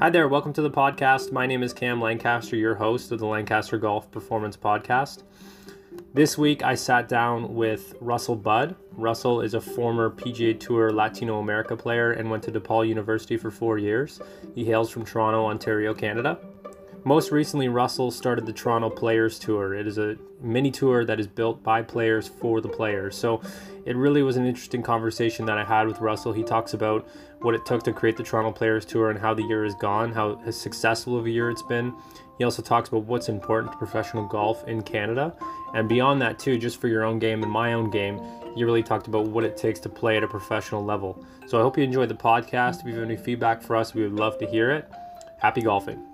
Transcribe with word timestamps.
Hi 0.00 0.10
there, 0.10 0.26
welcome 0.26 0.52
to 0.54 0.60
the 0.60 0.72
podcast. 0.72 1.30
My 1.30 1.46
name 1.46 1.62
is 1.62 1.72
Cam 1.72 2.00
Lancaster, 2.00 2.56
your 2.56 2.74
host 2.74 3.12
of 3.12 3.20
the 3.20 3.26
Lancaster 3.26 3.78
Golf 3.78 4.10
Performance 4.10 4.56
Podcast. 4.56 5.22
This 6.12 6.36
week 6.36 6.64
I 6.64 6.74
sat 6.74 7.08
down 7.08 7.54
with 7.54 7.94
Russell 8.00 8.34
Budd. 8.34 8.74
Russell 8.96 9.40
is 9.40 9.54
a 9.54 9.60
former 9.60 10.10
PGA 10.10 10.58
Tour 10.58 10.92
Latino 10.92 11.38
America 11.38 11.76
player 11.76 12.10
and 12.10 12.28
went 12.28 12.42
to 12.42 12.50
DePaul 12.50 12.88
University 12.88 13.36
for 13.36 13.52
four 13.52 13.78
years. 13.78 14.20
He 14.56 14.64
hails 14.64 14.90
from 14.90 15.04
Toronto, 15.04 15.46
Ontario, 15.46 15.94
Canada. 15.94 16.40
Most 17.04 17.30
recently, 17.30 17.68
Russell 17.68 18.10
started 18.10 18.46
the 18.46 18.52
Toronto 18.52 18.90
Players 18.90 19.38
Tour. 19.38 19.74
It 19.74 19.86
is 19.86 19.98
a 19.98 20.16
mini 20.40 20.72
tour 20.72 21.04
that 21.04 21.20
is 21.20 21.28
built 21.28 21.62
by 21.62 21.82
players 21.82 22.26
for 22.26 22.60
the 22.60 22.68
players. 22.68 23.16
So 23.16 23.42
it 23.86 23.96
really 23.96 24.22
was 24.22 24.36
an 24.36 24.46
interesting 24.46 24.82
conversation 24.82 25.44
that 25.46 25.58
I 25.58 25.64
had 25.64 25.86
with 25.86 26.00
Russell. 26.00 26.32
He 26.32 26.42
talks 26.42 26.74
about 26.74 27.06
what 27.40 27.54
it 27.54 27.66
took 27.66 27.82
to 27.84 27.92
create 27.92 28.16
the 28.16 28.22
Toronto 28.22 28.50
Players 28.52 28.84
Tour 28.84 29.10
and 29.10 29.18
how 29.18 29.34
the 29.34 29.42
year 29.42 29.64
has 29.64 29.74
gone, 29.74 30.12
how 30.12 30.40
successful 30.50 31.18
of 31.18 31.26
a 31.26 31.30
year 31.30 31.50
it's 31.50 31.62
been. 31.62 31.92
He 32.38 32.44
also 32.44 32.62
talks 32.62 32.88
about 32.88 33.04
what's 33.04 33.28
important 33.28 33.72
to 33.72 33.78
professional 33.78 34.26
golf 34.26 34.66
in 34.66 34.82
Canada. 34.82 35.36
And 35.74 35.88
beyond 35.88 36.20
that, 36.22 36.38
too, 36.38 36.58
just 36.58 36.80
for 36.80 36.88
your 36.88 37.04
own 37.04 37.18
game 37.18 37.42
and 37.42 37.52
my 37.52 37.74
own 37.74 37.90
game, 37.90 38.20
he 38.56 38.64
really 38.64 38.82
talked 38.82 39.06
about 39.06 39.26
what 39.26 39.44
it 39.44 39.56
takes 39.56 39.80
to 39.80 39.88
play 39.88 40.16
at 40.16 40.24
a 40.24 40.28
professional 40.28 40.84
level. 40.84 41.24
So 41.46 41.58
I 41.58 41.62
hope 41.62 41.76
you 41.76 41.84
enjoyed 41.84 42.08
the 42.08 42.14
podcast. 42.14 42.80
If 42.80 42.86
you 42.86 42.94
have 42.94 43.04
any 43.04 43.16
feedback 43.16 43.62
for 43.62 43.76
us, 43.76 43.94
we 43.94 44.02
would 44.02 44.14
love 44.14 44.38
to 44.38 44.46
hear 44.46 44.70
it. 44.70 44.90
Happy 45.38 45.60
golfing. 45.60 46.13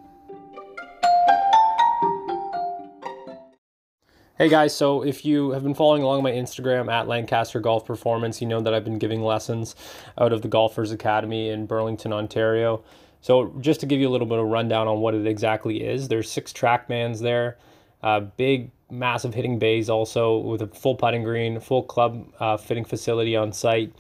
Hey 4.41 4.49
guys, 4.49 4.75
so 4.75 5.03
if 5.03 5.27
you 5.27 5.51
have 5.51 5.63
been 5.63 5.75
following 5.75 6.03
along 6.03 6.23
my 6.23 6.31
Instagram 6.31 6.91
at 6.91 7.07
Lancaster 7.07 7.61
Golf 7.61 7.85
Performance, 7.85 8.41
you 8.41 8.47
know 8.49 8.63
that 8.63 8.73
I've 8.73 8.85
been 8.85 8.99
giving 8.99 9.23
lessons 9.23 9.77
out 10.17 10.33
of 10.33 10.41
the 10.41 10.49
Golfers 10.49 10.93
Academy 10.93 11.51
in 11.51 11.67
Burlington, 11.67 12.11
Ontario. 12.11 12.83
So 13.21 13.55
just 13.61 13.81
to 13.81 13.87
give 13.87 14.01
you 14.01 14.09
a 14.09 14.13
little 14.13 14.27
bit 14.27 14.39
of 14.39 14.47
rundown 14.47 14.89
on 14.89 15.01
what 15.01 15.15
it 15.15 15.27
exactly 15.27 15.85
is, 15.85 16.09
there's 16.09 16.31
six 16.31 16.55
TrackMans 16.55 17.21
there, 17.21 17.59
uh, 18.03 18.21
big, 18.21 18.71
massive 18.91 19.35
hitting 19.35 19.59
bays 19.59 19.91
also 19.91 20.39
with 20.39 20.63
a 20.63 20.69
full 20.69 20.95
putting 20.95 21.23
green, 21.23 21.61
full 21.61 21.83
club 21.83 22.27
uh, 22.41 22.57
fitting 22.57 22.87
facility 22.87 23.37
on 23.37 23.53
site, 23.53 23.93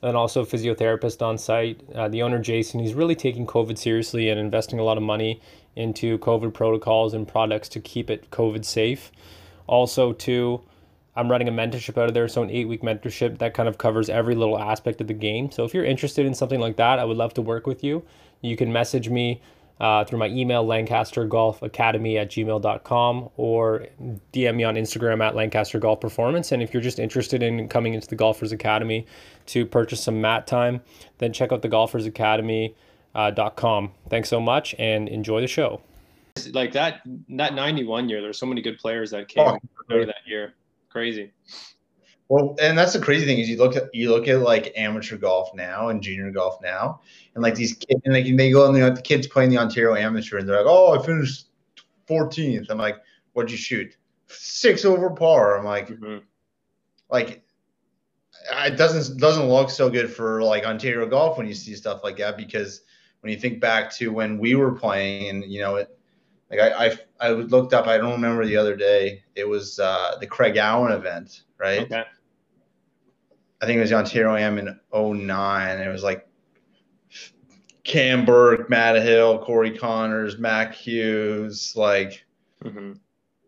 and 0.00 0.16
also 0.16 0.42
a 0.42 0.46
physiotherapist 0.46 1.22
on 1.22 1.36
site. 1.36 1.80
Uh, 1.92 2.06
the 2.06 2.22
owner 2.22 2.38
Jason, 2.38 2.78
he's 2.78 2.94
really 2.94 3.16
taking 3.16 3.48
COVID 3.48 3.76
seriously 3.76 4.28
and 4.28 4.38
investing 4.38 4.78
a 4.78 4.84
lot 4.84 4.96
of 4.96 5.02
money 5.02 5.40
into 5.74 6.18
COVID 6.18 6.54
protocols 6.54 7.14
and 7.14 7.26
products 7.26 7.68
to 7.70 7.80
keep 7.80 8.10
it 8.10 8.30
COVID 8.30 8.64
safe. 8.64 9.10
Also, 9.68 10.12
too, 10.12 10.62
I'm 11.14 11.30
running 11.30 11.48
a 11.48 11.52
mentorship 11.52 12.00
out 12.00 12.08
of 12.08 12.14
there, 12.14 12.28
so 12.28 12.42
an 12.42 12.50
eight 12.50 12.68
week 12.68 12.82
mentorship 12.82 13.38
that 13.38 13.52
kind 13.52 13.68
of 13.68 13.76
covers 13.76 14.08
every 14.08 14.34
little 14.34 14.58
aspect 14.58 15.00
of 15.00 15.08
the 15.08 15.14
game. 15.14 15.50
So 15.50 15.64
if 15.64 15.74
you're 15.74 15.84
interested 15.84 16.26
in 16.26 16.34
something 16.34 16.60
like 16.60 16.76
that, 16.76 16.98
I 16.98 17.04
would 17.04 17.16
love 17.16 17.34
to 17.34 17.42
work 17.42 17.66
with 17.66 17.84
you. 17.84 18.04
You 18.40 18.56
can 18.56 18.72
message 18.72 19.08
me 19.08 19.42
uh, 19.80 20.04
through 20.04 20.20
my 20.20 20.28
email, 20.28 20.64
lancastergolfacademy 20.64 22.20
at 22.20 22.30
gmail.com, 22.30 23.30
or 23.36 23.86
DM 24.32 24.56
me 24.56 24.64
on 24.64 24.76
Instagram 24.76 25.20
at 25.20 25.34
Lancaster 25.34 25.78
Golf 25.78 26.00
Performance. 26.00 26.52
And 26.52 26.62
if 26.62 26.72
you're 26.72 26.82
just 26.82 26.98
interested 26.98 27.42
in 27.42 27.68
coming 27.68 27.94
into 27.94 28.08
the 28.08 28.16
Golfers 28.16 28.52
Academy 28.52 29.04
to 29.46 29.66
purchase 29.66 30.02
some 30.02 30.20
mat 30.20 30.46
time, 30.46 30.80
then 31.18 31.32
check 31.32 31.52
out 31.52 31.62
the 31.62 31.68
Golfers 31.68 32.06
Academy. 32.06 32.74
Uh, 33.14 33.50
.com. 33.56 33.90
Thanks 34.10 34.28
so 34.28 34.38
much 34.38 34.76
and 34.78 35.08
enjoy 35.08 35.40
the 35.40 35.48
show 35.48 35.80
like 36.46 36.72
that 36.72 37.02
that 37.30 37.54
91 37.54 38.08
year 38.08 38.20
there's 38.20 38.38
so 38.38 38.46
many 38.46 38.62
good 38.62 38.78
players 38.78 39.10
that 39.10 39.28
came 39.28 39.46
oh, 39.46 39.58
out 39.90 40.00
of 40.00 40.06
that 40.06 40.26
year. 40.26 40.54
Crazy. 40.88 41.32
Well 42.28 42.56
and 42.60 42.76
that's 42.76 42.92
the 42.92 43.00
crazy 43.00 43.26
thing 43.26 43.38
is 43.38 43.48
you 43.48 43.56
look 43.56 43.76
at 43.76 43.94
you 43.94 44.10
look 44.10 44.28
at 44.28 44.40
like 44.40 44.72
amateur 44.76 45.16
golf 45.16 45.54
now 45.54 45.88
and 45.88 46.02
junior 46.02 46.30
golf 46.30 46.60
now 46.62 47.00
and 47.34 47.42
like 47.42 47.54
these 47.54 47.72
kids 47.72 48.00
and 48.04 48.14
like 48.14 48.24
they 48.24 48.50
go 48.50 48.66
and 48.66 48.76
you 48.76 48.82
know, 48.82 48.90
the 48.90 49.00
kids 49.00 49.26
playing 49.26 49.50
the 49.50 49.58
ontario 49.58 49.94
amateur 49.94 50.38
and 50.38 50.48
they're 50.48 50.56
like 50.56 50.66
oh 50.68 50.98
i 50.98 51.04
finished 51.04 51.46
14th 52.06 52.66
i'm 52.70 52.78
like 52.78 52.96
what'd 53.38 53.52
you 53.52 53.56
shoot? 53.56 53.96
Six 54.26 54.84
over 54.84 55.10
par. 55.10 55.56
I'm 55.56 55.64
like 55.64 55.88
mm-hmm. 55.88 56.18
like 57.08 57.44
it 58.64 58.76
doesn't 58.76 59.18
doesn't 59.18 59.48
look 59.48 59.70
so 59.70 59.88
good 59.88 60.12
for 60.12 60.42
like 60.42 60.64
ontario 60.64 61.06
golf 61.06 61.38
when 61.38 61.46
you 61.46 61.54
see 61.54 61.74
stuff 61.74 62.02
like 62.02 62.16
that 62.16 62.36
because 62.36 62.82
when 63.20 63.32
you 63.32 63.38
think 63.38 63.60
back 63.60 63.92
to 63.92 64.12
when 64.12 64.38
we 64.38 64.56
were 64.56 64.72
playing 64.72 65.28
and 65.28 65.44
you 65.44 65.60
know 65.60 65.76
it 65.76 65.97
like 66.50 66.60
I, 66.60 66.86
I, 66.86 66.98
I 67.20 67.30
looked 67.30 67.74
up. 67.74 67.86
I 67.86 67.98
don't 67.98 68.12
remember 68.12 68.46
the 68.46 68.56
other 68.56 68.76
day. 68.76 69.22
It 69.34 69.46
was 69.46 69.78
uh, 69.78 70.16
the 70.20 70.26
Craig 70.26 70.56
Allen 70.56 70.92
event, 70.92 71.42
right? 71.58 71.80
Okay. 71.80 72.04
I 73.60 73.66
think 73.66 73.76
it 73.78 73.80
was 73.80 73.90
the 73.90 73.96
Ontario 73.96 74.36
Am 74.36 74.58
in 74.58 74.78
09. 74.92 75.78
It 75.80 75.88
was 75.88 76.02
like 76.02 76.28
Cam 77.84 78.24
Burke, 78.24 78.70
Matt 78.70 79.02
Hill, 79.02 79.38
Corey 79.44 79.76
Conners, 79.76 80.38
Mac 80.38 80.74
Hughes, 80.74 81.74
like 81.74 82.24
mm-hmm. 82.64 82.92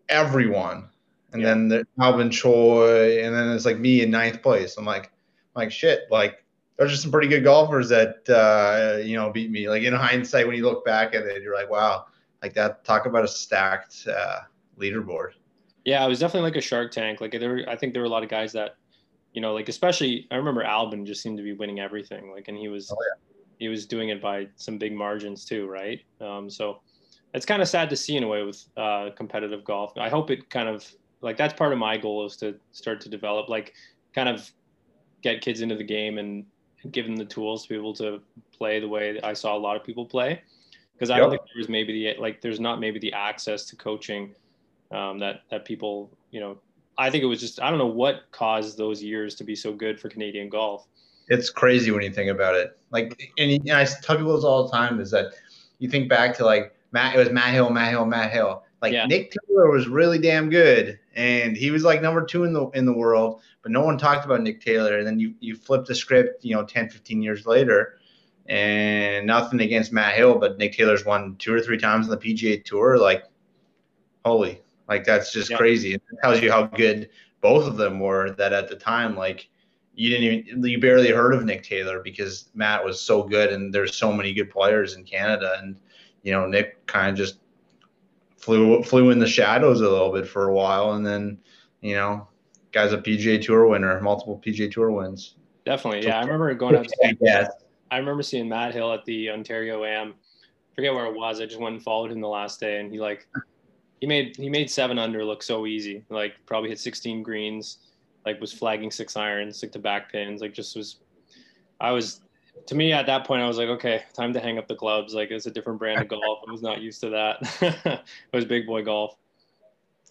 everyone. 0.08 0.88
And 1.32 1.42
yeah. 1.42 1.48
then 1.48 1.68
the 1.68 1.86
Albin 2.00 2.30
Choi, 2.30 3.22
and 3.22 3.34
then 3.34 3.50
it's 3.50 3.64
like 3.64 3.78
me 3.78 4.02
in 4.02 4.10
ninth 4.10 4.42
place. 4.42 4.76
I'm 4.76 4.84
like, 4.84 5.12
I'm 5.54 5.62
like 5.62 5.70
shit, 5.70 6.00
like 6.10 6.44
there's 6.76 6.90
just 6.90 7.02
some 7.02 7.12
pretty 7.12 7.28
good 7.28 7.44
golfers 7.44 7.90
that 7.90 8.28
uh, 8.28 8.96
you 8.96 9.14
know 9.14 9.30
beat 9.30 9.50
me. 9.50 9.68
Like 9.68 9.84
in 9.84 9.92
hindsight, 9.92 10.48
when 10.48 10.56
you 10.56 10.64
look 10.64 10.84
back 10.84 11.14
at 11.14 11.22
it, 11.22 11.42
you're 11.42 11.54
like, 11.54 11.70
wow, 11.70 12.06
like 12.42 12.54
that. 12.54 12.84
Talk 12.84 13.06
about 13.06 13.24
a 13.24 13.28
stacked 13.28 14.06
uh, 14.08 14.40
leaderboard. 14.78 15.32
Yeah, 15.84 16.04
it 16.04 16.08
was 16.08 16.20
definitely 16.20 16.50
like 16.50 16.56
a 16.56 16.60
Shark 16.60 16.92
Tank. 16.92 17.20
Like 17.20 17.32
there, 17.32 17.50
were, 17.50 17.64
I 17.68 17.76
think 17.76 17.92
there 17.92 18.02
were 18.02 18.06
a 18.06 18.10
lot 18.10 18.22
of 18.22 18.28
guys 18.28 18.52
that, 18.52 18.76
you 19.32 19.40
know, 19.40 19.54
like 19.54 19.68
especially 19.68 20.26
I 20.30 20.36
remember 20.36 20.62
Albin 20.62 21.06
just 21.06 21.22
seemed 21.22 21.38
to 21.38 21.42
be 21.42 21.52
winning 21.52 21.80
everything. 21.80 22.30
Like, 22.30 22.48
and 22.48 22.56
he 22.56 22.68
was, 22.68 22.90
oh, 22.90 22.96
yeah. 23.00 23.38
he 23.58 23.68
was 23.68 23.86
doing 23.86 24.10
it 24.10 24.20
by 24.20 24.48
some 24.56 24.78
big 24.78 24.92
margins 24.92 25.44
too, 25.44 25.68
right? 25.68 26.00
Um, 26.20 26.50
so 26.50 26.80
it's 27.34 27.46
kind 27.46 27.62
of 27.62 27.68
sad 27.68 27.88
to 27.90 27.96
see 27.96 28.16
in 28.16 28.24
a 28.24 28.28
way 28.28 28.42
with 28.42 28.64
uh, 28.76 29.10
competitive 29.16 29.64
golf. 29.64 29.96
I 29.96 30.08
hope 30.08 30.30
it 30.30 30.50
kind 30.50 30.68
of 30.68 30.90
like 31.20 31.36
that's 31.36 31.54
part 31.54 31.72
of 31.72 31.78
my 31.78 31.96
goal 31.96 32.24
is 32.24 32.36
to 32.38 32.56
start 32.72 33.00
to 33.02 33.08
develop 33.08 33.48
like 33.48 33.74
kind 34.14 34.28
of 34.28 34.50
get 35.22 35.42
kids 35.42 35.60
into 35.60 35.76
the 35.76 35.84
game 35.84 36.18
and 36.18 36.44
give 36.90 37.04
them 37.04 37.16
the 37.16 37.24
tools 37.24 37.62
to 37.64 37.68
be 37.68 37.74
able 37.76 37.94
to 37.94 38.20
play 38.56 38.80
the 38.80 38.88
way 38.88 39.20
I 39.22 39.34
saw 39.34 39.56
a 39.56 39.58
lot 39.58 39.76
of 39.76 39.84
people 39.84 40.06
play 40.06 40.42
because 41.00 41.08
I 41.08 41.14
yep. 41.14 41.22
don't 41.22 41.30
think 41.30 41.42
there's 41.54 41.70
maybe 41.70 41.92
the 41.94 42.20
like 42.20 42.42
there's 42.42 42.60
not 42.60 42.78
maybe 42.78 42.98
the 42.98 43.14
access 43.14 43.64
to 43.64 43.76
coaching 43.76 44.34
um, 44.92 45.18
that 45.20 45.42
that 45.50 45.64
people 45.64 46.10
you 46.30 46.40
know. 46.40 46.58
I 46.98 47.08
think 47.08 47.24
it 47.24 47.26
was 47.26 47.40
just 47.40 47.62
I 47.62 47.70
don't 47.70 47.78
know 47.78 47.86
what 47.86 48.24
caused 48.32 48.76
those 48.76 49.02
years 49.02 49.34
to 49.36 49.44
be 49.44 49.56
so 49.56 49.72
good 49.72 49.98
for 49.98 50.10
Canadian 50.10 50.50
golf. 50.50 50.86
It's 51.28 51.48
crazy 51.48 51.90
when 51.90 52.02
you 52.02 52.10
think 52.10 52.30
about 52.30 52.54
it. 52.54 52.76
Like, 52.90 53.32
and, 53.38 53.70
I 53.70 53.86
tell 54.02 54.16
people 54.16 54.34
this 54.34 54.44
all 54.44 54.64
the 54.64 54.72
time 54.76 55.00
is 55.00 55.10
that 55.12 55.32
you 55.78 55.88
think 55.88 56.10
back 56.10 56.36
to 56.36 56.44
like 56.44 56.74
Matt. 56.92 57.14
It 57.14 57.18
was 57.18 57.30
Matt 57.30 57.54
Hill, 57.54 57.70
Matt 57.70 57.92
Hill, 57.92 58.04
Matt 58.04 58.30
Hill. 58.30 58.62
Like 58.82 58.92
yeah. 58.92 59.06
Nick 59.06 59.32
Taylor 59.32 59.70
was 59.70 59.88
really 59.88 60.18
damn 60.18 60.50
good, 60.50 60.98
and 61.14 61.56
he 61.56 61.70
was 61.70 61.82
like 61.82 62.02
number 62.02 62.26
two 62.26 62.44
in 62.44 62.52
the 62.52 62.68
in 62.70 62.84
the 62.84 62.92
world, 62.92 63.40
but 63.62 63.72
no 63.72 63.82
one 63.82 63.96
talked 63.96 64.26
about 64.26 64.42
Nick 64.42 64.60
Taylor. 64.60 64.98
And 64.98 65.06
then 65.06 65.18
you 65.18 65.32
you 65.40 65.56
flip 65.56 65.86
the 65.86 65.94
script, 65.94 66.44
you 66.44 66.54
know, 66.54 66.64
10, 66.64 66.90
15 66.90 67.22
years 67.22 67.46
later, 67.46 67.99
and 68.50 69.28
nothing 69.28 69.60
against 69.60 69.92
Matt 69.92 70.16
Hill, 70.16 70.36
but 70.36 70.58
Nick 70.58 70.72
Taylor's 70.72 71.04
won 71.04 71.36
two 71.38 71.54
or 71.54 71.60
three 71.60 71.78
times 71.78 72.08
on 72.08 72.10
the 72.10 72.16
PGA 72.16 72.62
Tour. 72.64 72.98
Like, 72.98 73.24
holy, 74.24 74.60
like 74.88 75.04
that's 75.04 75.32
just 75.32 75.50
yeah. 75.50 75.56
crazy. 75.56 75.94
It 75.94 76.02
tells 76.20 76.42
you 76.42 76.50
how 76.50 76.64
good 76.64 77.10
both 77.40 77.68
of 77.68 77.76
them 77.76 78.00
were. 78.00 78.30
That 78.32 78.52
at 78.52 78.68
the 78.68 78.74
time, 78.74 79.16
like, 79.16 79.48
you 79.94 80.10
didn't 80.10 80.24
even 80.24 80.64
you 80.64 80.80
barely 80.80 81.10
heard 81.12 81.32
of 81.32 81.44
Nick 81.44 81.62
Taylor 81.62 82.00
because 82.00 82.48
Matt 82.52 82.84
was 82.84 83.00
so 83.00 83.22
good, 83.22 83.52
and 83.52 83.72
there's 83.72 83.96
so 83.96 84.12
many 84.12 84.34
good 84.34 84.50
players 84.50 84.94
in 84.94 85.04
Canada, 85.04 85.56
and 85.62 85.76
you 86.24 86.32
know 86.32 86.44
Nick 86.48 86.84
kind 86.86 87.10
of 87.10 87.16
just 87.16 87.38
flew 88.36 88.82
flew 88.82 89.10
in 89.10 89.20
the 89.20 89.28
shadows 89.28 89.80
a 89.80 89.88
little 89.88 90.12
bit 90.12 90.26
for 90.26 90.48
a 90.48 90.52
while, 90.52 90.94
and 90.94 91.06
then 91.06 91.38
you 91.82 91.94
know, 91.94 92.26
guy's 92.72 92.92
a 92.92 92.98
PGA 92.98 93.40
Tour 93.40 93.68
winner, 93.68 94.00
multiple 94.00 94.42
PGA 94.44 94.72
Tour 94.72 94.90
wins. 94.90 95.36
Definitely, 95.64 96.04
yeah. 96.04 96.18
I 96.18 96.22
remember 96.22 96.52
going 96.54 96.74
up. 96.74 96.84
To 96.84 97.16
yeah. 97.20 97.46
I 97.90 97.98
remember 97.98 98.22
seeing 98.22 98.48
Matt 98.48 98.72
Hill 98.72 98.92
at 98.92 99.04
the 99.04 99.30
Ontario 99.30 99.84
Am. 99.84 100.14
Forget 100.74 100.94
where 100.94 101.06
it 101.06 101.14
was. 101.14 101.40
I 101.40 101.46
just 101.46 101.60
went 101.60 101.74
and 101.74 101.82
followed 101.82 102.12
him 102.12 102.20
the 102.20 102.28
last 102.28 102.60
day, 102.60 102.78
and 102.78 102.92
he 102.92 103.00
like 103.00 103.26
he 104.00 104.06
made 104.06 104.36
he 104.36 104.48
made 104.48 104.70
seven 104.70 104.98
under 104.98 105.24
look 105.24 105.42
so 105.42 105.66
easy. 105.66 106.04
Like 106.08 106.34
probably 106.46 106.70
hit 106.70 106.78
16 106.78 107.22
greens, 107.22 107.78
like 108.24 108.40
was 108.40 108.52
flagging 108.52 108.90
six 108.90 109.16
irons, 109.16 109.56
stick 109.56 109.72
to 109.72 109.78
back 109.78 110.10
pins. 110.12 110.40
Like 110.40 110.54
just 110.54 110.76
was. 110.76 111.00
I 111.80 111.92
was 111.92 112.20
to 112.66 112.74
me 112.74 112.92
at 112.92 113.06
that 113.06 113.26
point 113.26 113.42
I 113.42 113.48
was 113.48 113.58
like, 113.58 113.68
okay, 113.68 114.02
time 114.12 114.32
to 114.34 114.40
hang 114.40 114.58
up 114.58 114.68
the 114.68 114.76
clubs. 114.76 115.14
Like 115.14 115.30
it's 115.30 115.46
a 115.46 115.50
different 115.50 115.78
brand 115.78 116.00
of 116.00 116.08
golf. 116.08 116.40
I 116.46 116.52
was 116.52 116.62
not 116.62 116.80
used 116.80 117.00
to 117.00 117.10
that. 117.10 117.38
it 118.04 118.32
was 118.32 118.44
big 118.44 118.66
boy 118.66 118.84
golf. 118.84 119.16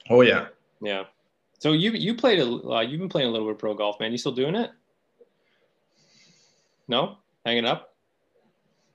Oh 0.09 0.21
yeah. 0.21 0.47
Yeah. 0.81 1.05
So 1.59 1.71
you 1.71 1.91
you 1.91 2.15
played 2.15 2.39
a 2.39 2.45
uh, 2.45 2.81
you've 2.81 2.99
been 2.99 3.09
playing 3.09 3.29
a 3.29 3.31
little 3.31 3.47
bit 3.47 3.53
of 3.53 3.59
pro 3.59 3.73
golf, 3.73 3.99
man. 3.99 4.11
You 4.11 4.17
still 4.17 4.33
doing 4.33 4.55
it? 4.55 4.71
No 6.87 7.18
hanging 7.45 7.65
up? 7.65 7.95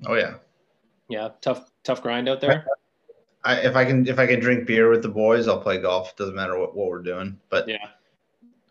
Oh 0.06 0.14
yeah. 0.14 0.34
Yeah, 1.08 1.30
tough 1.40 1.70
tough 1.82 2.02
grind 2.02 2.28
out 2.28 2.40
there. 2.40 2.66
I, 3.44 3.56
if 3.56 3.76
I 3.76 3.84
can 3.84 4.06
if 4.06 4.18
I 4.18 4.26
can 4.26 4.40
drink 4.40 4.66
beer 4.66 4.88
with 4.88 5.02
the 5.02 5.08
boys, 5.08 5.48
I'll 5.48 5.60
play 5.60 5.78
golf. 5.78 6.16
Doesn't 6.16 6.34
matter 6.34 6.58
what, 6.58 6.74
what 6.74 6.88
we're 6.88 7.02
doing. 7.02 7.38
But 7.50 7.68
yeah, 7.68 7.88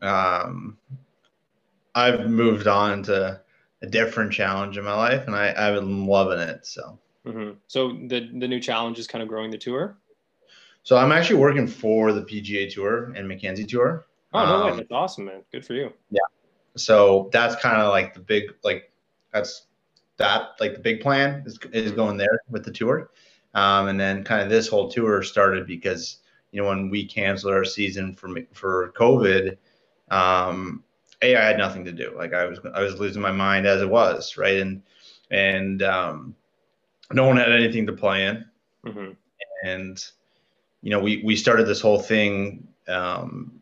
um, 0.02 0.78
I've 1.94 2.30
moved 2.30 2.68
on 2.68 3.04
to 3.04 3.42
a 3.82 3.88
different 3.88 4.34
challenge 4.34 4.78
in 4.78 4.84
my 4.84 4.96
life, 4.96 5.28
and 5.28 5.36
I 5.36 5.54
I've 5.56 5.76
been 5.76 6.08
loving 6.08 6.40
it. 6.40 6.66
So 6.66 7.00
Mm-hmm. 7.26 7.58
So 7.68 7.94
the 8.08 8.30
the 8.34 8.48
new 8.48 8.60
challenge 8.60 9.00
is 9.00 9.08
kind 9.08 9.22
of 9.22 9.30
growing 9.30 9.52
the 9.52 9.58
tour. 9.58 9.98
So 10.84 10.98
I'm 10.98 11.12
actually 11.12 11.38
working 11.38 11.68
for 11.68 12.12
the 12.12 12.22
PGA 12.22 12.72
Tour 12.72 13.14
and 13.16 13.28
Mackenzie 13.28 13.66
Tour. 13.66 14.06
Oh 14.34 14.46
no 14.46 14.56
um, 14.56 14.72
way! 14.72 14.78
That's 14.78 14.92
awesome, 14.92 15.26
man. 15.26 15.44
Good 15.52 15.66
for 15.66 15.74
you. 15.74 15.94
Yeah. 16.12 16.20
So 16.76 17.30
that's 17.32 17.56
kind 17.56 17.82
of 17.82 17.90
like 17.90 18.14
the 18.14 18.20
big 18.20 18.54
like 18.64 18.92
that's 19.34 19.68
that 20.18 20.52
like 20.60 20.74
the 20.74 20.80
big 20.80 21.02
plan 21.02 21.44
is 21.46 21.60
is 21.72 21.92
going 21.92 22.18
there 22.18 22.42
with 22.50 22.64
the 22.64 22.72
tour, 22.72 23.10
um, 23.56 23.88
and 23.88 24.00
then 24.00 24.24
kind 24.24 24.42
of 24.42 24.50
this 24.50 24.68
whole 24.68 24.90
tour 24.90 25.24
started 25.24 25.68
because 25.68 26.20
you 26.52 26.62
know 26.62 26.68
when 26.68 26.90
we 26.90 27.06
canceled 27.06 27.54
our 27.54 27.66
season 27.66 28.14
for 28.14 28.30
for 28.54 28.94
COVID, 28.96 29.58
um, 30.12 30.84
a 31.22 31.36
I 31.36 31.46
had 31.46 31.58
nothing 31.58 31.84
to 31.86 31.92
do. 31.92 32.14
Like 32.16 32.34
I 32.34 32.46
was 32.46 32.60
I 32.74 32.82
was 32.82 33.00
losing 33.00 33.22
my 33.22 33.32
mind 33.32 33.66
as 33.66 33.82
it 33.82 33.90
was 33.90 34.38
right, 34.38 34.60
and 34.60 34.82
and 35.32 35.82
um, 35.82 36.36
no 37.12 37.26
one 37.26 37.38
had 37.38 37.52
anything 37.52 37.88
to 37.88 37.94
play 37.94 38.26
in, 38.26 38.46
mm-hmm. 38.86 39.12
and 39.66 40.06
you 40.82 40.92
know 40.92 41.00
we 41.00 41.24
we 41.26 41.36
started 41.36 41.66
this 41.66 41.82
whole 41.82 42.00
thing 42.00 42.68
um, 42.88 43.62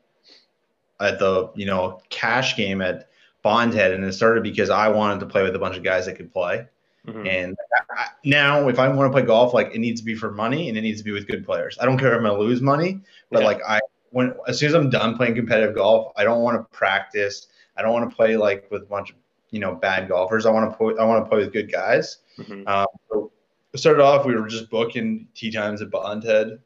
at 1.00 1.18
the 1.18 1.50
you 1.56 1.66
know 1.66 2.02
cash 2.10 2.58
game 2.58 2.82
at 2.82 3.11
Bondhead, 3.44 3.92
and 3.92 4.04
it 4.04 4.14
started 4.14 4.44
because 4.44 4.70
I 4.70 4.90
wanted 4.90 5.20
to 5.22 5.26
play 5.26 5.44
with 5.44 5.56
a 5.56 5.60
bunch 5.60 5.78
of 5.78 5.84
guys 5.84 6.06
that 6.06 6.16
could 6.16 6.32
play. 6.32 6.68
Mm-hmm. 7.08 7.28
And 7.28 7.58
I, 7.98 8.08
now, 8.24 8.68
if 8.68 8.78
I 8.78 8.88
want 8.90 9.12
to 9.12 9.12
play 9.12 9.26
golf, 9.26 9.54
like 9.54 9.74
it 9.74 9.80
needs 9.80 10.00
to 10.02 10.06
be 10.06 10.16
for 10.16 10.32
money 10.32 10.70
and 10.70 10.78
it 10.78 10.82
needs 10.82 11.00
to 11.00 11.04
be 11.04 11.12
with 11.12 11.28
good 11.28 11.44
players. 11.46 11.78
I 11.82 11.86
don't 11.86 11.98
care 11.98 12.14
if 12.14 12.20
I'm 12.20 12.26
to 12.26 12.34
lose 12.34 12.62
money, 12.62 13.00
but 13.32 13.42
yeah. 13.42 13.48
like 13.48 13.60
I, 13.68 13.80
when 14.12 14.36
as 14.48 14.60
soon 14.60 14.70
as 14.70 14.76
I'm 14.76 14.90
done 14.90 15.18
playing 15.18 15.36
competitive 15.36 15.76
golf, 15.76 16.14
I 16.16 16.24
don't 16.24 16.42
want 16.42 16.58
to 16.58 16.78
practice. 16.78 17.48
I 17.78 17.82
don't 17.82 17.94
want 17.94 18.10
to 18.10 18.16
play 18.16 18.38
like 18.38 18.70
with 18.70 18.84
a 18.84 18.86
bunch 18.86 19.10
of 19.10 19.16
you 19.50 19.60
know 19.60 19.74
bad 19.74 20.10
golfers. 20.10 20.46
I 20.46 20.52
want 20.52 20.70
to 20.70 20.78
play. 20.78 20.94
I 21.00 21.06
want 21.06 21.26
to 21.26 21.30
play 21.30 21.40
with 21.40 21.52
good 21.52 21.72
guys. 21.72 22.18
Mm-hmm. 22.38 22.68
Um, 22.68 22.86
so 23.10 23.32
started 23.76 24.04
off, 24.04 24.26
we 24.26 24.36
were 24.36 24.48
just 24.48 24.70
booking 24.70 25.28
tee 25.34 25.52
times 25.52 25.82
at 25.82 25.90
Bondhead, 25.90 26.60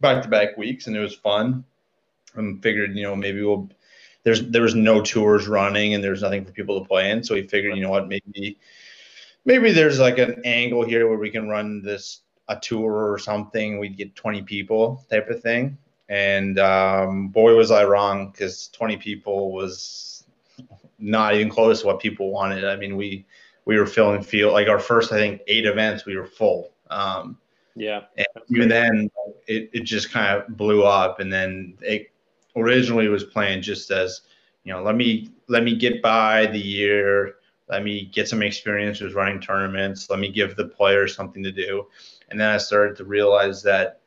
back 0.00 0.22
to 0.22 0.28
back 0.28 0.56
weeks, 0.56 0.86
and 0.86 0.96
it 0.96 1.00
was 1.00 1.14
fun. 1.14 1.64
And 2.36 2.62
figured, 2.62 2.96
you 2.96 3.02
know, 3.02 3.16
maybe 3.16 3.42
we'll 3.42 3.68
there's 4.22 4.48
there 4.50 4.62
was 4.62 4.74
no 4.74 5.00
tours 5.00 5.48
running 5.48 5.94
and 5.94 6.04
there's 6.04 6.22
nothing 6.22 6.44
for 6.44 6.52
people 6.52 6.80
to 6.80 6.86
play 6.86 7.10
in. 7.10 7.22
So 7.22 7.34
we 7.34 7.46
figured, 7.46 7.76
you 7.76 7.82
know 7.82 7.90
what, 7.90 8.08
maybe 8.08 8.58
maybe 9.44 9.72
there's 9.72 9.98
like 9.98 10.18
an 10.18 10.40
angle 10.44 10.84
here 10.84 11.08
where 11.08 11.18
we 11.18 11.30
can 11.30 11.48
run 11.48 11.82
this 11.82 12.20
a 12.48 12.56
tour 12.56 13.10
or 13.10 13.18
something. 13.18 13.78
We'd 13.78 13.96
get 13.96 14.14
20 14.14 14.42
people 14.42 15.04
type 15.10 15.30
of 15.30 15.40
thing. 15.40 15.78
And 16.08 16.58
um, 16.58 17.28
boy, 17.28 17.54
was 17.54 17.70
I 17.70 17.84
wrong 17.84 18.30
because 18.30 18.68
20 18.68 18.96
people 18.96 19.52
was 19.52 20.24
not 20.98 21.34
even 21.34 21.48
close 21.48 21.80
to 21.80 21.86
what 21.86 22.00
people 22.00 22.30
wanted. 22.30 22.64
I 22.64 22.76
mean, 22.76 22.96
we 22.96 23.24
we 23.64 23.78
were 23.78 23.86
filling 23.86 24.22
field 24.22 24.52
like 24.52 24.68
our 24.68 24.80
first, 24.80 25.12
I 25.12 25.16
think, 25.16 25.42
eight 25.46 25.66
events 25.66 26.04
we 26.04 26.16
were 26.16 26.26
full. 26.26 26.72
Um, 26.90 27.38
yeah. 27.76 28.02
And 28.16 28.26
even 28.50 28.68
then, 28.68 29.10
it, 29.46 29.70
it 29.72 29.84
just 29.84 30.10
kind 30.10 30.36
of 30.36 30.56
blew 30.56 30.82
up. 30.82 31.20
And 31.20 31.32
then 31.32 31.78
it 31.80 32.10
originally 32.56 33.08
was 33.08 33.24
planned 33.24 33.62
just 33.62 33.90
as, 33.90 34.22
you 34.64 34.72
know, 34.72 34.82
let 34.82 34.96
me 34.96 35.30
let 35.48 35.62
me 35.62 35.76
get 35.76 36.02
by 36.02 36.46
the 36.46 36.60
year, 36.60 37.34
let 37.68 37.82
me 37.82 38.10
get 38.12 38.28
some 38.28 38.42
experience 38.42 39.00
with 39.00 39.14
running 39.14 39.40
tournaments, 39.40 40.10
let 40.10 40.18
me 40.18 40.30
give 40.30 40.56
the 40.56 40.66
players 40.66 41.14
something 41.14 41.42
to 41.42 41.52
do. 41.52 41.86
And 42.30 42.38
then 42.38 42.48
I 42.48 42.58
started 42.58 42.96
to 42.98 43.04
realize 43.04 43.62
that 43.62 44.00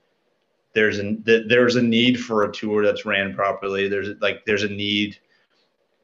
there's 0.74 1.00
a 1.00 1.16
that 1.24 1.48
there's 1.50 1.76
a 1.76 1.82
need 1.82 2.20
for 2.20 2.44
a 2.44 2.52
tour 2.52 2.84
that's 2.84 3.06
ran 3.06 3.34
properly. 3.34 3.88
There's 3.88 4.20
like 4.22 4.46
there's 4.46 4.64
a 4.64 4.70
need 4.70 5.18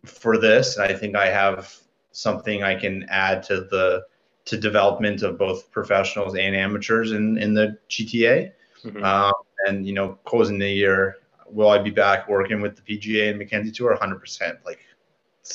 for 0.06 0.38
this. 0.38 0.78
And 0.78 0.86
I 0.86 0.96
think 0.96 1.16
I 1.16 1.28
have 1.28 1.76
something 2.12 2.64
I 2.64 2.76
can 2.76 3.04
add 3.10 3.44
to 3.44 3.62
the 3.62 4.06
to 4.46 4.58
development 4.58 5.22
of 5.22 5.38
both 5.38 5.70
professionals 5.72 6.36
and 6.36 6.56
amateurs 6.56 7.12
in 7.12 7.38
in 7.38 7.54
the 7.54 7.78
GTA. 7.90 8.52
Mm-hmm. 8.84 9.04
Um, 9.04 9.34
and 9.68 9.86
you 9.86 9.94
know, 9.94 10.18
closing 10.26 10.60
the 10.60 10.70
year, 10.70 11.18
will 11.52 11.70
I 11.70 11.78
be 11.78 11.90
back 11.90 12.28
working 12.28 12.62
with 12.62 12.76
the 12.76 12.82
PGA 12.82 13.30
and 13.30 13.40
Mackenzie 13.40 13.72
Tour? 13.72 13.92
100. 13.92 14.20
percent 14.20 14.58
Like, 14.66 14.80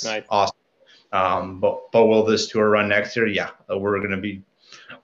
nice. 0.05 0.25
awesome. 0.29 0.57
Um, 1.13 1.61
but 1.61 1.93
but 1.93 2.07
will 2.07 2.25
this 2.25 2.49
tour 2.49 2.69
run 2.71 2.89
next 2.89 3.15
year? 3.15 3.29
Yeah, 3.29 3.51
uh, 3.71 3.79
we're 3.79 4.01
gonna 4.01 4.21
be 4.21 4.43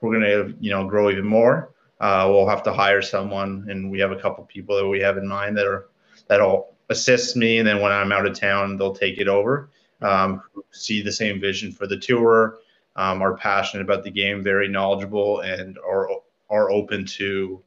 we're 0.00 0.12
gonna 0.12 0.52
you 0.60 0.70
know 0.70 0.86
grow 0.86 1.08
even 1.10 1.24
more. 1.24 1.72
Uh, 2.00 2.26
we'll 2.28 2.48
have 2.48 2.62
to 2.64 2.72
hire 2.72 3.00
someone, 3.00 3.66
and 3.70 3.90
we 3.90 4.00
have 4.00 4.10
a 4.10 4.16
couple 4.16 4.42
people 4.44 4.76
that 4.76 4.88
we 4.88 5.00
have 5.00 5.18
in 5.18 5.28
mind 5.28 5.56
that 5.56 5.66
are 5.66 5.88
that'll 6.26 6.74
assist 6.88 7.36
me, 7.36 7.58
and 7.58 7.68
then 7.68 7.80
when 7.80 7.92
I'm 7.92 8.10
out 8.10 8.26
of 8.26 8.38
town, 8.38 8.76
they'll 8.76 8.94
take 8.94 9.18
it 9.18 9.28
over. 9.28 9.70
Um, 10.02 10.42
see 10.72 11.02
the 11.02 11.12
same 11.12 11.40
vision 11.40 11.70
for 11.70 11.86
the 11.86 11.96
tour, 11.98 12.58
um, 12.96 13.22
are 13.22 13.36
passionate 13.36 13.82
about 13.82 14.02
the 14.02 14.10
game, 14.10 14.42
very 14.42 14.66
knowledgeable, 14.66 15.40
and 15.40 15.78
are 15.78 16.08
are 16.48 16.70
open 16.70 17.04
to 17.04 17.62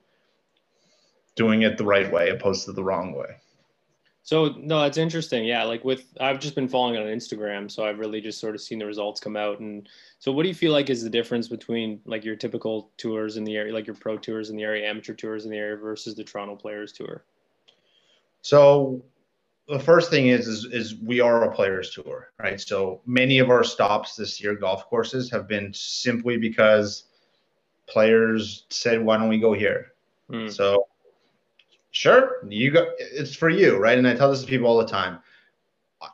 doing 1.36 1.64
it 1.64 1.78
the 1.78 1.84
right 1.84 2.12
way 2.12 2.30
opposed 2.30 2.66
to 2.66 2.72
the 2.72 2.84
wrong 2.84 3.14
way. 3.14 3.38
So 4.26 4.56
no, 4.58 4.82
that's 4.82 4.98
interesting. 4.98 5.44
Yeah, 5.44 5.66
like 5.66 5.84
with 5.84 6.06
I've 6.22 6.40
just 6.40 6.56
been 6.56 6.70
following 6.70 6.96
on 6.96 7.04
Instagram, 7.08 7.70
so 7.70 7.86
I've 7.86 8.00
really 8.00 8.22
just 8.22 8.40
sort 8.40 8.56
of 8.56 8.62
seen 8.62 8.80
the 8.80 8.86
results 8.86 9.20
come 9.20 9.36
out. 9.36 9.60
And 9.60 9.90
so, 10.20 10.32
what 10.32 10.44
do 10.44 10.50
you 10.50 10.56
feel 10.56 10.72
like 10.72 10.90
is 10.90 11.04
the 11.04 11.10
difference 11.10 11.50
between 11.50 12.00
like 12.06 12.24
your 12.24 12.38
typical 12.38 12.90
tours 12.96 13.36
in 13.36 13.44
the 13.44 13.58
area, 13.58 13.74
like 13.74 13.86
your 13.86 13.98
pro 13.98 14.18
tours 14.18 14.50
in 14.50 14.56
the 14.56 14.64
area, 14.64 14.90
amateur 14.90 15.14
tours 15.14 15.44
in 15.44 15.52
the 15.52 15.58
area, 15.58 15.76
versus 15.76 16.16
the 16.16 16.24
Toronto 16.24 16.56
Players 16.56 16.94
Tour? 16.94 17.26
So 18.44 19.04
the 19.68 19.80
first 19.80 20.10
thing 20.10 20.28
is, 20.28 20.48
is 20.48 20.66
is 20.66 20.96
we 20.96 21.20
are 21.20 21.44
a 21.44 21.54
players 21.54 21.92
tour, 21.92 22.32
right? 22.40 22.62
So 22.62 23.02
many 23.06 23.40
of 23.40 23.50
our 23.50 23.66
stops 23.66 24.16
this 24.16 24.42
year, 24.42 24.56
golf 24.56 24.86
courses, 24.86 25.30
have 25.32 25.50
been 25.50 25.74
simply 25.74 26.38
because 26.38 27.06
players 27.88 28.66
said, 28.70 29.04
"Why 29.04 29.18
don't 29.18 29.28
we 29.28 29.40
go 29.40 29.52
here?" 29.52 29.94
Mm. 30.32 30.52
So, 30.52 30.88
sure, 31.94 32.46
you 32.48 32.72
go. 32.72 32.92
It's 33.00 33.34
for 33.34 33.50
you, 33.50 33.78
right? 33.78 33.98
And 33.98 34.08
I 34.08 34.14
tell 34.14 34.30
this 34.30 34.42
to 34.42 34.48
people 34.48 34.68
all 34.68 34.78
the 34.78 34.86
time. 34.86 35.20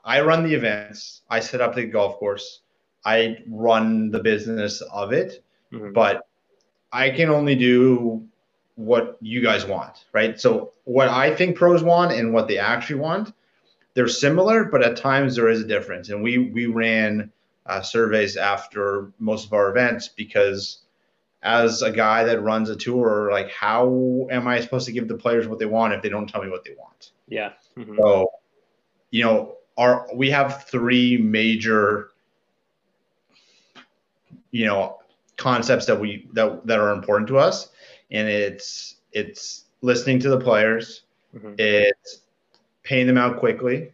I 0.05 0.21
run 0.21 0.43
the 0.43 0.53
events. 0.53 1.21
I 1.29 1.39
set 1.39 1.61
up 1.61 1.73
the 1.73 1.85
golf 1.85 2.19
course. 2.19 2.61
I 3.03 3.37
run 3.49 4.11
the 4.11 4.19
business 4.19 4.81
of 4.93 5.11
it, 5.11 5.43
mm-hmm. 5.73 5.93
but 5.93 6.27
I 6.91 7.09
can 7.09 7.29
only 7.29 7.55
do 7.55 8.23
what 8.75 9.17
you 9.19 9.41
guys 9.41 9.65
want, 9.65 10.05
right? 10.13 10.39
So 10.39 10.73
what 10.83 11.09
I 11.09 11.35
think 11.35 11.57
pros 11.57 11.81
want 11.81 12.11
and 12.11 12.33
what 12.33 12.47
they 12.47 12.59
actually 12.59 12.99
want 12.99 13.33
they're 13.93 14.07
similar, 14.07 14.63
but 14.63 14.83
at 14.83 14.95
times 14.95 15.35
there 15.35 15.49
is 15.49 15.61
a 15.61 15.67
difference. 15.67 16.09
And 16.09 16.23
we 16.23 16.37
we 16.37 16.67
ran 16.67 17.31
uh, 17.65 17.81
surveys 17.81 18.37
after 18.37 19.11
most 19.19 19.45
of 19.45 19.53
our 19.53 19.69
events 19.69 20.07
because 20.07 20.83
as 21.41 21.81
a 21.81 21.91
guy 21.91 22.23
that 22.25 22.41
runs 22.41 22.69
a 22.69 22.75
tour, 22.75 23.29
like 23.31 23.51
how 23.51 24.27
am 24.29 24.47
I 24.47 24.59
supposed 24.59 24.85
to 24.87 24.91
give 24.91 25.07
the 25.07 25.15
players 25.15 25.47
what 25.47 25.59
they 25.59 25.65
want 25.65 25.93
if 25.93 26.01
they 26.01 26.09
don't 26.09 26.27
tell 26.27 26.43
me 26.43 26.49
what 26.49 26.63
they 26.63 26.75
want? 26.77 27.11
Yeah. 27.27 27.53
Mm-hmm. 27.77 27.97
So, 27.97 28.31
you 29.11 29.23
know, 29.23 29.55
our 29.77 30.07
we 30.13 30.29
have 30.31 30.65
three 30.65 31.17
major, 31.17 32.11
you 34.51 34.65
know, 34.65 34.97
concepts 35.37 35.85
that 35.85 35.99
we 35.99 36.27
that 36.33 36.65
that 36.67 36.79
are 36.79 36.91
important 36.91 37.27
to 37.29 37.37
us, 37.37 37.69
and 38.11 38.27
it's 38.27 38.97
it's 39.13 39.65
listening 39.81 40.19
to 40.19 40.29
the 40.29 40.39
players, 40.39 41.03
mm-hmm. 41.33 41.53
it's 41.57 42.21
paying 42.83 43.07
them 43.07 43.17
out 43.17 43.39
quickly, 43.39 43.91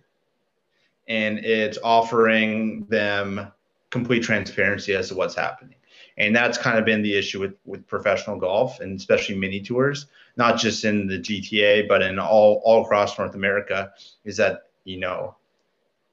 and 1.08 1.40
it's 1.40 1.78
offering 1.84 2.86
them 2.86 3.52
complete 3.92 4.24
transparency 4.24 4.96
as 4.96 5.10
to 5.10 5.16
what's 5.16 5.36
happening. 5.36 5.75
And 6.18 6.36
that's 6.36 6.58
kind 6.58 6.78
of 6.78 6.86
been 6.86 7.02
the 7.02 7.18
issue 7.18 7.42
with, 7.42 7.56
with 7.66 7.86
professional 7.88 8.38
golf 8.38 8.80
and 8.80 8.98
especially 8.98 9.36
mini 9.36 9.62
tours, 9.62 10.08
not 10.38 10.58
just 10.58 10.86
in 10.86 11.08
the 11.08 11.20
GTA, 11.20 11.88
but 11.88 12.02
in 12.02 12.20
all, 12.20 12.62
all 12.64 12.84
across 12.84 13.18
North 13.20 13.36
America, 13.36 13.92
is 14.24 14.38
that, 14.38 14.70
you 14.86 14.98
know, 14.98 15.36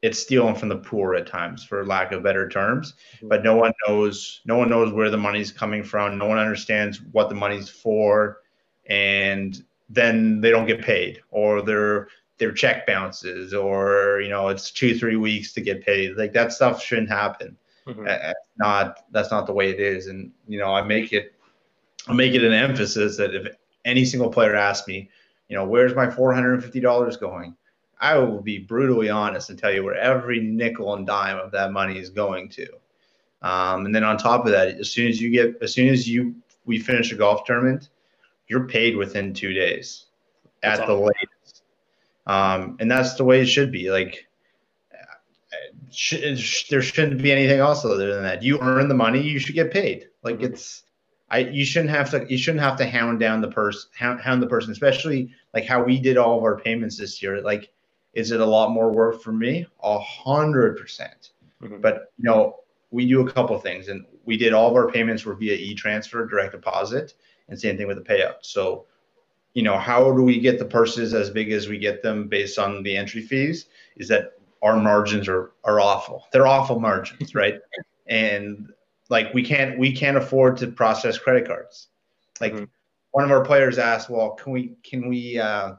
it's 0.02 0.18
stealing 0.18 0.56
from 0.56 0.68
the 0.68 0.76
poor 0.76 1.14
at 1.14 1.28
times 1.28 1.64
for 1.64 1.87
lack 1.87 2.11
of 2.11 2.25
better 2.25 2.49
terms. 2.49 2.94
Mm-hmm. 3.16 3.28
but 3.28 3.44
no 3.44 3.56
one 3.56 3.73
knows 3.87 4.40
no 4.44 4.59
one 4.59 4.68
knows 4.68 4.92
where 4.92 5.11
the 5.11 5.16
money's 5.16 5.52
coming 5.52 5.85
from. 5.85 6.18
No 6.18 6.26
one 6.26 6.38
understands 6.38 7.00
what 7.12 7.28
the 7.28 7.37
money's 7.37 7.68
for. 7.68 8.40
And 8.87 9.64
then 9.88 10.40
they 10.40 10.50
don't 10.50 10.66
get 10.66 10.82
paid 10.82 11.23
or 11.30 11.62
they're 11.62 12.09
their 12.38 12.50
check 12.50 12.87
bounces 12.87 13.54
or 13.54 14.21
you 14.21 14.28
know 14.28 14.49
it's 14.49 14.73
two 14.73 14.99
three 14.99 15.16
weeks 15.16 15.52
to 15.52 15.61
get 15.61 15.87
paid. 15.87 16.16
Like 16.16 16.32
that 16.32 16.52
stuff 16.52 16.82
shouldn't 16.82 17.09
happen 17.09 17.56
mm-hmm. 17.87 18.05
that's 18.05 18.39
not 18.59 19.05
that's 19.11 19.31
not 19.31 19.47
the 19.47 19.53
way 19.53 19.71
it 19.71 19.81
is. 19.81 20.07
And 20.07 20.33
you 20.47 20.59
know 20.59 20.75
i 20.75 20.83
make 20.83 21.12
it 21.12 21.35
i 22.09 22.12
make 22.12 22.35
it 22.35 22.45
an 22.45 22.53
emphasis 22.53 23.17
that 23.17 23.35
if 23.35 23.55
any 23.85 24.05
single 24.05 24.31
player 24.31 24.55
asks 24.55 24.87
me 24.87 25.11
you 25.49 25.57
know 25.57 25.65
where's 25.65 25.95
my 25.95 26.07
$450 26.07 27.21
going? 27.21 27.57
I 28.01 28.19
will 28.19 28.41
be 28.41 28.59
brutally 28.59 29.11
honest 29.11 29.51
and 29.51 29.59
tell 29.59 29.73
you 29.73 29.85
where 29.85 29.95
every 29.95 30.41
nickel 30.41 30.95
and 30.95 31.07
dime 31.07 31.39
of 31.39 31.53
that 31.53 31.73
money 31.73 31.99
is 31.99 32.11
going 32.11 32.49
to. 32.49 32.67
Um, 33.43 33.87
and 33.87 33.95
then 33.95 34.03
on 34.03 34.19
top 34.19 34.45
of 34.45 34.53
that 34.53 34.69
as 34.81 34.91
soon 34.91 35.09
as 35.09 35.21
you 35.21 35.31
get 35.31 35.57
as 35.62 35.73
soon 35.73 35.89
as 35.89 36.09
you 36.09 36.35
we 36.65 36.79
finish 36.79 37.12
a 37.12 37.17
golf 37.17 37.45
tournament 37.45 37.89
you're 38.53 38.67
paid 38.67 38.97
within 38.97 39.33
two 39.33 39.53
days 39.53 40.07
at 40.62 40.87
the 40.87 40.95
latest. 40.95 41.62
Um, 42.27 42.77
and 42.81 42.91
that's 42.91 43.15
the 43.15 43.25
way 43.25 43.41
it 43.41 43.47
should 43.47 43.73
be. 43.73 43.91
Like, 43.91 44.27
sh- 45.91 46.37
sh- 46.37 46.69
there 46.69 46.83
shouldn't 46.83 47.23
be 47.23 47.33
anything 47.33 47.61
else 47.61 47.85
other 47.85 48.14
than 48.14 48.23
that. 48.23 48.43
You 48.43 48.59
earn 48.61 48.88
the 48.88 48.95
money, 48.95 49.21
you 49.21 49.38
should 49.38 49.55
get 49.55 49.73
paid. 49.73 50.09
Like, 50.23 50.37
mm-hmm. 50.37 50.52
it's, 50.52 50.85
I 51.31 51.38
you 51.38 51.64
shouldn't 51.64 51.91
have 51.91 52.11
to 52.11 52.26
you 52.29 52.37
shouldn't 52.37 52.62
have 52.62 52.76
to 52.79 52.87
hound 52.87 53.19
down 53.19 53.41
the 53.41 53.50
person 53.50 53.91
hound, 53.95 54.21
hound 54.21 54.43
the 54.43 54.47
person, 54.47 54.71
especially 54.71 55.31
like 55.55 55.64
how 55.64 55.83
we 55.83 55.99
did 55.99 56.19
all 56.19 56.37
of 56.37 56.45
our 56.45 56.59
payments 56.59 56.99
this 56.99 57.23
year. 57.23 57.41
Like, 57.41 57.73
is 58.12 58.33
it 58.33 58.41
a 58.41 58.47
lot 58.47 58.71
more 58.71 58.93
work 58.93 59.23
for 59.23 59.33
me? 59.33 59.67
A 59.83 59.99
hundred 59.99 60.76
percent. 60.76 61.31
Mm-hmm. 61.62 61.81
But 61.81 62.12
you 62.19 62.25
know, 62.25 62.57
we 62.91 63.09
do 63.09 63.26
a 63.26 63.33
couple 63.33 63.59
things, 63.59 63.88
and 63.88 64.05
we 64.25 64.37
did 64.37 64.52
all 64.52 64.69
of 64.69 64.76
our 64.76 64.91
payments 64.91 65.25
were 65.25 65.35
via 65.35 65.55
e-transfer, 65.55 66.26
direct 66.26 66.52
deposit, 66.52 67.14
and 67.49 67.59
same 67.59 67.76
thing 67.79 67.87
with 67.87 67.97
the 67.97 68.05
payout. 68.05 68.37
So, 68.43 68.87
you 69.55 69.62
know, 69.62 69.79
how 69.79 70.12
do 70.14 70.23
we 70.23 70.38
get 70.38 70.59
the 70.59 70.64
purses 70.67 71.14
as 71.14 71.31
big 71.31 71.50
as 71.50 71.67
we 71.67 71.79
get 71.79 72.02
them 72.02 72.29
based 72.29 72.59
on 72.59 72.83
the 72.83 72.97
entry 72.97 73.23
fees? 73.23 73.67
Is 73.97 74.09
that 74.09 74.38
our 74.62 74.76
margins 74.76 75.28
are 75.28 75.52
are 75.64 75.81
awful. 75.81 76.26
They're 76.33 76.47
awful 76.47 76.81
margins, 76.81 77.35
right? 77.35 77.61
and 78.07 78.73
like 79.09 79.33
we 79.35 79.42
can't 79.42 79.78
we 79.78 79.92
can't 79.92 80.16
afford 80.16 80.57
to 80.59 80.66
process 80.69 81.19
credit 81.19 81.47
cards. 81.47 81.88
Like 82.40 82.52
mm-hmm. 82.52 82.64
one 83.12 83.25
of 83.25 83.31
our 83.31 83.45
players 83.45 83.78
asked, 83.78 84.11
"Well, 84.11 84.31
can 84.31 84.52
we 84.52 84.75
can 84.83 85.09
we 85.09 85.38
uh, 85.38 85.75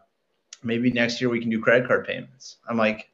maybe 0.64 0.92
next 0.92 1.22
year 1.22 1.30
we 1.30 1.40
can 1.40 1.50
do 1.50 1.62
credit 1.62 1.88
card 1.88 2.06
payments?" 2.06 2.58
I'm 2.68 2.78
like, 2.78 3.10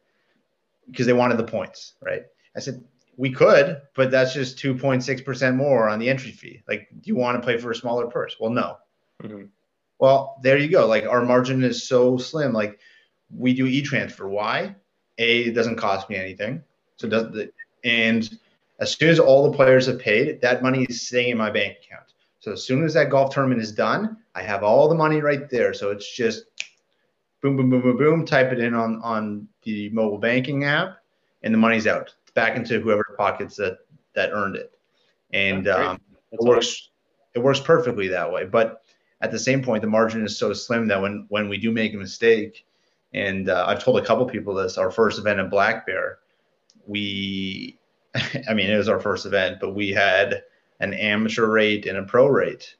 because 0.88 1.05
they 1.05 1.13
wanted 1.13 1.38
the 1.38 1.43
points, 1.43 1.93
right? 2.01 2.23
I 2.55 2.59
said 2.59 2.83
we 3.17 3.31
could, 3.31 3.81
but 3.95 4.11
that's 4.11 4.33
just 4.33 4.57
2.6 4.57 5.25
percent 5.25 5.55
more 5.55 5.89
on 5.89 5.99
the 5.99 6.09
entry 6.09 6.31
fee. 6.31 6.63
Like, 6.67 6.88
do 7.01 7.07
you 7.07 7.15
want 7.15 7.38
to 7.38 7.45
play 7.45 7.57
for 7.57 7.71
a 7.71 7.75
smaller 7.75 8.07
purse? 8.07 8.38
Well, 8.39 8.51
no. 8.51 8.77
Mm-hmm. 9.23 9.45
Well, 9.99 10.39
there 10.41 10.57
you 10.57 10.69
go. 10.69 10.88
Like 10.88 11.05
our 11.05 11.25
margin 11.25 11.63
is 11.63 11.88
so 11.88 12.17
slim. 12.17 12.53
Like 12.53 12.79
we 13.35 13.53
do 13.53 13.65
e-transfer. 13.65 14.27
Why? 14.27 14.75
A, 15.19 15.41
it 15.41 15.53
doesn't 15.53 15.75
cost 15.75 16.09
me 16.09 16.15
anything. 16.15 16.63
So 16.95 17.07
does 17.07 17.31
the 17.31 17.51
and 17.83 18.38
as 18.79 18.93
soon 18.93 19.09
as 19.09 19.19
all 19.19 19.49
the 19.49 19.55
players 19.55 19.85
have 19.85 19.99
paid, 19.99 20.41
that 20.41 20.63
money 20.63 20.85
is 20.89 21.05
staying 21.05 21.29
in 21.29 21.38
my 21.38 21.51
bank 21.51 21.77
account. 21.83 22.13
So 22.39 22.53
as 22.53 22.63
soon 22.63 22.83
as 22.83 22.93
that 22.93 23.09
golf 23.09 23.33
tournament 23.33 23.61
is 23.61 23.71
done, 23.71 24.17
I 24.33 24.41
have 24.41 24.63
all 24.63 24.88
the 24.88 24.95
money 24.95 25.21
right 25.21 25.49
there. 25.49 25.73
So 25.73 25.91
it's 25.91 26.15
just 26.15 26.45
boom, 27.41 27.57
boom, 27.57 27.69
boom, 27.69 27.81
boom, 27.81 27.97
boom. 27.97 28.25
Type 28.25 28.51
it 28.51 28.59
in 28.59 28.73
on 28.73 29.01
on 29.01 29.47
the 29.63 29.89
mobile 29.89 30.17
banking 30.17 30.63
app, 30.63 30.97
and 31.43 31.53
the 31.53 31.57
money's 31.57 31.88
out 31.88 32.13
it's 32.23 32.31
back 32.31 32.55
into 32.55 32.79
whoever 32.79 33.15
pockets 33.17 33.55
that 33.57 33.79
that 34.15 34.31
earned 34.31 34.55
it. 34.55 34.71
And 35.31 35.67
um, 35.67 35.99
it 36.31 36.39
works. 36.41 36.67
Awesome. 36.67 36.85
It 37.35 37.39
works 37.39 37.59
perfectly 37.59 38.07
that 38.07 38.31
way. 38.31 38.45
But 38.45 38.81
at 39.21 39.31
the 39.31 39.38
same 39.39 39.61
point, 39.61 39.81
the 39.81 39.88
margin 39.88 40.25
is 40.25 40.38
so 40.38 40.53
slim 40.53 40.88
that 40.88 41.01
when 41.01 41.25
when 41.29 41.49
we 41.49 41.57
do 41.57 41.71
make 41.71 41.93
a 41.93 41.97
mistake, 41.97 42.65
and 43.13 43.49
uh, 43.49 43.65
I've 43.67 43.83
told 43.83 43.99
a 43.99 44.05
couple 44.05 44.25
people 44.25 44.53
this, 44.53 44.77
our 44.77 44.91
first 44.91 45.19
event 45.19 45.39
in 45.39 45.49
Black 45.49 45.85
Bear, 45.85 46.19
we 46.87 47.79
I 48.49 48.53
mean, 48.53 48.69
it 48.69 48.77
was 48.77 48.89
our 48.89 48.99
first 48.99 49.25
event, 49.25 49.59
but 49.59 49.75
we 49.75 49.89
had 49.89 50.43
an 50.79 50.93
amateur 50.93 51.47
rate 51.47 51.85
and 51.85 51.97
a 51.97 52.03
pro 52.03 52.27
rate. 52.27 52.75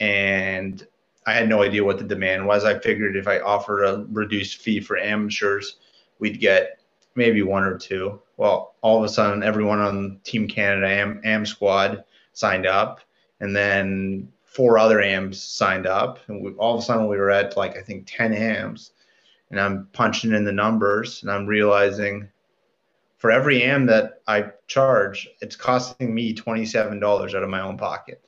And 0.00 0.86
I 1.26 1.34
had 1.34 1.48
no 1.48 1.62
idea 1.62 1.84
what 1.84 1.98
the 1.98 2.04
demand 2.04 2.46
was. 2.46 2.64
I 2.64 2.78
figured 2.78 3.16
if 3.16 3.28
I 3.28 3.40
offered 3.40 3.84
a 3.84 4.06
reduced 4.10 4.58
fee 4.58 4.80
for 4.80 4.98
amateurs, 4.98 5.76
we'd 6.18 6.40
get 6.40 6.80
maybe 7.14 7.42
one 7.42 7.64
or 7.64 7.78
two. 7.78 8.20
Well, 8.36 8.74
all 8.82 8.98
of 8.98 9.04
a 9.04 9.08
sudden, 9.08 9.42
everyone 9.42 9.80
on 9.80 10.20
Team 10.24 10.48
Canada 10.48 10.88
Am, 10.88 11.20
Am 11.24 11.46
Squad 11.46 12.04
signed 12.32 12.66
up, 12.66 13.00
and 13.40 13.54
then 13.54 14.28
four 14.44 14.78
other 14.78 15.00
AMs 15.00 15.42
signed 15.42 15.86
up, 15.86 16.18
and 16.28 16.42
we, 16.42 16.52
all 16.52 16.74
of 16.74 16.80
a 16.80 16.82
sudden 16.82 17.06
we 17.06 17.16
were 17.16 17.30
at 17.30 17.56
like 17.56 17.76
I 17.76 17.82
think 17.82 18.04
ten 18.06 18.32
AMs, 18.32 18.92
and 19.52 19.60
I'm 19.60 19.86
punching 19.92 20.32
in 20.32 20.44
the 20.44 20.52
numbers, 20.52 21.22
and 21.22 21.30
I'm 21.30 21.46
realizing 21.46 22.28
for 23.18 23.30
every 23.30 23.62
am 23.62 23.86
that 23.86 24.20
I 24.26 24.46
charge, 24.66 25.28
it's 25.40 25.54
costing 25.54 26.12
me 26.12 26.34
$27 26.34 27.00
out 27.04 27.42
of 27.42 27.48
my 27.48 27.60
own 27.60 27.78
pocket. 27.78 28.20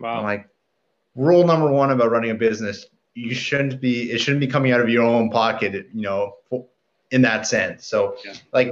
Wow. 0.00 0.16
I'm 0.16 0.24
like, 0.24 0.48
rule 1.14 1.46
number 1.46 1.70
one 1.70 1.92
about 1.92 2.10
running 2.10 2.32
a 2.32 2.34
business, 2.34 2.86
you 3.14 3.34
shouldn't 3.34 3.80
be, 3.80 4.10
it 4.10 4.18
shouldn't 4.18 4.40
be 4.40 4.48
coming 4.48 4.72
out 4.72 4.80
of 4.80 4.88
your 4.88 5.04
own 5.04 5.30
pocket, 5.30 5.88
you 5.94 6.02
know, 6.02 6.38
in 7.12 7.22
that 7.22 7.46
sense. 7.46 7.86
So 7.86 8.16
yeah. 8.24 8.32
like 8.52 8.70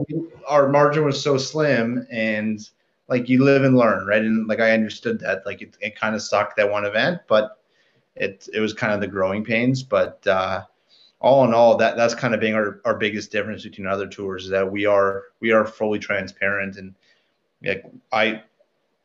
our 0.49 0.69
margin 0.71 1.05
was 1.05 1.23
so 1.23 1.37
slim 1.37 2.05
and 2.11 2.59
like 3.09 3.29
you 3.29 3.45
live 3.45 3.63
and 3.63 3.77
learn, 3.77 4.07
right? 4.07 4.23
And 4.23 4.49
like 4.49 4.59
I 4.59 4.73
understood 4.73 5.21
that, 5.21 5.45
like 5.47 5.63
it, 5.63 5.77
it 5.81 5.95
kind 5.95 6.17
of 6.17 6.23
sucked 6.23 6.57
that 6.57 6.69
one 6.69 6.87
event, 6.87 7.21
but 7.29 7.59
it, 8.17 8.49
it 8.53 8.59
was 8.59 8.73
kind 8.73 8.93
of 8.93 9.01
the 9.01 9.07
growing 9.07 9.45
pains, 9.45 9.83
but, 9.85 10.27
uh, 10.27 10.63
all 11.21 11.45
in 11.45 11.53
all, 11.53 11.77
that 11.77 11.97
that's 11.97 12.15
kind 12.15 12.35
of 12.35 12.41
being 12.41 12.55
our, 12.55 12.81
our 12.85 12.97
biggest 12.97 13.31
difference 13.31 13.63
between 13.63 13.87
other 13.87 14.07
tours 14.07 14.45
is 14.45 14.51
that 14.51 14.71
we 14.71 14.87
are 14.87 15.25
we 15.41 15.53
are 15.53 15.67
fully 15.67 15.99
transparent 15.99 16.77
and 16.77 16.95
like 17.63 17.85
I 18.13 18.43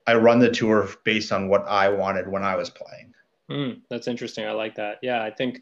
I 0.07 0.15
run 0.15 0.39
the 0.39 0.50
tour 0.50 0.89
based 1.03 1.31
on 1.31 1.50
what 1.50 1.67
I 1.67 1.89
wanted 1.89 2.27
when 2.27 2.43
I 2.43 2.55
was 2.55 2.69
playing. 2.69 3.13
Mm, 3.50 3.81
that's 3.89 4.07
interesting. 4.07 4.45
I 4.45 4.51
like 4.51 4.75
that. 4.75 5.00
Yeah, 5.01 5.24
I 5.24 5.29
think 5.29 5.62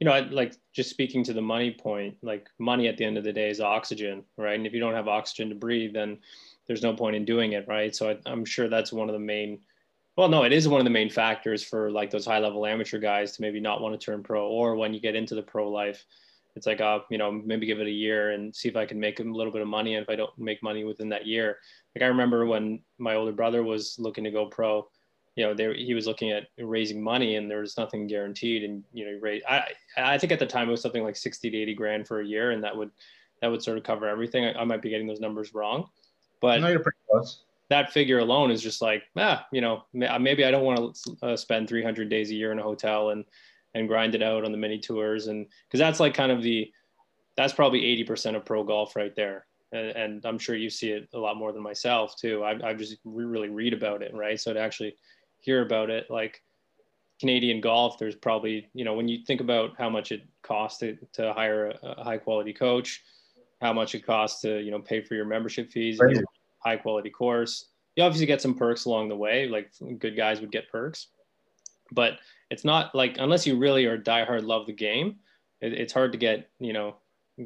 you 0.00 0.04
know, 0.04 0.12
I, 0.12 0.20
like 0.20 0.54
just 0.74 0.90
speaking 0.90 1.24
to 1.24 1.32
the 1.32 1.40
money 1.40 1.70
point, 1.70 2.16
like 2.22 2.48
money 2.58 2.86
at 2.88 2.98
the 2.98 3.04
end 3.04 3.16
of 3.16 3.24
the 3.24 3.32
day 3.32 3.48
is 3.48 3.60
oxygen, 3.60 4.24
right? 4.36 4.54
And 4.54 4.66
if 4.66 4.74
you 4.74 4.80
don't 4.80 4.94
have 4.94 5.08
oxygen 5.08 5.48
to 5.48 5.54
breathe, 5.54 5.94
then 5.94 6.18
there's 6.66 6.82
no 6.82 6.94
point 6.94 7.16
in 7.16 7.24
doing 7.24 7.52
it, 7.52 7.66
right? 7.66 7.94
So 7.96 8.10
I, 8.10 8.18
I'm 8.26 8.44
sure 8.44 8.68
that's 8.68 8.92
one 8.92 9.08
of 9.08 9.14
the 9.14 9.18
main 9.18 9.60
well, 10.16 10.28
no, 10.28 10.44
it 10.44 10.52
is 10.52 10.66
one 10.66 10.80
of 10.80 10.84
the 10.84 10.90
main 10.90 11.10
factors 11.10 11.62
for 11.62 11.90
like 11.90 12.10
those 12.10 12.24
high 12.24 12.38
level 12.38 12.64
amateur 12.64 12.98
guys 12.98 13.32
to 13.32 13.42
maybe 13.42 13.60
not 13.60 13.82
want 13.82 13.98
to 13.98 14.04
turn 14.04 14.22
pro, 14.22 14.48
or 14.48 14.74
when 14.74 14.94
you 14.94 15.00
get 15.00 15.14
into 15.14 15.34
the 15.34 15.42
pro 15.42 15.70
life, 15.70 16.04
it's 16.54 16.66
like, 16.66 16.80
uh, 16.80 17.00
you 17.10 17.18
know, 17.18 17.30
maybe 17.30 17.66
give 17.66 17.80
it 17.80 17.86
a 17.86 17.90
year 17.90 18.30
and 18.30 18.54
see 18.54 18.68
if 18.68 18.76
I 18.76 18.86
can 18.86 18.98
make 18.98 19.20
a 19.20 19.22
little 19.22 19.52
bit 19.52 19.60
of 19.60 19.68
money. 19.68 19.94
And 19.94 20.02
if 20.02 20.08
I 20.08 20.16
don't 20.16 20.36
make 20.38 20.62
money 20.62 20.84
within 20.84 21.10
that 21.10 21.26
year, 21.26 21.58
like 21.94 22.02
I 22.02 22.06
remember 22.06 22.46
when 22.46 22.80
my 22.96 23.14
older 23.14 23.32
brother 23.32 23.62
was 23.62 23.98
looking 23.98 24.24
to 24.24 24.30
go 24.30 24.46
pro, 24.46 24.88
you 25.34 25.44
know, 25.44 25.52
there 25.52 25.74
he 25.74 25.92
was 25.92 26.06
looking 26.06 26.30
at 26.32 26.44
raising 26.58 27.02
money 27.02 27.36
and 27.36 27.50
there 27.50 27.60
was 27.60 27.76
nothing 27.76 28.06
guaranteed. 28.06 28.64
And 28.64 28.82
you 28.94 29.04
know, 29.04 29.18
raise. 29.20 29.42
I 29.46 29.64
I 29.98 30.16
think 30.16 30.32
at 30.32 30.38
the 30.38 30.46
time 30.46 30.68
it 30.68 30.72
was 30.72 30.80
something 30.80 31.04
like 31.04 31.16
sixty 31.16 31.50
to 31.50 31.56
eighty 31.58 31.74
grand 31.74 32.08
for 32.08 32.20
a 32.20 32.26
year, 32.26 32.52
and 32.52 32.64
that 32.64 32.74
would 32.74 32.90
that 33.42 33.48
would 33.48 33.62
sort 33.62 33.76
of 33.76 33.84
cover 33.84 34.08
everything. 34.08 34.46
I, 34.46 34.54
I 34.54 34.64
might 34.64 34.80
be 34.80 34.88
getting 34.88 35.06
those 35.06 35.20
numbers 35.20 35.52
wrong, 35.52 35.90
but 36.40 36.62
no, 36.62 36.68
you're 36.68 36.80
pretty 36.80 36.96
close 37.10 37.42
that 37.68 37.92
figure 37.92 38.18
alone 38.18 38.50
is 38.50 38.62
just 38.62 38.80
like, 38.80 39.02
ah, 39.16 39.46
you 39.52 39.60
know, 39.60 39.84
maybe 39.92 40.44
I 40.44 40.50
don't 40.50 40.64
want 40.64 40.94
to 40.94 41.16
uh, 41.22 41.36
spend 41.36 41.68
300 41.68 42.08
days 42.08 42.30
a 42.30 42.34
year 42.34 42.52
in 42.52 42.58
a 42.58 42.62
hotel 42.62 43.10
and 43.10 43.24
and 43.74 43.88
grind 43.88 44.14
it 44.14 44.22
out 44.22 44.42
on 44.42 44.52
the 44.52 44.58
mini 44.58 44.78
tours, 44.78 45.26
and 45.26 45.46
because 45.68 45.80
that's 45.80 46.00
like 46.00 46.14
kind 46.14 46.32
of 46.32 46.42
the 46.42 46.72
that's 47.36 47.52
probably 47.52 47.82
80% 48.04 48.34
of 48.34 48.46
pro 48.46 48.64
golf 48.64 48.96
right 48.96 49.14
there. 49.14 49.44
And, 49.72 49.88
and, 49.88 50.24
I'm 50.24 50.38
sure 50.38 50.56
you 50.56 50.70
see 50.70 50.92
it 50.92 51.06
a 51.12 51.18
lot 51.18 51.36
more 51.36 51.52
than 51.52 51.62
myself 51.62 52.16
too. 52.16 52.42
I, 52.42 52.70
I 52.70 52.72
just 52.72 52.96
really 53.04 53.50
read 53.50 53.74
about 53.74 54.00
it, 54.00 54.14
right? 54.14 54.40
So 54.40 54.54
to 54.54 54.60
actually 54.60 54.96
hear 55.40 55.60
about 55.60 55.90
it, 55.90 56.10
like 56.10 56.42
Canadian 57.20 57.60
golf, 57.60 57.98
there's 57.98 58.14
probably, 58.14 58.70
you 58.72 58.86
know, 58.86 58.94
when 58.94 59.06
you 59.06 59.18
think 59.26 59.42
about 59.42 59.72
how 59.76 59.90
much 59.90 60.12
it 60.12 60.22
costs 60.42 60.78
to, 60.78 60.96
to 61.14 61.34
hire 61.34 61.66
a, 61.82 61.88
a 61.88 62.04
high 62.04 62.16
quality 62.16 62.54
coach, 62.54 63.02
how 63.60 63.74
much 63.74 63.94
it 63.94 64.06
costs 64.06 64.40
to, 64.42 64.60
you 64.60 64.70
know, 64.70 64.78
pay 64.78 65.02
for 65.02 65.14
your 65.14 65.26
membership 65.26 65.70
fees, 65.70 65.98
right 65.98 66.16
high 66.66 66.76
quality 66.76 67.10
course. 67.10 67.66
You 67.94 68.02
obviously 68.02 68.26
get 68.26 68.42
some 68.42 68.54
perks 68.54 68.84
along 68.84 69.08
the 69.08 69.16
way, 69.16 69.48
like 69.48 69.70
good 69.98 70.16
guys 70.16 70.40
would 70.40 70.50
get 70.50 70.70
perks, 70.70 71.08
but 71.92 72.18
it's 72.50 72.64
not 72.64 72.94
like 72.94 73.16
unless 73.18 73.46
you 73.46 73.56
really 73.56 73.86
are 73.86 73.96
diehard 73.96 74.44
love 74.44 74.66
the 74.66 74.72
game, 74.72 75.16
it, 75.60 75.72
it's 75.72 75.92
hard 75.92 76.12
to 76.12 76.18
get 76.18 76.50
you 76.58 76.72
know 76.72 76.96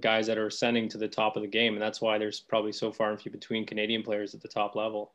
guys 0.00 0.27
that 0.27 0.39
are 0.39 0.47
ascending 0.47 0.89
to 0.89 0.99
the 0.99 1.09
top 1.09 1.37
of 1.37 1.43
the 1.43 1.49
game, 1.49 1.75
and 1.75 1.83
that's 1.83 2.00
why 2.00 2.19
there's 2.19 2.41
probably 2.41 2.73
so 2.73 2.91
far 2.91 3.11
and 3.11 3.21
few 3.21 3.31
between 3.31 3.67
Canadian 3.67 4.03
players 4.03 4.35
at 4.35 4.41
the 4.41 4.49
top 4.49 4.75
level. 4.75 5.12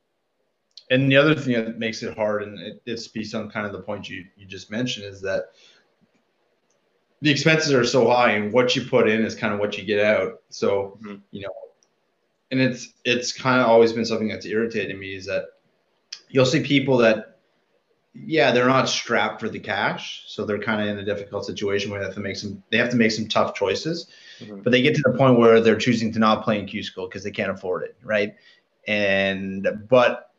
And 0.92 1.12
the 1.12 1.18
other 1.18 1.34
thing 1.34 1.54
that 1.54 1.80
makes 1.80 2.04
it 2.04 2.16
hard, 2.16 2.44
and 2.44 2.60
it, 2.60 2.82
it 2.86 2.98
speaks 2.98 3.34
on 3.34 3.50
kind 3.50 3.66
of 3.66 3.72
the 3.74 3.82
point 3.82 4.08
you 4.08 4.26
you 4.38 4.46
just 4.46 4.70
mentioned, 4.70 5.08
is 5.08 5.20
that 5.22 5.46
the 7.22 7.32
expenses 7.32 7.74
are 7.74 7.84
so 7.84 8.08
high, 8.08 8.32
and 8.32 8.54
what 8.54 8.76
you 8.76 8.86
put 8.86 9.10
in 9.10 9.26
is 9.26 9.36
kind 9.36 9.54
of 9.54 9.60
what 9.60 9.78
you 9.78 9.84
get 9.84 10.06
out. 10.06 10.44
So 10.50 10.98
mm-hmm. 11.02 11.16
you 11.32 11.42
know, 11.42 11.54
and 12.52 12.60
it's 12.60 12.94
it's 13.04 13.32
kind 13.32 13.62
of 13.62 13.68
always 13.68 13.94
been 13.94 14.06
something 14.06 14.28
that's 14.28 14.46
irritated 14.46 14.98
me 14.98 15.16
is 15.16 15.26
that 15.26 15.46
you'll 16.30 16.46
see 16.46 16.62
people 16.62 16.98
that 16.98 17.40
yeah 18.14 18.52
they're 18.52 18.68
not 18.68 18.88
strapped 18.88 19.42
for 19.42 19.50
the 19.50 19.60
cash 19.60 20.24
so 20.28 20.46
they're 20.46 20.60
kind 20.60 20.82
of 20.82 20.88
in 20.88 20.98
a 21.00 21.06
difficult 21.06 21.46
situation 21.46 21.92
where 21.92 22.00
they 22.00 22.06
have 22.06 22.16
to 22.16 22.22
make 22.22 22.36
some 22.36 22.62
they 22.72 22.78
have 22.78 22.90
to 22.90 22.96
make 22.96 23.12
some 23.12 23.28
tough 23.28 23.54
choices 23.54 24.08
mm-hmm. 24.40 24.62
but 24.62 24.72
they 24.72 24.82
get 24.82 24.96
to 24.96 25.04
the 25.06 25.18
point 25.18 25.38
where 25.38 25.60
they're 25.60 25.76
choosing 25.76 26.12
to 26.14 26.20
not 26.20 26.44
play 26.44 26.60
in 26.60 26.66
q 26.66 26.82
school 26.82 27.08
because 27.08 27.24
they 27.24 27.32
can't 27.32 27.52
afford 27.52 27.84
it 27.84 27.98
right? 28.04 28.36
And 28.88 29.68
but 29.90 30.32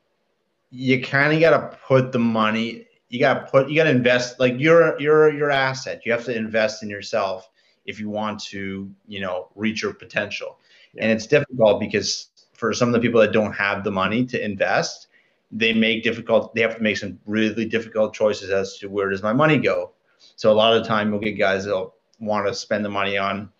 you 0.70 1.02
kind 1.02 1.32
of 1.32 1.40
got 1.40 1.50
to 1.50 1.76
put 1.78 2.12
the 2.12 2.18
money 2.18 2.86
you 3.08 3.20
got 3.20 3.34
to 3.34 3.50
put 3.50 3.68
you 3.68 3.76
got 3.76 3.84
to 3.84 3.90
invest 3.90 4.40
like 4.40 4.54
you're 4.58 5.00
you're 5.00 5.32
your 5.32 5.50
asset. 5.50 6.02
You 6.04 6.12
have 6.12 6.24
to 6.24 6.36
invest 6.36 6.82
in 6.82 6.90
yourself 6.90 7.48
if 7.84 8.00
you 8.00 8.08
want 8.10 8.40
to 8.44 8.90
you 9.06 9.20
know 9.20 9.48
reach 9.54 9.82
your 9.82 9.94
potential 9.94 10.58
and 10.98 11.10
it's 11.10 11.26
difficult 11.26 11.80
because 11.80 12.28
for 12.54 12.72
some 12.72 12.88
of 12.88 12.92
the 12.94 13.00
people 13.00 13.20
that 13.20 13.32
don't 13.32 13.52
have 13.52 13.84
the 13.84 13.90
money 13.90 14.24
to 14.26 14.42
invest, 14.42 15.08
they 15.52 15.72
make 15.72 16.02
difficult, 16.02 16.54
they 16.54 16.62
have 16.62 16.76
to 16.76 16.82
make 16.82 16.96
some 16.96 17.18
really 17.26 17.64
difficult 17.64 18.14
choices 18.14 18.50
as 18.50 18.78
to 18.78 18.88
where 18.88 19.10
does 19.10 19.22
my 19.22 19.32
money 19.32 19.58
go. 19.58 19.92
So 20.36 20.50
a 20.50 20.54
lot 20.54 20.74
of 20.74 20.82
the 20.82 20.88
time 20.88 21.10
you'll 21.10 21.20
get 21.20 21.32
guys 21.32 21.64
that'll 21.64 21.94
want 22.18 22.46
to 22.46 22.54
spend 22.54 22.84
the 22.84 22.88
money 22.88 23.16
on 23.18 23.50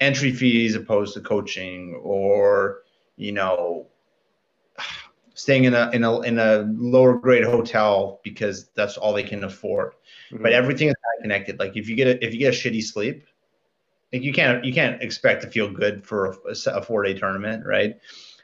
entry 0.00 0.32
fees 0.32 0.74
opposed 0.74 1.14
to 1.14 1.20
coaching 1.20 2.00
or, 2.02 2.82
you 3.16 3.32
know, 3.32 3.86
staying 5.34 5.64
in 5.64 5.74
a 5.74 5.90
in 5.92 6.04
a 6.04 6.20
in 6.20 6.38
a 6.38 6.72
lower 6.76 7.18
grade 7.18 7.44
hotel 7.44 8.20
because 8.22 8.68
that's 8.74 8.96
all 8.96 9.12
they 9.12 9.22
can 9.22 9.44
afford. 9.44 9.92
Mm-hmm. 10.30 10.42
But 10.42 10.52
everything 10.52 10.88
is 10.88 10.94
connected. 11.20 11.58
Like 11.58 11.76
if 11.76 11.88
you 11.88 11.96
get 11.96 12.06
a 12.06 12.24
if 12.24 12.32
you 12.32 12.38
get 12.38 12.54
a 12.54 12.56
shitty 12.56 12.82
sleep, 12.82 13.26
like 14.12 14.22
you 14.22 14.32
can't 14.32 14.64
you 14.64 14.72
can't 14.72 15.02
expect 15.02 15.42
to 15.42 15.50
feel 15.50 15.70
good 15.70 16.04
for 16.04 16.36
a, 16.48 16.54
a 16.70 16.82
four 16.82 17.02
day 17.02 17.14
tournament, 17.14 17.64
right? 17.64 17.98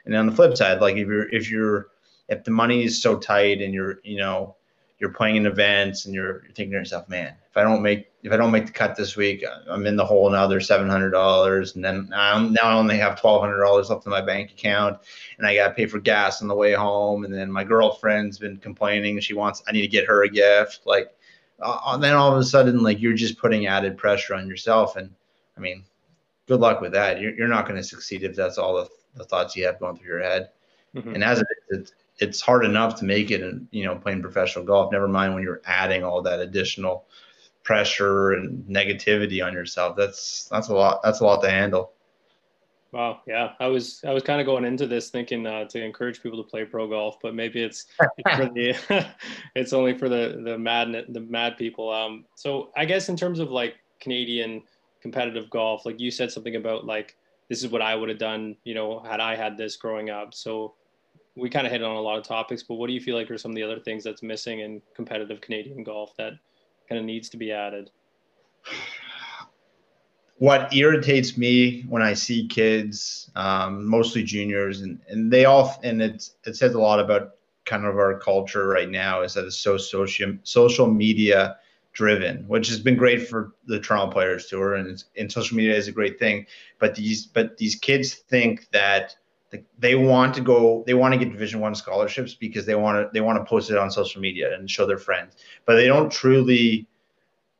And 0.05 0.15
on 0.15 0.25
the 0.25 0.31
flip 0.31 0.57
side, 0.57 0.81
like 0.81 0.95
if 0.95 1.07
you're 1.07 1.29
if 1.29 1.49
you're 1.49 1.89
if 2.27 2.43
the 2.43 2.51
money 2.51 2.83
is 2.83 3.01
so 3.01 3.17
tight 3.17 3.61
and 3.61 3.73
you're 3.73 3.99
you 4.03 4.17
know 4.17 4.55
you're 4.99 5.11
playing 5.11 5.37
in 5.37 5.45
events 5.45 6.05
and 6.05 6.13
you're, 6.13 6.43
you're 6.43 6.51
thinking 6.53 6.71
to 6.71 6.77
yourself, 6.77 7.07
man, 7.07 7.33
if 7.49 7.55
I 7.55 7.63
don't 7.63 7.81
make 7.81 8.11
if 8.21 8.33
I 8.33 8.37
don't 8.37 8.51
make 8.51 8.65
the 8.65 8.71
cut 8.73 8.97
this 8.97 9.15
week, 9.15 9.45
I'm 9.69 9.85
in 9.85 9.95
the 9.95 10.05
hole 10.05 10.27
another 10.27 10.59
seven 10.59 10.89
hundred 10.89 11.11
dollars, 11.11 11.75
and 11.75 11.85
then 11.85 12.11
I'm, 12.13 12.51
now 12.51 12.63
I 12.63 12.73
only 12.73 12.97
have 12.97 13.19
twelve 13.19 13.41
hundred 13.41 13.61
dollars 13.61 13.89
left 13.89 14.05
in 14.05 14.09
my 14.09 14.21
bank 14.21 14.51
account, 14.51 14.99
and 15.37 15.47
I 15.47 15.55
got 15.55 15.69
to 15.69 15.73
pay 15.73 15.85
for 15.85 15.99
gas 15.99 16.41
on 16.41 16.47
the 16.47 16.55
way 16.55 16.73
home, 16.73 17.23
and 17.23 17.33
then 17.33 17.51
my 17.51 17.63
girlfriend's 17.63 18.37
been 18.37 18.57
complaining 18.57 19.19
she 19.19 19.33
wants 19.33 19.63
I 19.67 19.71
need 19.71 19.81
to 19.81 19.87
get 19.87 20.07
her 20.07 20.23
a 20.23 20.29
gift, 20.29 20.81
like, 20.85 21.15
uh, 21.61 21.95
then 21.97 22.15
all 22.15 22.31
of 22.31 22.37
a 22.37 22.43
sudden 22.43 22.83
like 22.83 22.99
you're 22.99 23.13
just 23.13 23.37
putting 23.37 23.67
added 23.67 23.97
pressure 23.97 24.35
on 24.35 24.47
yourself, 24.47 24.97
and 24.97 25.11
I 25.59 25.61
mean, 25.61 25.83
good 26.47 26.61
luck 26.61 26.81
with 26.81 26.93
that. 26.93 27.19
You're, 27.19 27.35
you're 27.35 27.47
not 27.47 27.67
going 27.67 27.77
to 27.77 27.83
succeed 27.83 28.23
if 28.23 28.35
that's 28.35 28.57
all 28.57 28.75
the, 28.75 28.89
the 29.15 29.25
thoughts 29.25 29.55
you 29.55 29.65
have 29.65 29.79
going 29.79 29.97
through 29.97 30.07
your 30.07 30.23
head. 30.23 30.49
Mm-hmm. 30.95 31.15
And 31.15 31.23
as 31.23 31.39
it 31.39 31.47
is, 31.69 31.79
it's, 31.79 31.91
it's 32.19 32.41
hard 32.41 32.65
enough 32.65 32.95
to 32.95 33.05
make 33.05 33.31
it 33.31 33.41
and 33.41 33.67
you 33.71 33.85
know 33.85 33.95
playing 33.95 34.21
professional 34.21 34.63
golf 34.63 34.91
never 34.91 35.07
mind 35.07 35.33
when 35.33 35.43
you're 35.43 35.61
adding 35.65 36.03
all 36.03 36.21
that 36.21 36.39
additional 36.39 37.05
pressure 37.63 38.33
and 38.33 38.63
negativity 38.65 39.45
on 39.45 39.53
yourself 39.53 39.95
that's 39.95 40.47
that's 40.51 40.67
a 40.67 40.73
lot 40.73 41.01
that's 41.03 41.21
a 41.21 41.23
lot 41.23 41.41
to 41.41 41.49
handle 41.49 41.93
wow 42.91 43.21
yeah 43.27 43.53
i 43.59 43.67
was 43.67 44.03
i 44.07 44.13
was 44.13 44.23
kind 44.23 44.41
of 44.41 44.45
going 44.45 44.65
into 44.65 44.85
this 44.85 45.09
thinking 45.09 45.45
uh, 45.45 45.65
to 45.65 45.81
encourage 45.81 46.21
people 46.21 46.41
to 46.41 46.49
play 46.49 46.65
pro 46.65 46.87
golf 46.87 47.17
but 47.21 47.33
maybe 47.33 47.61
it's, 47.61 47.85
it's 48.17 48.35
for 48.35 48.45
the 48.45 49.07
it's 49.55 49.73
only 49.73 49.97
for 49.97 50.09
the 50.09 50.41
the 50.43 50.57
mad 50.57 51.05
the 51.09 51.21
mad 51.21 51.57
people 51.57 51.91
um 51.91 52.25
so 52.35 52.69
i 52.75 52.85
guess 52.85 53.09
in 53.09 53.15
terms 53.15 53.39
of 53.39 53.49
like 53.51 53.75
canadian 53.99 54.61
competitive 55.01 55.49
golf 55.49 55.85
like 55.85 55.99
you 55.99 56.11
said 56.11 56.31
something 56.31 56.55
about 56.55 56.85
like 56.85 57.15
this 57.49 57.63
is 57.63 57.69
what 57.69 57.81
i 57.81 57.95
would 57.95 58.09
have 58.09 58.17
done 58.17 58.55
you 58.63 58.73
know 58.73 58.99
had 58.99 59.19
i 59.19 59.35
had 59.35 59.57
this 59.57 59.75
growing 59.75 60.09
up 60.09 60.33
so 60.33 60.73
we 61.39 61.49
kind 61.49 61.65
of 61.65 61.71
hit 61.71 61.83
on 61.83 61.95
a 61.95 62.01
lot 62.01 62.17
of 62.17 62.23
topics, 62.23 62.63
but 62.63 62.75
what 62.75 62.87
do 62.87 62.93
you 62.93 63.01
feel 63.01 63.15
like 63.15 63.29
are 63.31 63.37
some 63.37 63.51
of 63.51 63.55
the 63.55 63.63
other 63.63 63.79
things 63.79 64.03
that's 64.03 64.21
missing 64.21 64.59
in 64.59 64.81
competitive 64.95 65.41
Canadian 65.41 65.83
golf 65.83 66.15
that 66.17 66.33
kind 66.87 66.99
of 66.99 67.05
needs 67.05 67.29
to 67.29 67.37
be 67.37 67.51
added? 67.51 67.89
What 70.37 70.73
irritates 70.73 71.37
me 71.37 71.81
when 71.89 72.01
I 72.01 72.13
see 72.13 72.47
kids, 72.47 73.29
um, 73.35 73.85
mostly 73.85 74.23
juniors, 74.23 74.81
and, 74.81 74.99
and 75.09 75.31
they 75.31 75.45
all, 75.45 75.77
and 75.83 76.01
it's, 76.01 76.35
it 76.45 76.55
says 76.55 76.75
a 76.75 76.79
lot 76.79 76.99
about 76.99 77.35
kind 77.65 77.85
of 77.85 77.97
our 77.97 78.17
culture 78.19 78.67
right 78.67 78.89
now 78.89 79.21
is 79.21 79.33
that 79.33 79.45
it's 79.45 79.57
so 79.57 79.77
social, 79.77 80.33
social 80.43 80.87
media 80.87 81.57
driven, 81.99 82.47
which 82.47 82.69
has 82.69 82.79
been 82.79 82.95
great 82.95 83.27
for 83.27 83.51
the 83.65 83.77
Toronto 83.77 84.09
Players 84.09 84.45
Tour, 84.45 84.75
and, 84.75 85.03
and 85.17 85.29
social 85.29 85.57
media 85.57 85.75
is 85.75 85.89
a 85.89 85.91
great 85.91 86.17
thing. 86.17 86.45
But 86.79 86.95
these, 86.95 87.25
but 87.25 87.57
these 87.57 87.75
kids 87.75 88.13
think 88.13 88.69
that 88.71 89.17
they 89.79 89.95
want 89.95 90.33
to 90.35 90.39
go 90.39 90.81
they 90.87 90.93
want 90.93 91.13
to 91.13 91.17
get 91.17 91.29
division 91.29 91.59
one 91.59 91.75
scholarships 91.75 92.35
because 92.35 92.65
they 92.65 92.75
want 92.75 92.95
to 92.95 93.09
they 93.13 93.19
want 93.19 93.37
to 93.37 93.43
post 93.43 93.69
it 93.69 93.77
on 93.77 93.91
social 93.91 94.21
media 94.21 94.53
and 94.53 94.69
show 94.69 94.85
their 94.85 94.99
friends 94.99 95.35
but 95.65 95.73
they 95.73 95.87
don't 95.87 96.11
truly 96.11 96.87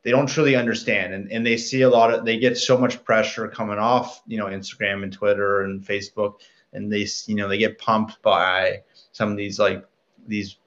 they 0.04 0.12
don't 0.12 0.28
truly 0.28 0.56
understand 0.56 1.16
and, 1.16 1.32
and 1.32 1.44
they 1.44 1.58
see 1.58 1.82
a 1.82 1.90
lot 1.90 2.14
of 2.14 2.26
they 2.26 2.38
get 2.38 2.56
so 2.56 2.78
much 2.78 3.04
pressure 3.04 3.48
coming 3.48 3.80
off 3.80 4.22
you 4.28 4.38
know 4.38 4.46
instagram 4.46 5.02
and 5.02 5.12
twitter 5.12 5.64
and 5.64 5.84
facebook 5.84 6.36
and 6.74 6.94
they 6.94 7.08
you 7.26 7.34
know 7.34 7.50
they 7.50 7.58
get 7.58 7.80
pumped 7.80 8.22
by 8.22 8.80
some 9.12 9.32
of 9.32 9.36
these 9.36 9.58
like 9.58 9.84
these 10.28 10.60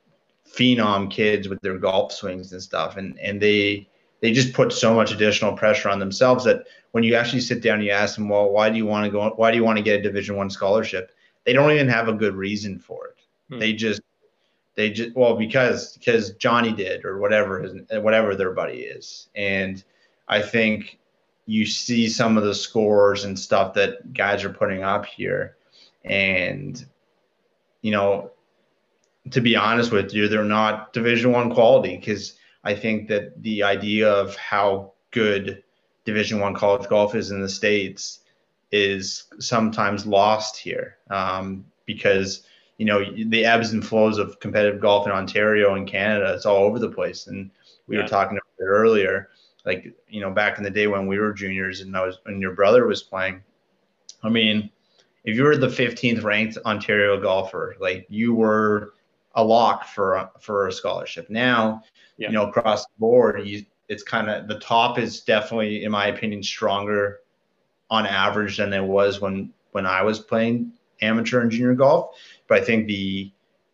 phenom 0.54 1.10
kids 1.10 1.48
with 1.48 1.60
their 1.60 1.78
golf 1.78 2.12
swings 2.12 2.52
and 2.52 2.62
stuff 2.62 2.96
and 2.96 3.18
and 3.18 3.40
they 3.40 3.88
they 4.20 4.32
just 4.32 4.54
put 4.54 4.72
so 4.72 4.94
much 4.94 5.12
additional 5.12 5.52
pressure 5.54 5.88
on 5.88 5.98
themselves 5.98 6.44
that 6.44 6.64
when 6.92 7.04
you 7.04 7.14
actually 7.16 7.40
sit 7.40 7.62
down, 7.62 7.76
and 7.76 7.84
you 7.84 7.90
ask 7.90 8.14
them, 8.14 8.28
well, 8.28 8.50
why 8.50 8.70
do 8.70 8.76
you 8.76 8.86
want 8.86 9.04
to 9.04 9.10
go? 9.10 9.30
Why 9.36 9.50
do 9.50 9.56
you 9.56 9.64
want 9.64 9.78
to 9.78 9.82
get 9.82 10.00
a 10.00 10.02
Division 10.02 10.36
One 10.36 10.50
scholarship? 10.50 11.10
They 11.44 11.52
don't 11.52 11.72
even 11.72 11.88
have 11.88 12.08
a 12.08 12.12
good 12.12 12.34
reason 12.34 12.78
for 12.78 13.08
it. 13.08 13.16
Hmm. 13.48 13.58
They 13.58 13.72
just, 13.72 14.00
they 14.76 14.90
just, 14.90 15.16
well, 15.16 15.36
because 15.36 15.96
because 15.96 16.32
Johnny 16.34 16.72
did 16.72 17.04
or 17.04 17.18
whatever 17.18 17.60
his, 17.60 17.74
whatever 17.90 18.36
their 18.36 18.52
buddy 18.52 18.80
is, 18.80 19.28
and 19.34 19.82
I 20.28 20.42
think 20.42 20.98
you 21.46 21.66
see 21.66 22.08
some 22.08 22.38
of 22.38 22.44
the 22.44 22.54
scores 22.54 23.24
and 23.24 23.38
stuff 23.38 23.74
that 23.74 24.12
guys 24.12 24.44
are 24.44 24.50
putting 24.50 24.82
up 24.84 25.06
here, 25.06 25.56
and 26.04 26.84
you 27.80 27.90
know, 27.90 28.31
to 29.30 29.40
be 29.40 29.56
honest 29.56 29.92
with 29.92 30.12
you, 30.12 30.28
they're 30.28 30.44
not 30.44 30.92
Division 30.92 31.32
One 31.32 31.52
quality 31.52 31.96
because 31.96 32.34
I 32.64 32.74
think 32.74 33.08
that 33.08 33.40
the 33.42 33.62
idea 33.62 34.10
of 34.10 34.34
how 34.36 34.92
good 35.10 35.62
Division 36.04 36.40
One 36.40 36.54
college 36.54 36.88
golf 36.88 37.14
is 37.14 37.30
in 37.30 37.40
the 37.40 37.48
states 37.48 38.20
is 38.72 39.24
sometimes 39.38 40.06
lost 40.06 40.56
here 40.56 40.96
um, 41.10 41.64
because 41.86 42.46
you 42.78 42.86
know 42.86 43.04
the 43.26 43.44
ebbs 43.44 43.72
and 43.72 43.86
flows 43.86 44.18
of 44.18 44.40
competitive 44.40 44.80
golf 44.80 45.06
in 45.06 45.12
Ontario 45.12 45.74
and 45.74 45.86
Canada. 45.86 46.32
It's 46.34 46.46
all 46.46 46.64
over 46.64 46.78
the 46.78 46.90
place, 46.90 47.26
and 47.28 47.50
we 47.86 47.96
yeah. 47.96 48.02
were 48.02 48.08
talking 48.08 48.38
about 48.38 48.66
it 48.66 48.68
earlier. 48.68 49.28
Like 49.64 49.94
you 50.08 50.20
know, 50.20 50.30
back 50.30 50.58
in 50.58 50.64
the 50.64 50.70
day 50.70 50.88
when 50.88 51.06
we 51.06 51.18
were 51.20 51.32
juniors 51.32 51.80
and 51.80 51.96
I 51.96 52.04
was 52.04 52.18
when 52.24 52.40
your 52.40 52.54
brother 52.54 52.86
was 52.86 53.02
playing. 53.02 53.42
I 54.24 54.28
mean, 54.28 54.70
if 55.24 55.36
you 55.36 55.44
were 55.44 55.56
the 55.56 55.68
15th 55.68 56.22
ranked 56.24 56.58
Ontario 56.64 57.20
golfer, 57.20 57.76
like 57.80 58.06
you 58.08 58.34
were 58.34 58.94
a 59.34 59.44
lock 59.44 59.86
for 59.86 60.30
for 60.40 60.68
a 60.68 60.72
scholarship. 60.72 61.28
Now, 61.30 61.82
yeah. 62.16 62.28
you 62.28 62.34
know, 62.34 62.48
across 62.48 62.84
the 62.84 62.92
board, 62.98 63.46
you, 63.46 63.64
it's 63.88 64.02
kind 64.02 64.30
of 64.30 64.48
the 64.48 64.58
top 64.58 64.98
is 64.98 65.20
definitely, 65.20 65.84
in 65.84 65.90
my 65.90 66.06
opinion, 66.06 66.42
stronger 66.42 67.20
on 67.90 68.06
average 68.06 68.56
than 68.56 68.72
it 68.72 68.84
was 68.84 69.20
when 69.20 69.52
when 69.72 69.86
I 69.86 70.02
was 70.02 70.18
playing 70.18 70.72
amateur 71.00 71.40
and 71.40 71.50
junior 71.50 71.74
golf. 71.74 72.16
But 72.48 72.62
I 72.62 72.64
think 72.64 72.86
the 72.86 73.32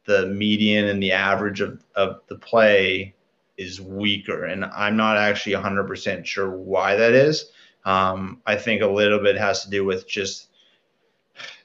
the 0.08 0.26
median 0.26 0.86
and 0.86 1.02
the 1.02 1.12
average 1.12 1.60
of, 1.60 1.84
of 1.94 2.20
the 2.28 2.36
play 2.36 3.14
is 3.58 3.78
weaker. 3.78 4.46
And 4.46 4.64
I'm 4.64 4.96
not 4.96 5.18
actually 5.18 5.52
100% 5.52 6.24
sure 6.24 6.50
why 6.50 6.96
that 6.96 7.12
is. 7.12 7.52
Um, 7.84 8.40
I 8.46 8.56
think 8.56 8.80
a 8.80 8.86
little 8.86 9.18
bit 9.18 9.36
has 9.36 9.64
to 9.64 9.70
do 9.70 9.84
with 9.84 10.08
just 10.08 10.46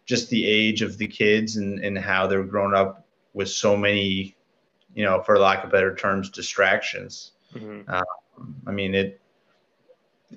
just 0.05 0.29
the 0.29 0.45
age 0.45 0.81
of 0.81 0.97
the 0.97 1.07
kids 1.07 1.55
and, 1.55 1.79
and 1.79 1.97
how 1.97 2.27
they're 2.27 2.43
grown 2.43 2.75
up 2.75 3.02
with 3.33 3.49
so 3.49 3.75
many, 3.75 4.35
you 4.93 5.03
know, 5.03 5.21
for 5.21 5.37
lack 5.39 5.63
of 5.63 5.71
better 5.71 5.95
terms, 5.95 6.29
distractions. 6.29 7.31
Mm-hmm. 7.53 7.89
Um, 7.89 8.55
I 8.67 8.71
mean, 8.71 8.95
it. 8.95 9.19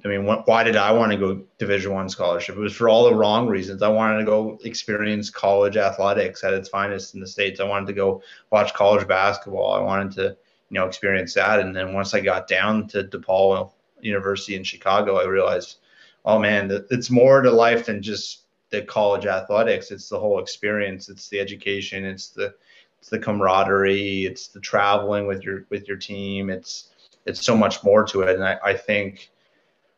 I 0.05 0.09
mean, 0.09 0.27
wh- 0.27 0.47
why 0.47 0.63
did 0.63 0.77
I 0.77 0.93
want 0.93 1.13
to 1.13 1.19
go 1.19 1.43
Division 1.57 1.95
One 1.95 2.11
scholarship? 2.11 2.57
It 2.57 2.61
was 2.61 2.75
for 2.75 2.89
all 2.89 3.05
the 3.05 3.15
wrong 3.15 3.47
reasons. 3.47 3.81
I 3.83 3.89
wanted 3.89 4.19
to 4.19 4.25
go 4.25 4.59
experience 4.63 5.31
college 5.31 5.79
athletics 5.79 6.45
at 6.45 6.53
its 6.53 6.69
finest 6.69 7.15
in 7.15 7.21
the 7.21 7.27
states. 7.27 7.61
I 7.61 7.65
wanted 7.65 7.87
to 7.87 7.93
go 7.95 8.23
watch 8.51 8.75
college 8.75 9.09
basketball. 9.09 9.73
I 9.73 9.81
wanted 9.81 10.13
to, 10.17 10.37
you 10.69 10.79
know, 10.79 10.87
experience 10.87 11.33
that. 11.35 11.61
And 11.61 11.75
then 11.75 11.95
once 11.95 12.13
I 12.13 12.21
got 12.21 12.47
down 12.47 12.89
to 12.89 13.05
DePaul 13.05 13.73
University 14.03 14.55
in 14.55 14.65
Chicago, 14.65 15.19
I 15.19 15.25
realized, 15.25 15.79
oh 16.27 16.39
man, 16.39 16.71
it's 16.91 17.09
more 17.09 17.41
to 17.41 17.51
life 17.51 17.87
than 17.87 18.03
just 18.03 18.43
the 18.69 18.83
college 18.83 19.25
athletics. 19.25 19.91
It's 19.91 20.11
the 20.11 20.21
whole 20.21 20.41
experience. 20.41 21.09
It's 21.09 21.31
the 21.31 21.41
education. 21.41 22.05
It's 22.05 22.29
the 22.29 22.55
it's 22.99 23.09
the 23.09 23.19
camaraderie, 23.19 24.25
it's 24.27 24.49
the 24.49 24.61
traveling 24.61 25.27
with 25.27 25.43
your 25.43 25.67
with 25.71 25.87
your 25.89 25.97
team. 25.97 26.51
It's 26.51 26.91
it's 27.25 27.45
so 27.45 27.57
much 27.57 27.83
more 27.85 28.05
to 28.05 28.23
it, 28.23 28.35
and 28.35 28.45
I, 28.45 28.59
I 28.65 28.75
think 28.75 29.31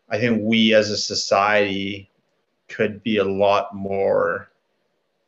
I 0.09 0.19
think 0.19 0.41
we 0.43 0.75
as 0.75 0.91
a 0.91 0.97
society 0.97 2.11
could 2.69 3.03
be 3.03 3.19
a 3.19 3.25
lot 3.25 3.75
more 3.75 4.51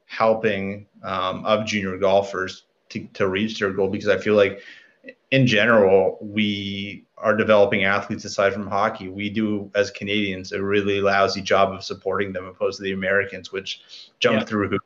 helping 0.06 0.86
um, 1.02 1.44
of 1.44 1.64
junior 1.64 1.96
golfers 1.96 2.64
to, 2.90 3.06
to 3.14 3.28
reach 3.28 3.58
their 3.58 3.72
goal 3.72 3.88
because 3.88 4.08
I 4.08 4.18
feel 4.18 4.34
like 4.34 4.60
in 5.30 5.46
general 5.46 6.18
we 6.20 7.06
are 7.16 7.36
developing 7.36 7.84
athletes 7.84 8.24
aside 8.24 8.52
from 8.52 8.66
hockey. 8.66 9.08
We 9.08 9.30
do 9.30 9.70
as 9.74 9.90
Canadians 9.90 10.52
a 10.52 10.62
really 10.62 11.00
lousy 11.00 11.40
job 11.40 11.72
of 11.72 11.84
supporting 11.84 12.32
them 12.32 12.46
opposed 12.46 12.78
to 12.78 12.82
the 12.82 12.92
Americans, 12.92 13.52
which 13.52 13.82
jump 14.18 14.40
yeah. 14.40 14.44
through 14.44 14.80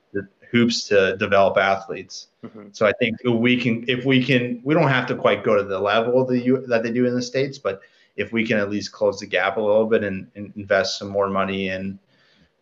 hoops 0.54 0.84
to 0.84 1.16
develop 1.16 1.56
athletes. 1.56 2.28
Mm-hmm. 2.44 2.68
So 2.70 2.86
I 2.86 2.92
think 3.00 3.16
we 3.24 3.60
can, 3.60 3.84
if 3.88 4.04
we 4.04 4.24
can, 4.24 4.60
we 4.62 4.72
don't 4.72 4.88
have 4.88 5.06
to 5.08 5.16
quite 5.16 5.42
go 5.42 5.56
to 5.56 5.64
the 5.64 5.80
level 5.80 6.24
the, 6.24 6.64
that 6.68 6.84
they 6.84 6.92
do 6.92 7.06
in 7.06 7.14
the 7.14 7.22
states, 7.22 7.58
but 7.58 7.80
if 8.14 8.32
we 8.32 8.46
can 8.46 8.58
at 8.58 8.70
least 8.70 8.92
close 8.92 9.18
the 9.18 9.26
gap 9.26 9.56
a 9.56 9.60
little 9.60 9.86
bit 9.86 10.04
and, 10.04 10.30
and 10.36 10.52
invest 10.54 10.98
some 11.00 11.08
more 11.08 11.28
money 11.28 11.70
in, 11.70 11.98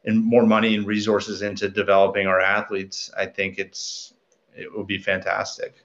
and 0.06 0.24
more 0.24 0.46
money 0.46 0.74
and 0.74 0.86
resources 0.86 1.42
into 1.42 1.68
developing 1.68 2.26
our 2.26 2.40
athletes, 2.40 3.10
I 3.16 3.26
think 3.26 3.58
it's 3.58 4.14
it 4.56 4.74
would 4.74 4.86
be 4.86 4.98
fantastic. 4.98 5.84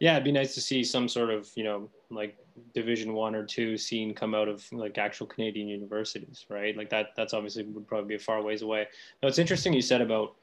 Yeah, 0.00 0.12
it'd 0.14 0.24
be 0.24 0.32
nice 0.32 0.54
to 0.54 0.60
see 0.60 0.82
some 0.84 1.08
sort 1.08 1.30
of 1.30 1.48
you 1.54 1.64
know 1.64 1.88
like 2.10 2.36
Division 2.74 3.14
One 3.14 3.34
or 3.36 3.46
two 3.46 3.78
scene 3.78 4.12
come 4.12 4.34
out 4.34 4.48
of 4.48 4.70
like 4.72 4.98
actual 4.98 5.26
Canadian 5.26 5.68
universities, 5.68 6.46
right? 6.50 6.76
Like 6.76 6.90
that. 6.90 7.10
That's 7.16 7.32
obviously 7.32 7.62
would 7.62 7.86
probably 7.86 8.08
be 8.08 8.14
a 8.16 8.18
far 8.18 8.42
ways 8.42 8.62
away. 8.62 8.88
Now 9.22 9.28
it's 9.28 9.38
interesting 9.38 9.72
you 9.72 9.82
said 9.82 10.02
about 10.02 10.34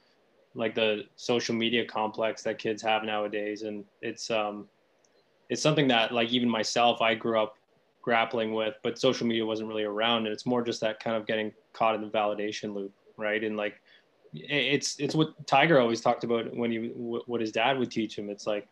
like 0.56 0.74
the 0.74 1.04
social 1.16 1.54
media 1.54 1.86
complex 1.86 2.42
that 2.44 2.58
kids 2.58 2.82
have 2.82 3.04
nowadays, 3.04 3.64
and 3.64 3.84
it's 4.02 4.32
um, 4.32 4.68
it's 5.50 5.62
something 5.62 5.88
that 5.90 6.12
like 6.12 6.30
even 6.30 6.50
myself, 6.50 7.02
I 7.02 7.14
grew 7.14 7.40
up 7.40 7.58
grappling 8.02 8.54
with, 8.54 8.76
but 8.84 8.98
social 8.98 9.28
media 9.28 9.46
wasn't 9.46 9.68
really 9.68 9.84
around, 9.84 10.26
and 10.26 10.28
it's 10.28 10.46
more 10.46 10.64
just 10.64 10.82
that 10.82 11.00
kind 11.00 11.16
of 11.16 11.28
getting 11.28 11.52
caught 11.74 11.96
in 11.96 12.02
the 12.02 12.08
validation 12.08 12.74
loop, 12.74 12.94
right? 13.18 13.44
And 13.44 13.58
like 13.58 13.82
it's 14.34 15.00
it's 15.00 15.16
what 15.16 15.48
Tiger 15.48 15.80
always 15.80 16.02
talked 16.02 16.24
about 16.24 16.56
when 16.56 16.72
he 16.72 16.92
what 16.96 17.42
his 17.42 17.52
dad 17.52 17.78
would 17.78 17.92
teach 17.92 18.18
him. 18.18 18.30
It's 18.30 18.48
like, 18.48 18.68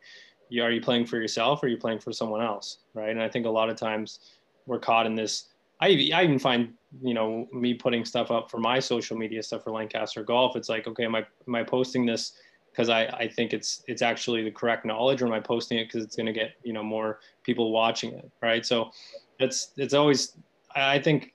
are 0.61 0.71
you 0.71 0.81
playing 0.81 1.05
for 1.05 1.17
yourself 1.17 1.63
or 1.63 1.65
are 1.65 1.69
you 1.69 1.77
playing 1.77 1.99
for 1.99 2.11
someone 2.11 2.41
else, 2.41 2.79
right? 2.93 3.09
And 3.09 3.21
I 3.21 3.29
think 3.29 3.45
a 3.45 3.49
lot 3.49 3.69
of 3.69 3.75
times 3.75 4.19
we're 4.65 4.79
caught 4.79 5.05
in 5.05 5.15
this. 5.15 5.45
I 5.83 6.09
I 6.13 6.23
even 6.23 6.39
find 6.39 6.73
you 7.01 7.13
know 7.13 7.47
me 7.51 7.73
putting 7.73 8.05
stuff 8.05 8.31
up 8.31 8.49
for 8.49 8.57
my 8.57 8.79
social 8.79 9.17
media 9.17 9.43
stuff 9.43 9.63
for 9.63 9.71
Lancaster 9.71 10.23
Golf. 10.23 10.55
It's 10.55 10.69
like, 10.69 10.87
okay, 10.87 11.05
am 11.05 11.15
I 11.15 11.25
am 11.47 11.55
I 11.55 11.63
posting 11.63 12.05
this 12.05 12.33
because 12.71 12.89
I, 12.89 13.05
I 13.05 13.27
think 13.27 13.53
it's 13.53 13.83
it's 13.87 14.01
actually 14.01 14.43
the 14.43 14.51
correct 14.51 14.85
knowledge, 14.85 15.21
or 15.21 15.27
am 15.27 15.33
I 15.33 15.39
posting 15.39 15.77
it 15.77 15.85
because 15.85 16.03
it's 16.03 16.15
going 16.15 16.25
to 16.27 16.33
get 16.33 16.53
you 16.63 16.73
know 16.73 16.83
more 16.83 17.19
people 17.43 17.71
watching 17.71 18.13
it, 18.13 18.31
right? 18.41 18.65
So 18.65 18.91
it's 19.39 19.71
it's 19.77 19.93
always 19.93 20.37
I 20.75 20.99
think 20.99 21.33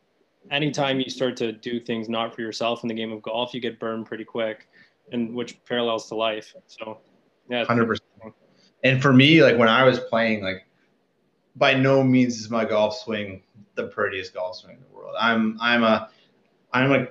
anytime 0.50 0.98
you 1.00 1.10
start 1.10 1.36
to 1.38 1.52
do 1.52 1.78
things 1.80 2.08
not 2.08 2.34
for 2.34 2.40
yourself 2.40 2.82
in 2.82 2.88
the 2.88 2.94
game 2.94 3.12
of 3.12 3.22
golf, 3.22 3.52
you 3.52 3.60
get 3.60 3.78
burned 3.78 4.06
pretty 4.06 4.24
quick, 4.24 4.68
and 5.12 5.34
which 5.34 5.62
parallels 5.64 6.08
to 6.08 6.14
life. 6.14 6.54
So, 6.66 6.98
yeah, 7.50 7.64
hundred 7.64 7.86
percent. 7.86 8.34
And 8.84 9.02
for 9.02 9.12
me, 9.12 9.42
like 9.42 9.58
when 9.58 9.68
I 9.68 9.84
was 9.84 9.98
playing, 9.98 10.42
like 10.42 10.67
by 11.58 11.74
no 11.74 12.02
means 12.02 12.38
is 12.38 12.50
my 12.50 12.64
golf 12.64 12.96
swing 12.96 13.42
the 13.74 13.84
prettiest 13.84 14.34
golf 14.34 14.56
swing 14.56 14.76
in 14.76 14.82
the 14.82 14.96
world. 14.96 15.14
I'm 15.18 15.58
I'm 15.60 15.82
a 15.82 16.10
I'm 16.72 16.92
a 16.92 17.06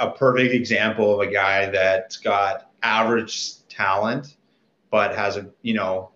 a 0.00 0.10
perfect 0.10 0.54
example 0.54 1.12
of 1.12 1.26
a 1.26 1.30
guy 1.30 1.70
that's 1.70 2.16
got 2.16 2.70
average 2.82 3.66
talent, 3.68 4.36
but 4.90 5.14
has 5.14 5.36
a 5.36 5.48
you 5.62 5.74
know, 5.74 6.10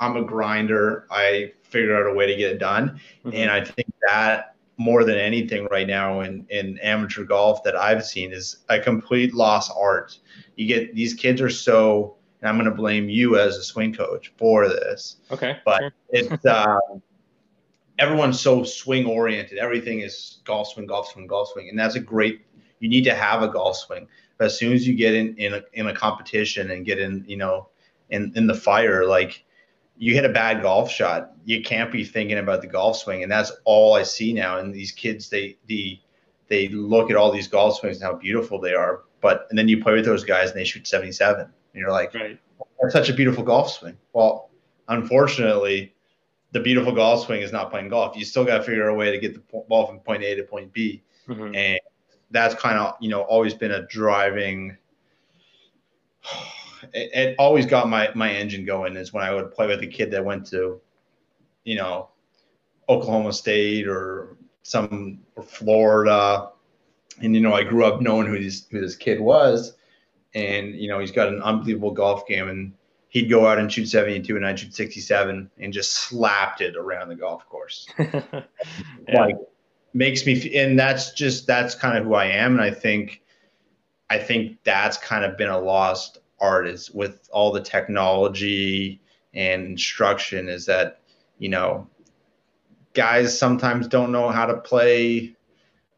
I'm 0.00 0.16
a 0.16 0.22
grinder. 0.22 1.06
I 1.10 1.52
figured 1.62 1.92
out 1.92 2.10
a 2.10 2.14
way 2.14 2.26
to 2.26 2.36
get 2.36 2.52
it 2.52 2.58
done, 2.58 3.00
mm-hmm. 3.24 3.34
and 3.34 3.50
I 3.50 3.64
think 3.64 3.92
that 4.08 4.54
more 4.76 5.04
than 5.04 5.16
anything 5.16 5.66
right 5.70 5.86
now 5.86 6.20
in, 6.20 6.46
in 6.50 6.78
amateur 6.78 7.24
golf 7.24 7.62
that 7.62 7.76
I've 7.76 8.04
seen 8.04 8.32
is 8.32 8.56
a 8.68 8.80
complete 8.80 9.34
lost 9.34 9.70
art. 9.76 10.18
You 10.56 10.66
get 10.66 10.94
these 10.94 11.14
kids 11.14 11.40
are 11.40 11.50
so, 11.50 12.16
and 12.44 12.50
I'm 12.50 12.56
going 12.56 12.70
to 12.70 12.76
blame 12.76 13.08
you 13.08 13.38
as 13.38 13.56
a 13.56 13.64
swing 13.64 13.94
coach 13.94 14.30
for 14.36 14.68
this. 14.68 15.16
Okay. 15.30 15.56
But 15.64 15.80
sure. 15.80 15.92
it's, 16.10 16.44
uh, 16.44 16.76
everyone's 17.98 18.38
so 18.38 18.64
swing 18.64 19.06
oriented. 19.06 19.56
Everything 19.56 20.00
is 20.00 20.40
golf 20.44 20.68
swing, 20.68 20.86
golf 20.86 21.10
swing, 21.10 21.26
golf 21.26 21.48
swing. 21.48 21.70
And 21.70 21.78
that's 21.78 21.94
a 21.94 22.00
great, 22.00 22.44
you 22.80 22.90
need 22.90 23.04
to 23.04 23.14
have 23.14 23.42
a 23.42 23.48
golf 23.48 23.78
swing. 23.78 24.06
But 24.36 24.46
as 24.46 24.58
soon 24.58 24.74
as 24.74 24.86
you 24.86 24.94
get 24.94 25.14
in, 25.14 25.34
in 25.38 25.54
a, 25.54 25.62
in 25.72 25.86
a 25.86 25.94
competition 25.94 26.70
and 26.70 26.84
get 26.84 26.98
in, 26.98 27.24
you 27.26 27.38
know, 27.38 27.70
in, 28.10 28.30
in 28.36 28.46
the 28.46 28.54
fire, 28.54 29.06
like 29.06 29.42
you 29.96 30.12
hit 30.12 30.26
a 30.26 30.28
bad 30.28 30.60
golf 30.60 30.90
shot, 30.90 31.32
you 31.46 31.62
can't 31.62 31.90
be 31.90 32.04
thinking 32.04 32.36
about 32.36 32.60
the 32.60 32.66
golf 32.66 32.98
swing, 32.98 33.22
and 33.22 33.32
that's 33.32 33.52
all 33.64 33.94
I 33.94 34.02
see 34.02 34.34
now. 34.34 34.58
And 34.58 34.74
these 34.74 34.92
kids, 34.92 35.30
they 35.30 35.56
the 35.66 36.00
they 36.48 36.68
look 36.68 37.10
at 37.10 37.16
all 37.16 37.30
these 37.30 37.48
golf 37.48 37.78
swings 37.78 37.98
and 37.98 38.04
how 38.04 38.14
beautiful 38.14 38.60
they 38.60 38.74
are, 38.74 39.04
but 39.20 39.46
and 39.50 39.58
then 39.58 39.68
you 39.68 39.82
play 39.82 39.94
with 39.94 40.04
those 40.04 40.24
guys 40.24 40.50
and 40.50 40.58
they 40.58 40.64
shoot 40.64 40.86
77, 40.86 41.48
and 41.74 41.80
you're 41.80 41.90
like, 41.90 42.14
right. 42.14 42.38
that's 42.80 42.94
such 42.94 43.10
a 43.10 43.14
beautiful 43.14 43.44
golf 43.44 43.70
swing. 43.70 43.96
Well, 44.12 44.50
unfortunately, 44.88 45.94
the 46.52 46.60
beautiful 46.60 46.92
golf 46.92 47.26
swing 47.26 47.42
is 47.42 47.52
not 47.52 47.70
playing 47.70 47.88
golf. 47.88 48.16
You 48.16 48.24
still 48.24 48.44
got 48.44 48.58
to 48.58 48.62
figure 48.62 48.88
out 48.88 48.94
a 48.94 48.94
way 48.94 49.10
to 49.10 49.18
get 49.18 49.34
the 49.34 49.42
ball 49.68 49.86
from 49.86 49.98
point 49.98 50.22
A 50.22 50.34
to 50.36 50.44
point 50.44 50.72
B, 50.72 51.02
mm-hmm. 51.28 51.54
and 51.54 51.80
that's 52.30 52.54
kind 52.54 52.78
of 52.78 52.94
you 53.00 53.10
know 53.10 53.22
always 53.22 53.54
been 53.54 53.72
a 53.72 53.86
driving 53.86 54.76
it, 56.92 57.10
it, 57.12 57.36
always 57.38 57.66
got 57.66 57.88
my 57.88 58.10
my 58.14 58.30
engine 58.30 58.64
going 58.64 58.96
is 58.96 59.12
when 59.12 59.24
I 59.24 59.32
would 59.32 59.52
play 59.52 59.66
with 59.66 59.80
a 59.82 59.86
kid 59.86 60.10
that 60.12 60.24
went 60.24 60.46
to, 60.48 60.80
you 61.64 61.76
know, 61.76 62.10
Oklahoma 62.88 63.32
State 63.32 63.86
or 63.86 64.36
some 64.62 65.20
or 65.36 65.42
Florida, 65.42 66.50
and 67.20 67.34
you 67.34 67.40
know 67.40 67.52
I 67.52 67.62
grew 67.62 67.84
up 67.84 68.00
knowing 68.00 68.26
who 68.26 68.38
this 68.38 68.66
who 68.70 68.80
this 68.80 68.96
kid 68.96 69.20
was, 69.20 69.74
and 70.34 70.74
you 70.74 70.88
know 70.88 70.98
he's 70.98 71.12
got 71.12 71.28
an 71.28 71.42
unbelievable 71.42 71.92
golf 71.92 72.26
game, 72.26 72.48
and 72.48 72.72
he'd 73.08 73.30
go 73.30 73.46
out 73.46 73.58
and 73.58 73.72
shoot 73.72 73.86
72 73.86 74.36
and 74.36 74.44
I'd 74.44 74.58
shoot 74.58 74.74
67 74.74 75.48
and 75.58 75.72
just 75.72 75.92
slapped 75.92 76.60
it 76.60 76.76
around 76.76 77.08
the 77.08 77.14
golf 77.14 77.48
course. 77.48 77.86
yeah. 77.98 78.42
Like 79.14 79.36
makes 79.92 80.26
me, 80.26 80.56
and 80.56 80.78
that's 80.78 81.12
just 81.12 81.46
that's 81.46 81.74
kind 81.74 81.96
of 81.96 82.04
who 82.04 82.14
I 82.14 82.26
am, 82.26 82.52
and 82.52 82.62
I 82.62 82.70
think. 82.70 83.20
I 84.10 84.18
think 84.18 84.58
that's 84.64 84.98
kind 84.98 85.24
of 85.24 85.38
been 85.38 85.48
a 85.48 85.58
lost 85.58 86.18
art 86.38 86.68
is 86.68 86.90
with 86.90 87.28
all 87.32 87.50
the 87.50 87.60
technology 87.60 89.00
and 89.32 89.64
instruction 89.64 90.48
is 90.48 90.66
that 90.66 91.00
you 91.38 91.48
know 91.48 91.88
guys 92.92 93.36
sometimes 93.36 93.88
don't 93.88 94.12
know 94.12 94.28
how 94.28 94.46
to 94.46 94.58
play 94.58 95.34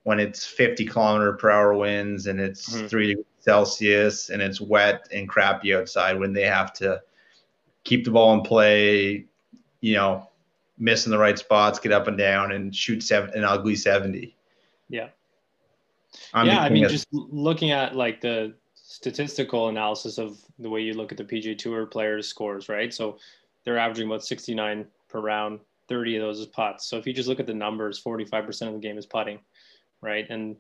when 0.05 0.21
it's 0.21 0.47
50 0.47 0.87
kilometer 0.87 1.33
per 1.33 1.51
hour 1.51 1.75
winds 1.75 2.27
and 2.27 2.41
it's 2.41 2.75
mm-hmm. 2.75 2.87
three 2.87 3.17
celsius 3.47 4.31
and 4.31 4.43
it's 4.43 4.61
wet 4.61 5.09
and 5.13 5.29
crappy 5.29 5.75
outside 5.75 6.19
when 6.19 6.33
they 6.33 6.45
have 6.45 6.73
to 6.73 7.01
keep 7.85 8.05
the 8.05 8.11
ball 8.11 8.35
in 8.35 8.43
play 8.43 9.25
you 9.81 9.95
know 9.95 10.29
miss 10.79 11.07
in 11.07 11.13
the 11.13 11.19
right 11.19 11.39
spots 11.39 11.79
get 11.79 11.93
up 11.93 12.09
and 12.09 12.19
down 12.19 12.53
and 12.53 12.75
shoot 12.75 13.03
seven 13.03 13.31
an 13.35 13.45
ugly 13.45 13.77
70 13.77 14.37
yeah 14.89 15.09
I'm 16.35 16.47
yeah 16.47 16.61
i 16.61 16.69
mean 16.69 16.85
a, 16.85 16.89
just 16.89 17.07
looking 17.13 17.71
at 17.71 17.95
like 17.95 18.21
the 18.21 18.55
statistical 18.97 19.69
analysis 19.69 20.17
of 20.17 20.39
the 20.59 20.71
way 20.71 20.81
you 20.81 20.95
look 20.95 21.13
at 21.13 21.19
the 21.19 21.25
PGA 21.25 21.59
Tour 21.59 21.87
players' 21.87 22.29
scores, 22.29 22.69
right? 22.69 22.95
So 22.95 23.19
they're 23.65 23.79
averaging 23.79 24.07
about 24.07 24.25
69 24.25 24.87
per 25.09 25.21
round, 25.21 25.61
30 25.89 26.17
of 26.17 26.23
those 26.23 26.41
is 26.41 26.47
putts. 26.47 26.87
So 26.87 26.97
if 26.97 27.07
you 27.07 27.13
just 27.13 27.29
look 27.29 27.41
at 27.41 27.47
the 27.47 27.53
numbers, 27.53 28.03
45% 28.03 28.69
of 28.69 28.73
the 28.75 28.79
game 28.79 28.97
is 28.97 29.05
putting, 29.05 29.41
right? 30.01 30.25
And 30.31 30.57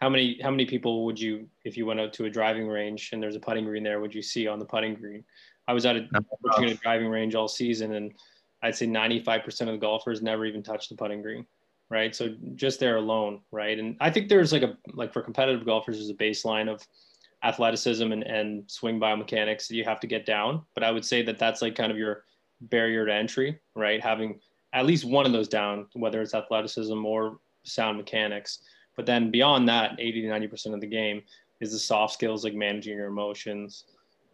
how 0.00 0.08
many 0.08 0.38
how 0.42 0.50
many 0.50 0.64
people 0.64 1.04
would 1.06 1.18
you, 1.18 1.48
if 1.64 1.76
you 1.76 1.86
went 1.86 2.00
out 2.00 2.12
to 2.14 2.26
a 2.26 2.30
driving 2.30 2.68
range 2.68 3.10
and 3.12 3.22
there's 3.22 3.36
a 3.36 3.40
putting 3.40 3.64
green 3.64 3.82
there, 3.82 4.00
would 4.00 4.14
you 4.14 4.22
see 4.22 4.46
on 4.46 4.58
the 4.58 4.64
putting 4.64 4.94
green? 4.94 5.24
I 5.66 5.72
was 5.72 5.84
at 5.84 5.96
a, 5.96 6.08
at 6.14 6.64
a 6.64 6.74
driving 6.74 7.08
range 7.08 7.34
all 7.34 7.48
season, 7.48 7.94
and 7.94 8.12
I'd 8.62 8.76
say 8.76 8.86
95% 8.86 9.60
of 9.62 9.66
the 9.66 9.76
golfers 9.76 10.22
never 10.22 10.46
even 10.46 10.62
touch 10.62 10.88
the 10.88 10.94
putting 10.94 11.20
green, 11.20 11.46
right? 11.90 12.14
So 12.14 12.34
just 12.54 12.80
there 12.80 12.96
alone, 12.96 13.40
right? 13.50 13.78
And 13.78 13.96
I 14.00 14.10
think 14.10 14.28
there's 14.28 14.52
like 14.52 14.62
a 14.62 14.78
like 14.94 15.12
for 15.12 15.20
competitive 15.20 15.66
golfers, 15.66 15.96
there's 15.96 16.10
a 16.10 16.14
baseline 16.14 16.72
of 16.72 16.80
athleticism 17.44 18.10
and, 18.10 18.22
and 18.22 18.70
swing 18.70 18.98
biomechanics 18.98 19.68
that 19.68 19.74
you 19.74 19.84
have 19.84 20.00
to 20.00 20.06
get 20.06 20.26
down. 20.26 20.62
But 20.74 20.84
I 20.84 20.90
would 20.90 21.04
say 21.04 21.22
that 21.22 21.38
that's 21.38 21.60
like 21.60 21.74
kind 21.74 21.92
of 21.92 21.98
your 21.98 22.24
barrier 22.60 23.06
to 23.06 23.12
entry, 23.12 23.60
right? 23.74 24.02
Having 24.02 24.40
at 24.72 24.86
least 24.86 25.04
one 25.04 25.26
of 25.26 25.32
those 25.32 25.48
down, 25.48 25.86
whether 25.94 26.20
it's 26.20 26.34
athleticism 26.34 27.04
or 27.04 27.38
sound 27.64 27.98
mechanics. 27.98 28.60
But 28.98 29.06
then 29.06 29.30
beyond 29.30 29.68
that, 29.68 29.94
80 30.00 30.22
to 30.22 30.26
90% 30.26 30.74
of 30.74 30.80
the 30.80 30.86
game 30.88 31.22
is 31.60 31.70
the 31.70 31.78
soft 31.78 32.12
skills 32.12 32.42
like 32.42 32.54
managing 32.54 32.96
your 32.96 33.06
emotions, 33.06 33.84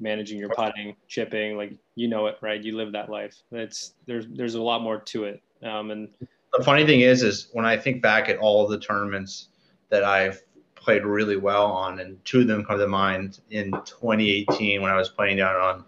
managing 0.01 0.39
your 0.39 0.49
putting, 0.49 0.97
chipping, 1.07 1.59
like 1.59 1.75
you 1.97 2.09
know 2.09 2.29
it, 2.29 2.39
right? 2.41 2.65
You 2.65 2.75
live 2.75 2.91
that 2.93 3.11
life. 3.11 3.37
It's 3.53 3.93
there's 4.07 4.27
there's 4.27 4.55
a 4.55 4.63
lot 4.63 4.81
more 4.81 4.99
to 4.99 5.25
it. 5.25 5.43
Um, 5.63 5.91
and 5.91 6.09
the 6.57 6.65
funny 6.65 6.87
thing 6.87 7.03
is, 7.03 7.23
is 7.23 7.51
when 7.53 7.67
I 7.67 7.77
think 7.77 8.01
back 8.01 8.31
at 8.31 8.39
all 8.39 8.67
the 8.67 8.81
tournaments 8.81 9.49
that 9.91 10.03
I've 10.03 10.43
played 10.77 11.05
really 11.05 11.37
well 11.37 11.67
on, 11.67 12.01
and 12.01 12.25
two 12.25 12.41
of 12.41 12.47
them 12.47 12.65
come 12.65 12.79
to 12.79 12.87
mind. 12.87 13.41
In 13.51 13.71
2018, 13.71 14.81
when 14.81 14.91
I 14.91 14.97
was 14.97 15.11
playing 15.11 15.37
down 15.37 15.57
on 15.57 15.85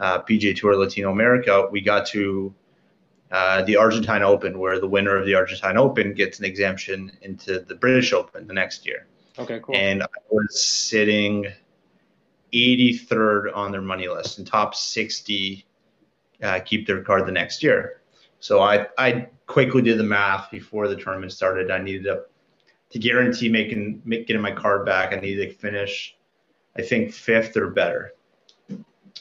uh, 0.00 0.20
PGA 0.20 0.54
Tour 0.54 0.76
Latino 0.76 1.12
America, 1.12 1.66
we 1.70 1.80
got 1.80 2.06
to 2.08 2.54
uh, 3.30 3.62
the 3.62 3.76
Argentine 3.76 4.22
Open, 4.22 4.58
where 4.58 4.80
the 4.80 4.88
winner 4.88 5.16
of 5.16 5.26
the 5.26 5.34
Argentine 5.34 5.76
Open 5.76 6.14
gets 6.14 6.38
an 6.38 6.44
exemption 6.44 7.12
into 7.22 7.60
the 7.60 7.74
British 7.74 8.12
Open 8.12 8.46
the 8.46 8.54
next 8.54 8.86
year. 8.86 9.06
Okay, 9.38 9.60
cool. 9.60 9.76
And 9.76 10.02
I 10.02 10.06
was 10.30 10.62
sitting 10.62 11.46
83rd 12.52 13.54
on 13.54 13.70
their 13.70 13.82
money 13.82 14.08
list, 14.08 14.38
and 14.38 14.46
top 14.46 14.74
60 14.74 15.64
uh, 16.42 16.60
keep 16.60 16.86
their 16.86 17.02
card 17.02 17.26
the 17.26 17.32
next 17.32 17.62
year. 17.62 18.00
So 18.40 18.60
I 18.60 18.86
I 18.96 19.28
quickly 19.46 19.82
did 19.82 19.98
the 19.98 20.04
math 20.04 20.50
before 20.50 20.88
the 20.88 20.96
tournament 20.96 21.32
started. 21.32 21.70
I 21.70 21.78
needed 21.78 22.06
a 22.06 22.22
to 22.90 22.98
guarantee 22.98 23.48
making 23.48 24.00
make, 24.04 24.26
getting 24.26 24.42
my 24.42 24.52
card 24.52 24.86
back, 24.86 25.12
I 25.12 25.16
need 25.20 25.36
to 25.36 25.50
finish, 25.52 26.16
I 26.76 26.82
think 26.82 27.12
fifth 27.12 27.56
or 27.56 27.68
better. 27.68 28.14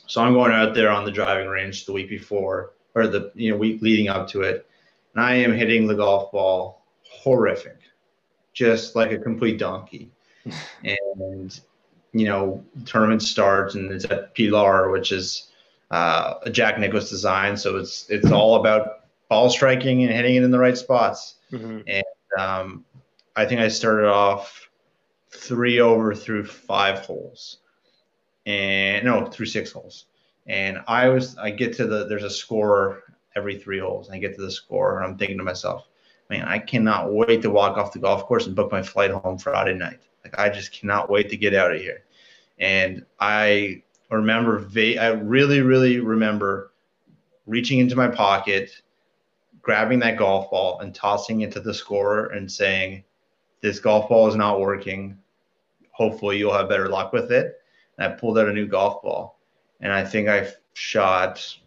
So 0.06 0.22
I'm 0.22 0.34
going 0.34 0.54
out 0.54 0.74
there 0.74 0.90
on 0.90 1.04
the 1.04 1.12
driving 1.12 1.48
range 1.48 1.86
the 1.86 1.92
week 1.92 2.08
before 2.08 2.74
or 2.98 3.08
the 3.08 3.32
you 3.36 3.52
know 3.52 3.58
week 3.58 3.82
leading 3.82 4.10
up 4.10 4.28
to 4.30 4.42
it, 4.42 4.68
and 5.14 5.24
I 5.24 5.36
am 5.36 5.54
hitting 5.54 5.88
the 5.88 5.96
golf 5.96 6.32
ball 6.32 6.86
horrific, 7.04 7.78
just 8.54 8.96
like 8.96 9.12
a 9.12 9.18
complete 9.18 9.60
donkey. 9.60 10.12
and 10.84 11.60
you 12.14 12.26
know, 12.26 12.64
tournament 12.86 13.22
starts 13.22 13.76
and 13.76 13.92
it's 13.92 14.06
at 14.06 14.34
Pilar, 14.34 14.90
which 14.90 15.12
is 15.12 15.52
uh, 15.92 16.36
a 16.44 16.50
Jack 16.50 16.80
Nicklaus 16.80 17.10
design. 17.10 17.56
So 17.56 17.78
it's 17.78 18.10
it's 18.10 18.32
all 18.32 18.56
about 18.56 19.06
ball 19.30 19.50
striking 19.50 20.04
and 20.04 20.12
hitting 20.12 20.36
it 20.36 20.44
in 20.44 20.52
the 20.52 20.60
right 20.60 20.78
spots. 20.78 21.36
Mm-hmm. 21.52 21.82
And 21.88 22.40
um, 22.40 22.86
I 23.36 23.46
think 23.46 23.62
I 23.62 23.68
started 23.68 24.08
off 24.08 24.70
three 25.30 25.80
over 25.80 26.16
through 26.16 26.46
five 26.46 27.00
holes. 27.00 27.60
and 28.46 29.06
no, 29.06 29.26
through 29.28 29.46
six 29.46 29.72
holes. 29.72 30.07
And 30.48 30.80
I 30.88 31.10
was, 31.10 31.38
I 31.38 31.52
get 31.52 31.76
to 31.78 31.86
the, 31.86 32.06
there's 32.06 32.24
a 32.24 32.30
score 32.30 33.04
every 33.36 33.58
three 33.58 33.80
holes. 33.80 34.08
And 34.08 34.16
I 34.16 34.20
get 34.20 34.36
to 34.36 34.42
the 34.42 34.52
score, 34.52 34.98
and 34.98 35.06
I'm 35.06 35.18
thinking 35.18 35.38
to 35.38 35.44
myself, 35.44 35.88
man, 36.30 36.48
I 36.48 36.60
cannot 36.60 37.14
wait 37.14 37.42
to 37.44 37.50
walk 37.50 37.78
off 37.78 37.94
the 37.94 38.00
golf 38.00 38.24
course 38.24 38.48
and 38.48 38.56
book 38.56 38.72
my 38.72 38.82
flight 38.82 39.12
home 39.12 39.38
Friday 39.38 39.74
night. 39.74 40.00
Like 40.24 40.38
I 40.40 40.50
just 40.50 40.72
cannot 40.72 41.10
wait 41.10 41.30
to 41.30 41.38
get 41.38 41.54
out 41.54 41.74
of 41.74 41.80
here. 41.80 42.04
And 42.60 43.06
I 43.20 43.84
remember, 44.10 44.68
I 44.76 45.08
really, 45.08 45.62
really 45.62 46.00
remember 46.00 46.72
reaching 47.46 47.80
into 47.80 47.96
my 47.96 48.08
pocket, 48.08 48.82
grabbing 49.62 50.00
that 50.00 50.18
golf 50.18 50.50
ball 50.50 50.80
and 50.80 50.94
tossing 50.94 51.42
it 51.42 51.52
to 51.54 51.60
the 51.60 51.74
scorer 51.74 52.28
and 52.28 52.52
saying, 52.52 53.04
"This 53.62 53.80
golf 53.80 54.10
ball 54.10 54.28
is 54.28 54.36
not 54.36 54.60
working. 54.60 55.18
Hopefully, 55.92 56.38
you'll 56.38 56.54
have 56.54 56.68
better 56.68 56.90
luck 56.90 57.14
with 57.14 57.32
it." 57.32 57.62
And 57.98 58.12
I 58.12 58.16
pulled 58.16 58.38
out 58.38 58.50
a 58.50 58.54
new 58.54 58.68
golf 58.68 59.02
ball, 59.02 59.37
and 59.82 59.92
I 59.92 60.04
think 60.04 60.28
I 60.28 60.48
shot. 60.74 61.58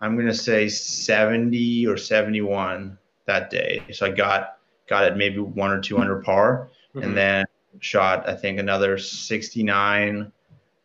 I'm 0.00 0.16
gonna 0.16 0.34
say 0.34 0.68
70 0.68 1.86
or 1.86 1.96
71 1.96 2.98
that 3.26 3.50
day. 3.50 3.82
So 3.92 4.06
I 4.06 4.10
got 4.10 4.58
got 4.88 5.04
it 5.04 5.16
maybe 5.16 5.38
one 5.38 5.70
or 5.70 5.80
two 5.80 5.98
under 5.98 6.20
par, 6.20 6.70
mm-hmm. 6.94 7.06
and 7.06 7.16
then 7.16 7.44
shot 7.80 8.28
I 8.28 8.34
think 8.34 8.58
another 8.58 8.98
69 8.98 10.32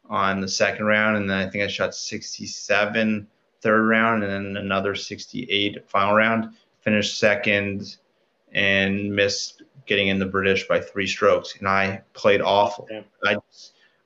on 0.10 0.40
the 0.40 0.48
second 0.48 0.86
round, 0.86 1.18
and 1.18 1.30
then 1.30 1.38
I 1.38 1.50
think 1.50 1.63
I 1.63 1.68
shot 1.68 1.94
67 1.96 3.28
third 3.62 3.88
round, 3.88 4.24
and 4.24 4.32
then 4.32 4.63
another 4.63 4.96
68 4.96 5.90
final 5.90 6.13
round. 6.13 6.54
Finished 6.82 7.20
second 7.20 7.98
and 8.54 9.13
missed 9.13 9.63
getting 9.86 10.08
in 10.08 10.20
the 10.20 10.26
British 10.26 10.68
by 10.68 10.80
three 10.80 11.08
strokes, 11.08 11.56
and 11.60 11.68
I 11.68 12.02
played 12.13 12.42
awful. 12.42 12.88
Yeah. 12.90 13.02
I 13.26 13.38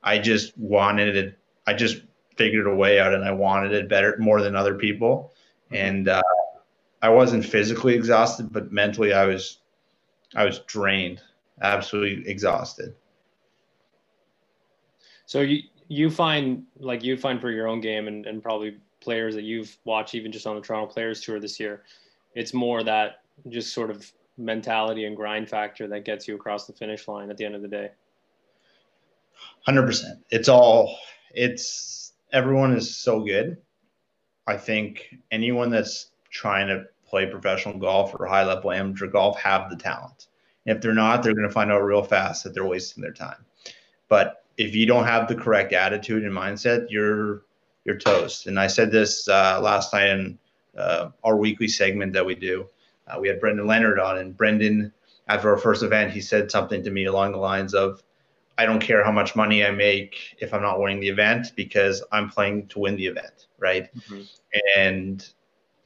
I 0.04 0.18
just 0.18 0.58
wanted 0.58 1.16
it. 1.16 1.38
I 1.67 1.74
just 1.74 2.02
figured 2.36 2.67
a 2.67 2.76
way 2.76 3.00
out, 3.00 3.13
and 3.13 3.24
I 3.24 3.32
wanted 3.32 3.74
it 3.74 3.89
better 3.89 4.15
more 4.19 4.41
than 4.41 4.56
other 4.56 4.76
people, 4.76 5.34
mm-hmm. 5.71 5.76
and. 5.76 6.08
Uh, 6.08 6.21
I 7.02 7.10
wasn't 7.10 7.43
physically 7.43 7.95
exhausted, 7.95 8.54
but 8.54 8.71
mentally 8.71 9.13
I 9.13 9.26
was 9.26 9.60
I 10.36 10.45
was 10.45 10.60
drained, 10.60 11.21
absolutely 11.62 12.30
exhausted. 12.30 12.93
So 15.26 15.41
you 15.41 15.63
you 15.88 16.10
find 16.10 16.63
like 16.80 17.04
you 17.04 17.17
find 17.17 17.41
for 17.41 17.52
your 17.52 17.67
own 17.67 17.82
game 17.82 18.08
and, 18.08 18.26
and 18.26 18.41
probably 18.41 18.78
players 19.02 19.34
that 19.36 19.43
you've 19.43 19.76
watched 19.84 20.13
even 20.13 20.32
just 20.32 20.45
on 20.45 20.56
the 20.56 20.62
Toronto 20.62 20.91
Players 20.91 21.21
Tour 21.21 21.39
this 21.39 21.60
year, 21.60 21.84
it's 22.36 22.54
more 22.54 22.84
that 22.84 23.24
just 23.50 23.74
sort 23.74 23.89
of 23.89 24.10
mentality 24.38 25.06
and 25.06 25.15
grind 25.15 25.50
factor 25.50 25.88
that 25.88 26.06
gets 26.06 26.28
you 26.28 26.36
across 26.36 26.67
the 26.67 26.74
finish 26.74 27.08
line 27.08 27.32
at 27.32 27.38
the 27.38 27.45
end 27.45 27.56
of 27.56 27.62
the 27.62 27.67
day. 27.67 27.89
Hundred 29.65 29.88
percent. 29.88 30.19
It's 30.30 30.47
all 30.47 30.97
it's 31.34 32.13
everyone 32.32 32.76
is 32.76 32.96
so 32.96 33.22
good. 33.22 33.58
I 34.48 34.58
think 34.58 35.15
anyone 35.32 35.70
that's 35.70 36.12
trying 36.30 36.67
to 36.67 36.86
play 37.06 37.26
professional 37.26 37.78
golf 37.78 38.13
or 38.17 38.26
high 38.26 38.46
level 38.46 38.72
amateur 38.72 39.08
golf 39.08 39.39
have 39.39 39.70
the 39.70 39.76
talent. 39.76 40.28
And 40.65 40.76
if 40.76 40.82
they're 40.82 40.94
not, 40.94 41.24
they're 41.24 41.34
going 41.34 41.48
to 41.48 41.54
find 41.54 41.72
out 41.72 41.84
real 41.84 42.04
fast 42.04 42.44
that 42.44 42.54
they're 42.54 42.65
wasting 42.65 43.02
their 43.02 43.13
time. 43.13 43.46
But 44.08 44.44
if 44.58 44.76
you 44.76 44.86
don't 44.86 45.06
have 45.06 45.28
the 45.28 45.36
correct 45.36 45.74
attitude 45.74 46.24
and 46.24 46.34
mindset, 46.34 46.88
you're 46.89 47.44
you're 47.84 47.98
toast. 47.98 48.48
And 48.48 48.60
I 48.60 48.67
said 48.67 48.91
this 48.91 49.28
uh, 49.28 49.60
last 49.62 49.94
night 49.94 50.10
in 50.10 50.38
uh, 50.78 51.10
our 51.24 51.36
weekly 51.36 51.67
segment 51.67 52.13
that 52.13 52.26
we 52.26 52.36
do. 52.36 52.67
Uh, 53.08 53.20
we 53.20 53.28
had 53.28 53.39
Brendan 53.39 53.65
Leonard 53.65 54.00
on, 54.00 54.20
and 54.20 54.38
Brendan, 54.38 54.94
after 55.28 55.50
our 55.50 55.58
first 55.58 55.84
event, 55.84 56.12
he 56.12 56.22
said 56.22 56.52
something 56.52 56.84
to 56.84 56.91
me 56.91 57.06
along 57.06 57.32
the 57.32 57.39
lines 57.39 57.74
of, 57.74 58.04
"I 58.62 58.65
don't 58.65 58.80
care 58.80 59.04
how 59.04 59.12
much 59.12 59.36
money 59.36 59.65
I 59.65 59.71
make 59.71 60.36
if 60.39 60.54
I'm 60.54 60.62
not 60.62 60.80
winning 60.80 61.00
the 61.00 61.10
event 61.10 61.54
because 61.56 62.04
I'm 62.12 62.30
playing 62.30 62.67
to 62.67 62.80
win 62.80 62.95
the 62.95 63.08
event, 63.08 63.47
right?" 63.58 63.89
Mm-hmm. 63.95 64.21
And 64.78 65.28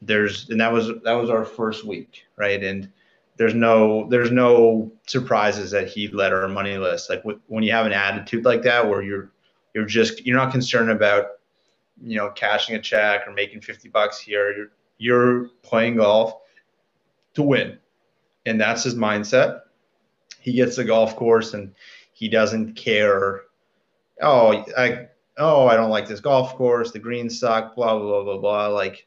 there's 0.01 0.49
and 0.49 0.59
that 0.59 0.73
was 0.73 0.91
that 1.03 1.13
was 1.13 1.29
our 1.29 1.45
first 1.45 1.85
week, 1.85 2.25
right? 2.35 2.61
And 2.61 2.91
there's 3.37 3.53
no 3.53 4.07
there's 4.09 4.31
no 4.31 4.91
surprises 5.07 5.71
that 5.71 5.87
he 5.87 6.07
led 6.07 6.33
our 6.33 6.47
money 6.47 6.77
list. 6.77 7.09
Like 7.09 7.23
when 7.47 7.63
you 7.63 7.71
have 7.71 7.85
an 7.85 7.93
attitude 7.93 8.45
like 8.45 8.61
that, 8.63 8.87
where 8.87 9.01
you're 9.01 9.31
you're 9.73 9.85
just 9.85 10.25
you're 10.25 10.37
not 10.37 10.51
concerned 10.51 10.89
about 10.89 11.27
you 12.01 12.17
know 12.17 12.29
cashing 12.31 12.75
a 12.75 12.81
check 12.81 13.27
or 13.27 13.33
making 13.33 13.61
50 13.61 13.89
bucks 13.89 14.19
here. 14.19 14.53
You're 14.55 14.71
you're 14.97 15.49
playing 15.63 15.97
golf 15.97 16.41
to 17.33 17.41
win, 17.41 17.77
and 18.45 18.59
that's 18.59 18.83
his 18.83 18.95
mindset. 18.95 19.61
He 20.39 20.53
gets 20.53 20.75
the 20.75 20.83
golf 20.83 21.15
course 21.15 21.53
and 21.53 21.73
he 22.15 22.29
doesn't 22.29 22.75
care. 22.75 23.41
Oh, 24.21 24.63
I 24.77 25.09
oh 25.37 25.67
I 25.67 25.75
don't 25.75 25.89
like 25.89 26.07
this 26.07 26.21
golf 26.21 26.55
course. 26.55 26.91
The 26.91 26.99
greens 26.99 27.37
suck. 27.37 27.75
Blah 27.75 27.99
blah 27.99 28.07
blah 28.07 28.23
blah 28.23 28.37
blah. 28.37 28.67
Like 28.67 29.05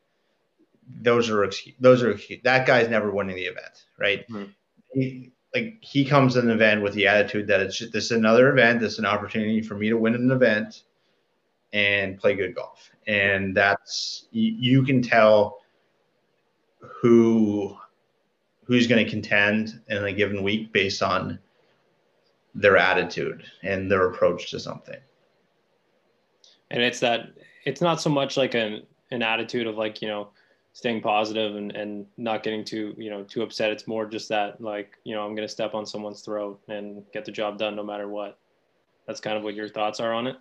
those 1.01 1.31
are 1.31 1.51
those 1.81 2.03
are 2.03 2.19
that 2.45 2.67
guy's 2.67 2.89
never 2.91 3.11
winning 3.11 3.35
the 3.35 3.47
event, 3.47 3.87
right? 3.99 4.29
Mm-hmm. 4.29 4.51
He, 4.93 5.33
like 5.55 5.79
he 5.81 6.05
comes 6.05 6.35
to 6.35 6.41
an 6.41 6.51
event 6.51 6.83
with 6.83 6.93
the 6.93 7.07
attitude 7.07 7.47
that 7.47 7.61
it's 7.61 7.79
just, 7.79 7.95
this 7.95 8.05
is 8.05 8.11
another 8.11 8.51
event, 8.53 8.81
this 8.81 8.93
is 8.93 8.99
an 8.99 9.07
opportunity 9.07 9.63
for 9.63 9.75
me 9.75 9.89
to 9.89 9.97
win 9.97 10.15
an 10.15 10.31
event 10.31 10.83
and 11.73 12.19
play 12.19 12.35
good 12.35 12.55
golf, 12.55 12.91
and 13.07 13.57
that's 13.57 14.27
you, 14.33 14.53
you 14.53 14.83
can 14.83 15.01
tell 15.01 15.63
who 16.81 17.75
who's 18.65 18.87
going 18.87 19.03
to 19.03 19.11
contend 19.11 19.81
in 19.89 20.05
a 20.05 20.13
given 20.13 20.43
week 20.43 20.75
based 20.75 21.03
on 21.03 21.39
their 22.55 22.77
attitude 22.77 23.45
and 23.63 23.91
their 23.91 24.09
approach 24.09 24.51
to 24.51 24.61
something. 24.61 24.99
And 26.71 26.83
it's 26.83 27.01
that 27.01 27.31
it's 27.65 27.81
not 27.81 28.01
so 28.01 28.11
much 28.11 28.37
like 28.37 28.55
an 28.55 28.83
an 29.11 29.23
attitude 29.23 29.67
of 29.67 29.77
like 29.77 30.03
you 30.03 30.09
know 30.09 30.29
staying 30.75 31.01
positive 31.01 31.57
and, 31.57 31.73
and 31.73 32.07
not 32.17 32.43
getting 32.43 32.65
too 32.65 32.95
you 32.99 33.11
know 33.11 33.23
too 33.25 33.43
upset. 33.43 33.71
It's 33.71 33.87
more 33.87 34.07
just 34.07 34.29
that 34.29 34.61
like 34.61 34.99
you 35.05 35.15
know 35.15 35.23
i'm 35.23 35.35
going 35.35 35.47
to 35.47 35.53
step 35.53 35.75
on 35.75 35.87
someone's 35.87 36.23
throat 36.23 36.61
and 36.69 37.03
get 37.13 37.25
the 37.25 37.33
job 37.33 37.59
done 37.59 37.77
no 37.77 37.83
matter 37.83 38.09
what. 38.09 38.39
That's 39.07 39.21
kind 39.21 39.37
of 39.37 39.43
what 39.43 39.55
your 39.55 39.69
thoughts 39.69 40.01
are 40.01 40.13
on 40.13 40.27
it? 40.27 40.37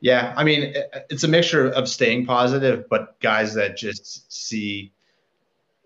Yeah 0.00 0.32
i 0.36 0.44
mean 0.44 0.74
it's 1.10 1.24
a 1.24 1.28
mixture 1.28 1.68
of 1.68 1.86
staying 1.86 2.24
positive 2.24 2.88
but 2.88 3.20
guys 3.20 3.52
that 3.54 3.76
just 3.76 4.32
see 4.32 4.92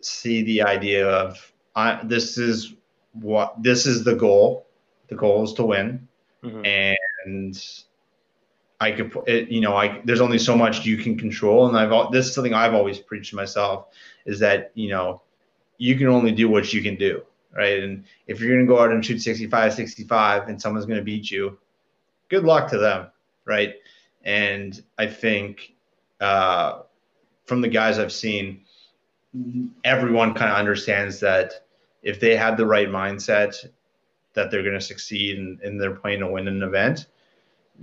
see 0.00 0.42
the 0.42 0.62
idea 0.62 1.08
of 1.08 1.52
I, 1.74 2.00
this 2.04 2.38
is 2.38 2.74
what 3.12 3.60
this 3.62 3.86
is 3.86 4.04
the 4.04 4.14
goal 4.14 4.66
the 5.08 5.14
goal 5.14 5.44
is 5.44 5.52
to 5.54 5.64
win 5.64 6.08
mm-hmm. 6.42 6.64
and 6.64 7.84
I 8.80 8.92
could, 8.92 9.12
put 9.12 9.28
it, 9.28 9.48
you 9.48 9.60
know, 9.60 9.76
I 9.76 10.00
there's 10.04 10.20
only 10.20 10.38
so 10.38 10.56
much 10.56 10.84
you 10.84 10.98
can 10.98 11.16
control, 11.16 11.66
and 11.66 11.76
I've 11.76 12.12
this 12.12 12.26
is 12.26 12.34
something 12.34 12.52
I've 12.52 12.74
always 12.74 12.98
preached 12.98 13.30
to 13.30 13.36
myself 13.36 13.86
is 14.26 14.38
that 14.40 14.72
you 14.74 14.90
know 14.90 15.22
you 15.78 15.96
can 15.96 16.08
only 16.08 16.32
do 16.32 16.48
what 16.48 16.72
you 16.72 16.82
can 16.82 16.96
do, 16.96 17.22
right? 17.52 17.82
And 17.82 18.04
if 18.26 18.40
you're 18.40 18.50
going 18.50 18.66
to 18.66 18.72
go 18.72 18.80
out 18.80 18.90
and 18.90 19.04
shoot 19.04 19.20
65, 19.20 19.74
65, 19.74 20.48
and 20.48 20.60
someone's 20.60 20.86
going 20.86 20.98
to 20.98 21.04
beat 21.04 21.30
you, 21.30 21.58
good 22.28 22.44
luck 22.44 22.70
to 22.70 22.78
them, 22.78 23.08
right? 23.44 23.74
And 24.22 24.82
I 24.98 25.06
think 25.06 25.74
uh, 26.20 26.82
from 27.46 27.60
the 27.60 27.68
guys 27.68 27.98
I've 27.98 28.12
seen, 28.12 28.62
everyone 29.82 30.34
kind 30.34 30.50
of 30.50 30.58
understands 30.58 31.20
that 31.20 31.64
if 32.02 32.20
they 32.20 32.36
have 32.36 32.56
the 32.56 32.66
right 32.66 32.88
mindset, 32.88 33.66
that 34.34 34.50
they're 34.50 34.62
going 34.62 34.74
to 34.74 34.80
succeed 34.80 35.38
and, 35.38 35.60
and 35.60 35.80
they're 35.80 35.94
playing 35.94 36.20
to 36.20 36.26
win 36.26 36.48
an 36.48 36.62
event 36.62 37.06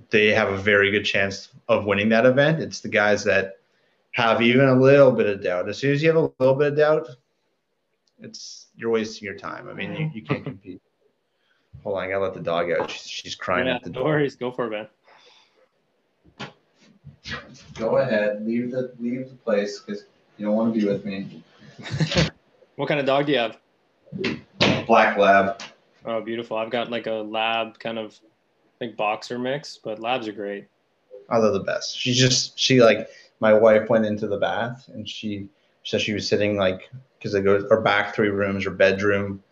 they 0.10 0.30
have 0.30 0.50
a 0.50 0.58
very 0.58 0.92
good 0.92 1.04
chance 1.04 1.50
of 1.68 1.86
winning 1.86 2.10
that 2.10 2.26
event. 2.26 2.62
It's 2.62 2.80
the 2.80 2.90
guys 2.90 3.24
that 3.26 3.58
have 4.12 4.42
even 4.42 4.68
a 4.68 4.76
little 4.76 5.12
bit 5.12 5.28
of 5.28 5.44
doubt. 5.44 5.70
As 5.70 5.78
soon 5.78 5.94
as 5.94 6.02
you 6.02 6.10
have 6.10 6.18
a 6.18 6.32
little 6.40 6.56
bit 6.56 6.70
of 6.70 6.78
doubt, 6.78 7.10
it's 8.20 8.68
you're 8.76 8.90
wasting 8.90 9.26
your 9.26 9.38
time. 9.38 9.68
I 9.70 9.74
mean, 9.74 9.96
you, 9.96 10.12
you 10.14 10.22
can't 10.22 10.44
compete. 10.44 10.82
Hold 11.84 11.98
on, 11.98 12.04
I 12.04 12.08
gotta 12.10 12.24
let 12.24 12.34
the 12.34 12.42
dog 12.42 12.72
out. 12.72 12.92
She's, 12.92 13.08
she's 13.08 13.36
crying 13.36 13.68
yeah, 13.68 13.76
at 13.76 13.84
the 13.84 13.90
door. 13.90 14.06
worries. 14.06 14.36
Go 14.36 14.52
for 14.52 14.68
it, 14.68 14.70
man. 14.72 14.88
Go 17.76 17.98
ahead. 17.98 18.46
Leave 18.46 18.72
the 18.72 18.94
leave 19.00 19.30
the 19.30 19.36
place 19.36 19.80
because 19.80 20.04
you 20.38 20.46
don't 20.46 20.56
want 20.56 20.74
to 20.74 20.80
be 20.80 20.86
with 20.86 21.06
me. 21.06 21.44
what 22.76 22.88
kind 22.88 23.00
of 23.00 23.06
dog 23.06 23.26
do 23.26 23.32
you 23.32 23.38
have? 23.40 23.58
Black 24.86 25.18
lab. 25.18 25.62
Oh, 26.06 26.22
beautiful. 26.22 26.58
I've 26.58 26.72
got 26.72 26.90
like 26.90 27.08
a 27.08 27.12
lab 27.12 27.80
kind 27.80 28.00
of 28.00 28.20
like 28.80 28.98
boxer 28.98 29.38
mix, 29.38 29.78
but 29.78 30.00
labs 30.00 30.28
are 30.28 30.34
great. 30.34 30.68
Oh, 31.30 31.42
they're 31.42 31.52
the 31.52 31.60
best. 31.60 31.98
She 31.98 32.14
just 32.14 32.60
she 32.60 32.82
like 32.82 33.10
my 33.40 33.54
wife 33.54 33.90
went 33.90 34.06
into 34.06 34.28
the 34.28 34.38
bath 34.38 34.90
and 34.94 35.08
she 35.08 35.48
said 35.84 36.02
she 36.02 36.14
was 36.14 36.28
sitting 36.28 36.58
like 36.58 36.90
because 37.18 37.34
it 37.34 37.44
goes 37.44 37.66
or 37.70 37.82
back 37.82 38.16
three 38.16 38.30
rooms 38.30 38.66
or 38.66 38.72
bedroom, 38.72 39.44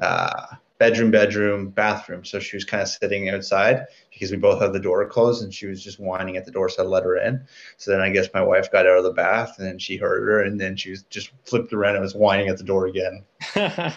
uh, 0.00 0.46
bedroom, 0.78 1.10
bedroom, 1.10 1.68
bathroom. 1.70 2.24
So 2.24 2.38
she 2.38 2.56
was 2.56 2.64
kind 2.64 2.82
of 2.82 2.88
sitting 2.88 3.28
outside 3.28 3.86
because 4.12 4.30
we 4.30 4.36
both 4.36 4.62
had 4.62 4.72
the 4.72 4.80
door 4.80 5.04
closed 5.08 5.42
and 5.42 5.52
she 5.52 5.66
was 5.66 5.82
just 5.82 5.98
whining 5.98 6.36
at 6.36 6.44
the 6.44 6.52
door, 6.52 6.68
so 6.68 6.84
I 6.84 6.86
let 6.86 7.02
her 7.02 7.16
in. 7.16 7.44
So 7.76 7.90
then 7.90 8.00
I 8.00 8.10
guess 8.10 8.28
my 8.32 8.42
wife 8.42 8.70
got 8.70 8.86
out 8.86 8.98
of 8.98 9.04
the 9.04 9.12
bath 9.12 9.56
and 9.58 9.66
then 9.66 9.78
she 9.78 9.96
heard 9.96 10.22
her 10.22 10.42
and 10.42 10.60
then 10.60 10.76
she 10.76 10.90
was 10.90 11.02
just 11.04 11.30
flipped 11.44 11.72
around 11.72 11.96
and 11.96 12.02
was 12.02 12.14
whining 12.14 12.48
at 12.48 12.58
the 12.58 12.64
door 12.64 12.86
again. 12.86 13.24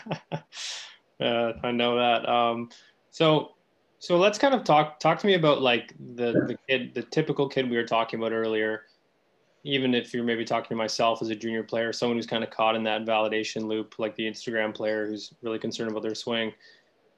uh, 1.21 1.53
I 1.63 1.71
know 1.71 1.95
that. 1.95 2.27
Um, 2.27 2.69
so 3.11 3.51
So 4.01 4.17
let's 4.17 4.39
kind 4.39 4.55
of 4.55 4.63
talk 4.63 4.99
talk 4.99 5.19
to 5.19 5.27
me 5.27 5.35
about 5.35 5.61
like 5.61 5.93
the 6.15 6.31
the 6.47 6.57
kid, 6.67 6.95
the 6.95 7.03
typical 7.03 7.47
kid 7.47 7.69
we 7.69 7.77
were 7.77 7.85
talking 7.85 8.19
about 8.19 8.31
earlier. 8.31 8.85
Even 9.63 9.93
if 9.93 10.11
you're 10.11 10.23
maybe 10.23 10.43
talking 10.43 10.69
to 10.69 10.75
myself 10.75 11.21
as 11.21 11.29
a 11.29 11.35
junior 11.35 11.61
player, 11.61 11.93
someone 11.93 12.17
who's 12.17 12.25
kind 12.25 12.43
of 12.43 12.49
caught 12.49 12.75
in 12.75 12.83
that 12.85 13.05
validation 13.05 13.67
loop, 13.67 13.99
like 13.99 14.15
the 14.15 14.23
Instagram 14.23 14.73
player 14.73 15.05
who's 15.05 15.33
really 15.43 15.59
concerned 15.59 15.91
about 15.91 16.01
their 16.01 16.15
swing. 16.15 16.51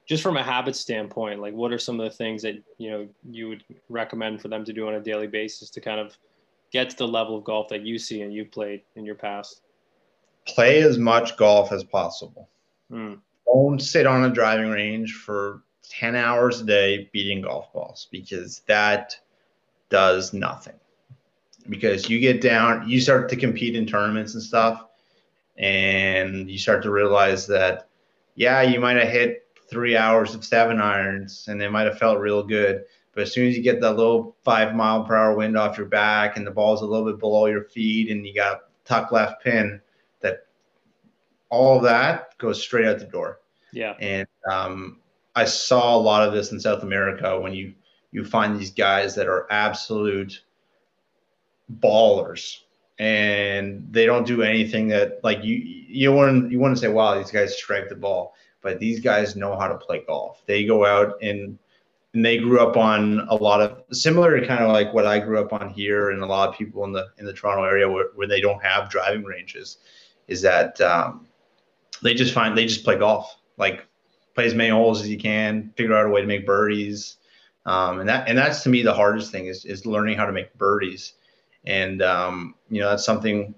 Just 0.06 0.22
from 0.22 0.36
a 0.36 0.44
habit 0.44 0.76
standpoint, 0.76 1.40
like 1.40 1.54
what 1.54 1.72
are 1.72 1.80
some 1.80 1.98
of 1.98 2.04
the 2.04 2.18
things 2.18 2.42
that 2.42 2.56
you 2.78 2.92
know 2.92 3.08
you 3.32 3.48
would 3.48 3.64
recommend 3.88 4.42
for 4.42 4.50
them 4.50 4.66
to 4.66 4.74
do 4.74 4.86
on 4.86 4.96
a 4.96 5.00
daily 5.00 5.28
basis 5.28 5.70
to 5.70 5.80
kind 5.80 6.02
of 6.02 6.18
get 6.74 6.90
to 6.90 6.98
the 6.98 7.08
level 7.08 7.38
of 7.38 7.46
golf 7.46 7.70
that 7.70 7.86
you 7.86 7.98
see 7.98 8.24
and 8.24 8.34
you've 8.34 8.52
played 8.52 8.82
in 8.98 9.06
your 9.06 9.16
past? 9.16 9.62
Play 10.46 10.82
as 10.82 10.98
much 10.98 11.38
golf 11.38 11.72
as 11.72 11.86
possible. 11.86 12.50
Mm. 12.92 13.20
Don't 13.54 13.80
sit 13.80 14.08
on 14.08 14.24
a 14.24 14.30
driving 14.30 14.70
range 14.70 15.14
for 15.14 15.62
10 15.90 16.16
hours 16.16 16.62
a 16.62 16.66
day 16.66 17.10
beating 17.14 17.42
golf 17.42 17.72
balls 17.72 18.08
because 18.12 18.62
that 18.68 19.16
does 19.90 20.34
nothing. 20.34 20.74
Because 21.70 22.10
you 22.10 22.20
get 22.20 22.42
down, 22.42 22.90
you 22.90 23.00
start 23.00 23.30
to 23.30 23.36
compete 23.36 23.76
in 23.76 23.86
tournaments 23.86 24.34
and 24.34 24.42
stuff, 24.42 24.88
and 25.58 26.50
you 26.50 26.58
start 26.58 26.82
to 26.84 26.90
realize 26.90 27.46
that, 27.48 27.88
yeah, 28.36 28.64
you 28.64 28.80
might 28.80 28.98
have 28.98 29.10
hit 29.10 29.48
three 29.70 29.96
hours 29.96 30.34
of 30.34 30.44
seven 30.44 30.82
irons 30.82 31.48
and 31.48 31.62
they 31.62 31.68
might 31.68 31.86
have 31.86 32.00
felt 32.00 32.20
real 32.20 32.44
good. 32.44 32.84
But 33.14 33.24
as 33.24 33.34
soon 33.34 33.48
as 33.48 33.56
you 33.56 33.62
get 33.62 33.80
that 33.82 33.96
little 33.96 34.36
five 34.44 34.76
mile 34.76 35.04
per 35.04 35.16
hour 35.16 35.36
wind 35.36 35.58
off 35.58 35.78
your 35.78 35.88
back 35.88 36.38
and 36.38 36.46
the 36.46 36.52
ball's 36.52 36.82
a 36.82 36.86
little 36.86 37.06
bit 37.06 37.20
below 37.20 37.46
your 37.46 37.64
feet 37.66 38.10
and 38.10 38.26
you 38.26 38.34
got 38.34 38.62
tuck 38.84 39.12
left 39.12 39.44
pin, 39.44 39.80
that 40.22 40.48
all 41.50 41.80
that 41.82 42.36
goes 42.40 42.62
straight 42.62 42.88
out 42.88 42.98
the 42.98 43.06
door. 43.06 43.40
Yeah. 43.74 43.96
And 44.00 44.28
um, 44.50 45.00
I 45.36 45.46
saw 45.46 45.96
a 45.96 46.00
lot 46.00 46.26
of 46.26 46.34
this 46.34 46.52
in 46.52 46.60
South 46.60 46.84
America 46.84 47.40
when 47.40 47.54
you 47.54 47.74
you 48.12 48.24
find 48.24 48.60
these 48.60 48.72
guys 48.72 49.16
that 49.16 49.28
are 49.28 49.48
absolute 49.52 50.42
ballers. 51.80 52.60
And 53.00 53.88
they 53.92 54.06
don't 54.06 54.26
do 54.26 54.44
anything 54.44 54.88
that 54.90 55.20
like 55.24 55.44
you 55.44 55.56
you 55.56 56.14
want 56.14 56.52
you 56.52 56.60
want 56.60 56.76
to 56.76 56.82
say 56.82 56.88
wow 56.88 57.18
these 57.18 57.32
guys 57.32 57.58
strike 57.58 57.90
the 57.90 57.96
ball. 57.96 58.36
But 58.62 58.80
these 58.80 59.02
guys 59.02 59.36
know 59.36 59.58
how 59.58 59.68
to 59.68 59.76
play 59.76 60.04
golf. 60.08 60.44
They 60.46 60.64
go 60.64 60.86
out 60.86 61.16
and 61.22 61.58
and 62.14 62.24
they 62.24 62.38
grew 62.38 62.60
up 62.60 62.78
on 62.78 63.22
a 63.30 63.36
lot 63.36 63.60
of 63.62 63.84
similar 63.92 64.40
to 64.40 64.46
kind 64.46 64.64
of 64.64 64.72
like 64.72 64.94
what 64.94 65.08
I 65.08 65.18
grew 65.18 65.40
up 65.40 65.52
on 65.52 65.70
here 65.70 66.12
and 66.12 66.22
a 66.22 66.26
lot 66.26 66.50
of 66.50 66.56
people 66.56 66.86
in 66.86 66.92
the 66.92 67.08
in 67.18 67.26
the 67.26 67.34
Toronto 67.34 67.64
area 67.64 67.90
where, 67.90 68.10
where 68.14 68.28
they 68.28 68.40
don't 68.40 68.64
have 68.64 68.90
driving 68.90 69.24
ranges 69.24 69.78
is 70.28 70.42
that 70.44 70.80
um, 70.80 71.28
they 72.04 72.14
just 72.14 72.34
find 72.34 72.56
they 72.56 72.66
just 72.66 72.84
play 72.84 72.98
golf 72.98 73.38
like 73.58 73.86
play 74.36 74.46
as 74.46 74.56
many 74.56 74.70
holes 74.70 75.02
as 75.02 75.10
you 75.10 75.18
can, 75.18 75.72
figure 75.76 75.96
out 75.96 76.06
a 76.06 76.10
way 76.10 76.22
to 76.22 76.28
make 76.28 76.46
birdies. 76.46 77.18
Um, 77.66 78.00
and 78.00 78.10
that 78.10 78.28
and 78.28 78.38
that's 78.38 78.64
to 78.64 78.70
me 78.70 78.82
the 78.82 78.94
hardest 78.94 79.32
thing 79.32 79.48
is 79.48 79.64
is 79.66 79.86
learning 79.86 80.18
how 80.18 80.26
to 80.26 80.32
make 80.32 80.54
birdies. 80.58 81.14
And 81.66 82.02
um, 82.02 82.56
you 82.70 82.82
know, 82.82 82.90
that's 82.90 83.06
something, 83.06 83.56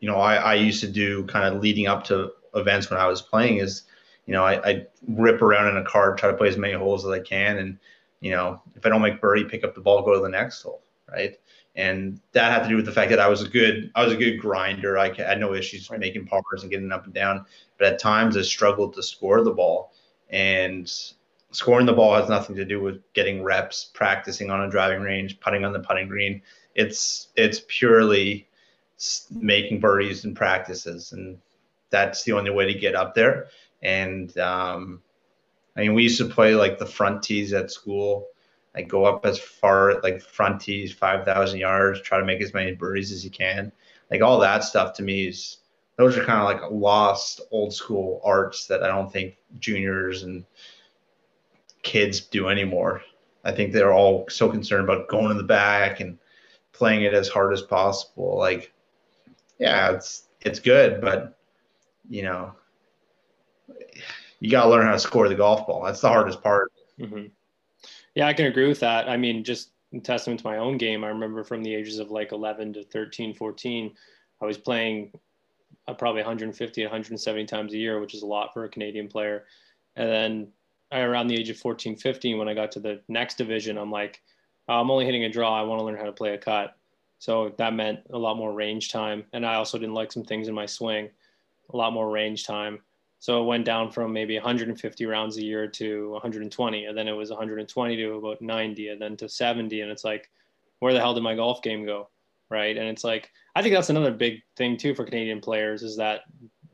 you 0.00 0.08
know, 0.08 0.16
I, 0.16 0.36
I 0.36 0.54
used 0.54 0.80
to 0.80 0.88
do 0.88 1.24
kind 1.26 1.54
of 1.54 1.62
leading 1.62 1.86
up 1.86 2.04
to 2.04 2.32
events 2.54 2.90
when 2.90 2.98
I 2.98 3.06
was 3.06 3.22
playing 3.22 3.58
is, 3.58 3.82
you 4.26 4.32
know, 4.32 4.44
I, 4.44 4.68
I 4.68 4.86
rip 5.06 5.42
around 5.42 5.68
in 5.68 5.76
a 5.76 5.84
cart, 5.84 6.18
try 6.18 6.30
to 6.30 6.36
play 6.36 6.48
as 6.48 6.56
many 6.56 6.74
holes 6.74 7.04
as 7.04 7.10
I 7.12 7.20
can. 7.20 7.58
And, 7.58 7.78
you 8.20 8.30
know, 8.30 8.60
if 8.74 8.84
I 8.84 8.88
don't 8.88 9.02
make 9.02 9.20
birdie, 9.20 9.44
pick 9.44 9.64
up 9.64 9.74
the 9.74 9.80
ball, 9.80 10.02
go 10.02 10.14
to 10.14 10.20
the 10.20 10.28
next 10.28 10.62
hole. 10.62 10.82
Right. 11.08 11.36
And 11.76 12.20
that 12.32 12.52
had 12.52 12.62
to 12.62 12.68
do 12.68 12.76
with 12.76 12.86
the 12.86 12.92
fact 12.92 13.10
that 13.10 13.18
I 13.18 13.26
was 13.26 13.42
a 13.42 13.48
good, 13.48 13.90
I 13.96 14.04
was 14.04 14.12
a 14.12 14.16
good 14.16 14.38
grinder. 14.38 14.96
I 14.96 15.12
had 15.12 15.40
no 15.40 15.54
issues 15.54 15.90
making 15.90 16.26
pars 16.26 16.62
and 16.62 16.70
getting 16.70 16.92
up 16.92 17.04
and 17.04 17.12
down 17.12 17.46
but 17.78 17.92
at 17.92 17.98
times 17.98 18.36
I 18.36 18.42
struggled 18.42 18.94
to 18.94 19.02
score 19.02 19.42
the 19.42 19.52
ball. 19.52 19.92
And 20.30 20.90
scoring 21.50 21.86
the 21.86 21.92
ball 21.92 22.14
has 22.14 22.28
nothing 22.28 22.56
to 22.56 22.64
do 22.64 22.80
with 22.80 23.00
getting 23.12 23.42
reps, 23.42 23.90
practicing 23.94 24.50
on 24.50 24.62
a 24.62 24.70
driving 24.70 25.02
range, 25.02 25.40
putting 25.40 25.64
on 25.64 25.72
the 25.72 25.80
putting 25.80 26.08
green. 26.08 26.42
It's 26.74 27.28
it's 27.36 27.62
purely 27.68 28.48
making 29.30 29.80
birdies 29.80 30.24
and 30.24 30.36
practices, 30.36 31.12
and 31.12 31.38
that's 31.90 32.24
the 32.24 32.32
only 32.32 32.50
way 32.50 32.72
to 32.72 32.78
get 32.78 32.94
up 32.94 33.14
there. 33.14 33.48
And 33.82 34.36
um, 34.38 35.02
I 35.76 35.80
mean, 35.80 35.94
we 35.94 36.04
used 36.04 36.18
to 36.18 36.24
play 36.24 36.54
like 36.54 36.78
the 36.78 36.86
front 36.86 37.22
tees 37.22 37.52
at 37.52 37.70
school. 37.70 38.28
I 38.76 38.82
go 38.82 39.04
up 39.04 39.24
as 39.24 39.38
far 39.38 40.00
like 40.02 40.20
front 40.20 40.60
tees, 40.60 40.92
five 40.92 41.24
thousand 41.24 41.60
yards, 41.60 42.00
try 42.00 42.18
to 42.18 42.24
make 42.24 42.42
as 42.42 42.54
many 42.54 42.74
birdies 42.74 43.12
as 43.12 43.24
you 43.24 43.30
can. 43.30 43.70
Like 44.10 44.22
all 44.22 44.38
that 44.40 44.64
stuff 44.64 44.94
to 44.94 45.02
me 45.02 45.28
is 45.28 45.58
those 45.96 46.16
are 46.16 46.24
kind 46.24 46.40
of 46.40 46.44
like 46.44 46.70
lost 46.72 47.40
old 47.50 47.72
school 47.72 48.20
arts 48.24 48.66
that 48.66 48.82
I 48.82 48.88
don't 48.88 49.12
think 49.12 49.36
juniors 49.60 50.24
and 50.24 50.44
kids 51.82 52.20
do 52.20 52.48
anymore. 52.48 53.02
I 53.44 53.52
think 53.52 53.72
they're 53.72 53.92
all 53.92 54.26
so 54.28 54.50
concerned 54.50 54.84
about 54.84 55.08
going 55.08 55.30
in 55.30 55.36
the 55.36 55.44
back 55.44 56.00
and 56.00 56.18
playing 56.72 57.02
it 57.02 57.14
as 57.14 57.28
hard 57.28 57.52
as 57.52 57.62
possible. 57.62 58.36
Like, 58.36 58.72
yeah, 59.58 59.92
it's 59.92 60.28
it's 60.40 60.58
good, 60.58 61.00
but 61.00 61.38
you 62.08 62.22
know, 62.22 62.54
you 64.40 64.50
got 64.50 64.64
to 64.64 64.70
learn 64.70 64.86
how 64.86 64.92
to 64.92 64.98
score 64.98 65.28
the 65.28 65.34
golf 65.34 65.66
ball. 65.66 65.84
That's 65.84 66.00
the 66.00 66.08
hardest 66.08 66.42
part. 66.42 66.72
Mm-hmm. 66.98 67.26
Yeah, 68.14 68.26
I 68.26 68.32
can 68.32 68.46
agree 68.46 68.68
with 68.68 68.80
that. 68.80 69.08
I 69.08 69.16
mean, 69.16 69.44
just 69.44 69.70
testament 70.02 70.40
to 70.40 70.46
my 70.46 70.58
own 70.58 70.78
game, 70.78 71.04
I 71.04 71.08
remember 71.08 71.44
from 71.44 71.62
the 71.62 71.74
ages 71.74 71.98
of 71.98 72.10
like 72.10 72.32
11 72.32 72.72
to 72.74 72.84
13, 72.84 73.34
14, 73.34 73.94
I 74.40 74.46
was 74.46 74.58
playing 74.58 75.12
uh, 75.86 75.94
probably 75.94 76.22
150, 76.22 76.82
170 76.82 77.46
times 77.46 77.74
a 77.74 77.78
year, 77.78 78.00
which 78.00 78.14
is 78.14 78.22
a 78.22 78.26
lot 78.26 78.52
for 78.52 78.64
a 78.64 78.68
Canadian 78.68 79.08
player. 79.08 79.44
And 79.96 80.08
then 80.08 80.48
around 80.92 81.28
the 81.28 81.36
age 81.36 81.50
of 81.50 81.58
14, 81.58 81.96
15, 81.96 82.38
when 82.38 82.48
I 82.48 82.54
got 82.54 82.72
to 82.72 82.80
the 82.80 83.00
next 83.08 83.38
division, 83.38 83.78
I'm 83.78 83.90
like, 83.90 84.20
oh, 84.68 84.80
I'm 84.80 84.90
only 84.90 85.04
hitting 85.04 85.24
a 85.24 85.28
draw. 85.28 85.58
I 85.58 85.62
want 85.62 85.80
to 85.80 85.84
learn 85.84 85.96
how 85.96 86.04
to 86.04 86.12
play 86.12 86.34
a 86.34 86.38
cut. 86.38 86.76
So 87.18 87.54
that 87.58 87.74
meant 87.74 88.00
a 88.12 88.18
lot 88.18 88.36
more 88.36 88.52
range 88.52 88.90
time. 88.90 89.24
And 89.32 89.46
I 89.46 89.54
also 89.54 89.78
didn't 89.78 89.94
like 89.94 90.12
some 90.12 90.24
things 90.24 90.48
in 90.48 90.54
my 90.54 90.66
swing, 90.66 91.08
a 91.72 91.76
lot 91.76 91.92
more 91.92 92.10
range 92.10 92.44
time. 92.44 92.80
So 93.24 93.42
it 93.42 93.46
went 93.46 93.64
down 93.64 93.90
from 93.90 94.12
maybe 94.12 94.34
150 94.34 95.06
rounds 95.06 95.38
a 95.38 95.42
year 95.42 95.66
to 95.66 96.10
120. 96.10 96.84
And 96.84 96.98
then 96.98 97.08
it 97.08 97.12
was 97.12 97.30
120 97.30 97.96
to 97.96 98.12
about 98.16 98.42
90 98.42 98.88
and 98.88 99.00
then 99.00 99.16
to 99.16 99.30
70. 99.30 99.80
And 99.80 99.90
it's 99.90 100.04
like, 100.04 100.30
where 100.80 100.92
the 100.92 101.00
hell 101.00 101.14
did 101.14 101.22
my 101.22 101.34
golf 101.34 101.62
game 101.62 101.86
go? 101.86 102.10
Right. 102.50 102.76
And 102.76 102.86
it's 102.86 103.02
like, 103.02 103.30
I 103.56 103.62
think 103.62 103.74
that's 103.74 103.88
another 103.88 104.12
big 104.12 104.42
thing 104.58 104.76
too 104.76 104.94
for 104.94 105.06
Canadian 105.06 105.40
players 105.40 105.82
is 105.82 105.96
that 105.96 106.24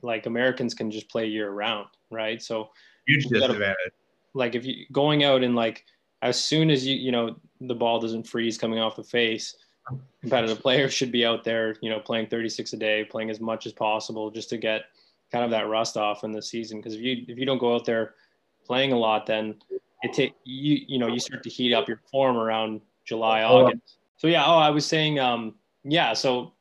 like 0.03 0.27
Americans 0.27 0.75
can 0.75 0.91
just 0.91 1.09
play 1.09 1.25
year 1.25 1.53
round, 1.53 1.87
right? 2.11 2.43
So 2.43 2.71
huge 3.07 3.27
disadvantage. 3.27 3.93
Like 4.35 4.57
if 4.57 4.65
you 4.65 4.87
going 4.91 5.23
out 5.23 5.45
and 5.45 5.55
like 5.55 5.85
as 6.21 6.43
soon 6.43 6.69
as 6.69 6.85
you 6.85 6.97
you 6.97 7.13
know 7.13 7.37
the 7.61 7.77
ball 7.77 8.01
doesn't 8.01 8.27
freeze 8.27 8.59
coming 8.59 8.81
off 8.81 8.97
the 8.97 9.05
face, 9.05 9.55
competitive 10.21 10.59
players 10.59 10.93
should 10.93 11.13
be 11.13 11.25
out 11.25 11.45
there, 11.45 11.77
you 11.81 11.91
know, 11.91 12.01
playing 12.01 12.27
36 12.27 12.73
a 12.73 12.77
day, 12.77 13.05
playing 13.05 13.31
as 13.31 13.39
much 13.39 13.67
as 13.67 13.73
possible 13.73 14.33
just 14.33 14.51
to 14.51 14.57
get 14.57 14.87
kind 15.33 15.45
of 15.45 15.51
that 15.51 15.69
rust 15.69 15.97
off 15.97 16.25
in 16.25 16.33
the 16.33 16.43
season. 16.43 16.79
Because 16.79 16.95
if 16.95 17.01
you 17.01 17.25
if 17.29 17.39
you 17.39 17.47
don't 17.47 17.59
go 17.59 17.75
out 17.75 17.85
there 17.85 18.15
playing 18.67 18.93
a 18.93 18.99
lot, 18.99 19.27
then 19.27 19.57
it 20.03 20.13
take 20.13 20.35
you 20.45 20.81
you 20.87 20.99
know 20.99 21.07
you 21.07 21.21
start 21.21 21.43
to 21.43 21.51
heat 21.51 21.75
up 21.75 21.89
your 21.89 22.01
form 22.11 22.37
around 22.37 22.81
July 23.05 23.43
August. 23.43 23.99
So 24.17 24.27
yeah, 24.27 24.45
oh 24.47 24.59
I 24.59 24.71
was 24.71 24.87
saying 24.87 25.19
um 25.19 25.55
yeah 25.85 26.13
so 26.13 26.53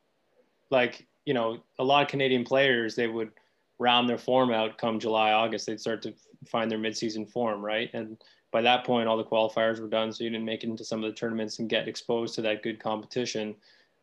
like 0.70 1.06
you 1.24 1.34
know 1.34 1.58
a 1.78 1.84
lot 1.84 2.02
of 2.02 2.08
Canadian 2.08 2.44
players 2.44 2.94
they 2.94 3.06
would 3.06 3.30
round 3.78 4.08
their 4.08 4.18
form 4.18 4.50
out 4.50 4.78
come 4.78 4.98
July 4.98 5.32
August 5.32 5.66
they'd 5.66 5.80
start 5.80 6.02
to 6.02 6.14
find 6.46 6.70
their 6.70 6.78
midseason 6.78 7.30
form 7.30 7.64
right 7.64 7.90
and 7.92 8.16
by 8.50 8.62
that 8.62 8.84
point 8.84 9.08
all 9.08 9.16
the 9.16 9.24
qualifiers 9.24 9.80
were 9.80 9.88
done 9.88 10.12
so 10.12 10.24
you 10.24 10.30
didn't 10.30 10.44
make 10.44 10.64
it 10.64 10.68
into 10.68 10.84
some 10.84 11.04
of 11.04 11.10
the 11.10 11.16
tournaments 11.16 11.58
and 11.58 11.68
get 11.68 11.86
exposed 11.86 12.34
to 12.34 12.42
that 12.42 12.62
good 12.62 12.80
competition 12.80 13.54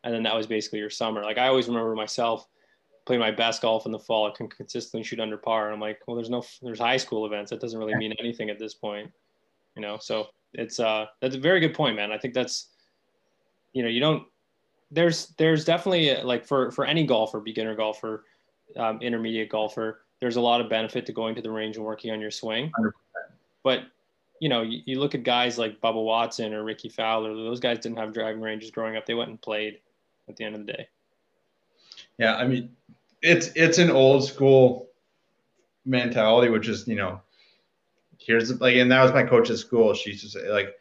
and 0.04 0.14
then 0.14 0.22
that 0.22 0.34
was 0.34 0.46
basically 0.46 0.78
your 0.78 0.90
summer 0.90 1.22
like 1.22 1.38
I 1.38 1.48
always 1.48 1.68
remember 1.68 1.94
myself 1.94 2.48
playing 3.08 3.20
my 3.20 3.30
best 3.30 3.62
golf 3.62 3.86
in 3.86 3.92
the 3.92 3.98
fall 3.98 4.28
I 4.28 4.36
can 4.36 4.48
consistently 4.48 5.02
shoot 5.02 5.18
under 5.18 5.36
par 5.36 5.66
and 5.66 5.74
I'm 5.74 5.80
like 5.80 6.00
well 6.06 6.16
there's 6.16 6.30
no 6.30 6.44
there's 6.62 6.78
high 6.78 6.96
school 6.96 7.26
events 7.26 7.50
that 7.50 7.60
doesn't 7.60 7.78
really 7.78 7.96
mean 7.96 8.14
anything 8.20 8.50
at 8.50 8.58
this 8.58 8.74
point 8.74 9.10
you 9.74 9.82
know 9.82 9.98
so 10.00 10.28
it's 10.52 10.78
uh 10.78 11.06
that's 11.20 11.34
a 11.34 11.40
very 11.40 11.58
good 11.58 11.74
point 11.74 11.96
man 11.96 12.12
I 12.12 12.18
think 12.18 12.34
that's 12.34 12.68
you 13.72 13.82
know 13.82 13.88
you 13.88 13.98
don't 13.98 14.24
there's 14.90 15.28
there's 15.38 15.64
definitely 15.64 16.10
a, 16.10 16.24
like 16.24 16.44
for 16.44 16.70
for 16.70 16.84
any 16.84 17.04
golfer, 17.04 17.40
beginner 17.40 17.74
golfer, 17.74 18.24
um, 18.76 19.00
intermediate 19.00 19.50
golfer, 19.50 20.02
there's 20.20 20.36
a 20.36 20.40
lot 20.40 20.60
of 20.60 20.68
benefit 20.68 21.06
to 21.06 21.12
going 21.12 21.34
to 21.34 21.42
the 21.42 21.50
range 21.50 21.76
and 21.76 21.84
working 21.84 22.10
on 22.10 22.20
your 22.20 22.30
swing. 22.30 22.64
100. 22.76 22.94
But 23.62 23.84
you 24.40 24.48
know, 24.48 24.62
you, 24.62 24.82
you, 24.86 25.00
look 25.00 25.14
at 25.14 25.24
guys 25.24 25.58
like 25.58 25.80
Bubba 25.80 26.02
Watson 26.02 26.54
or 26.54 26.64
Rickie 26.64 26.88
Fowler; 26.88 27.34
those 27.34 27.60
guys 27.60 27.78
didn't 27.80 27.98
have 27.98 28.14
driving 28.14 28.40
ranges 28.40 28.70
growing 28.70 28.96
up. 28.96 29.04
They 29.04 29.14
went 29.14 29.30
and 29.30 29.40
played 29.40 29.80
at 30.28 30.36
the 30.36 30.44
end 30.44 30.54
of 30.54 30.64
the 30.64 30.72
day. 30.72 30.88
Yeah, 32.18 32.36
I 32.36 32.46
mean, 32.46 32.70
it's 33.22 33.48
it's 33.54 33.78
an 33.78 33.90
old 33.90 34.24
school 34.24 34.88
mentality, 35.84 36.50
which 36.50 36.68
is 36.68 36.86
you 36.86 36.96
know, 36.96 37.20
here's 38.18 38.60
like, 38.60 38.76
and 38.76 38.90
that 38.90 39.02
was 39.02 39.12
my 39.12 39.22
coach 39.22 39.50
at 39.50 39.58
school. 39.58 39.94
She's 39.94 40.22
just 40.22 40.36
like, 40.48 40.74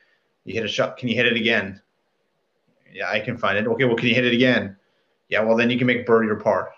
you 0.46 0.54
hit 0.54 0.66
a 0.66 0.68
shot, 0.68 0.98
can 0.98 1.10
you 1.10 1.16
hit 1.16 1.26
it 1.26 1.36
again? 1.36 1.82
Yeah, 2.94 3.10
I 3.10 3.20
can 3.20 3.38
find 3.38 3.58
it. 3.58 3.68
Okay, 3.68 3.86
well, 3.86 3.96
can 3.96 4.08
you 4.08 4.16
hit 4.16 4.26
it 4.26 4.34
again? 4.34 4.76
Yeah, 5.30 5.42
well, 5.42 5.58
then 5.58 5.70
you 5.70 5.78
can 5.78 5.88
make 5.88 6.06
birdie 6.06 6.30
or 6.30 6.36
par, 6.36 6.72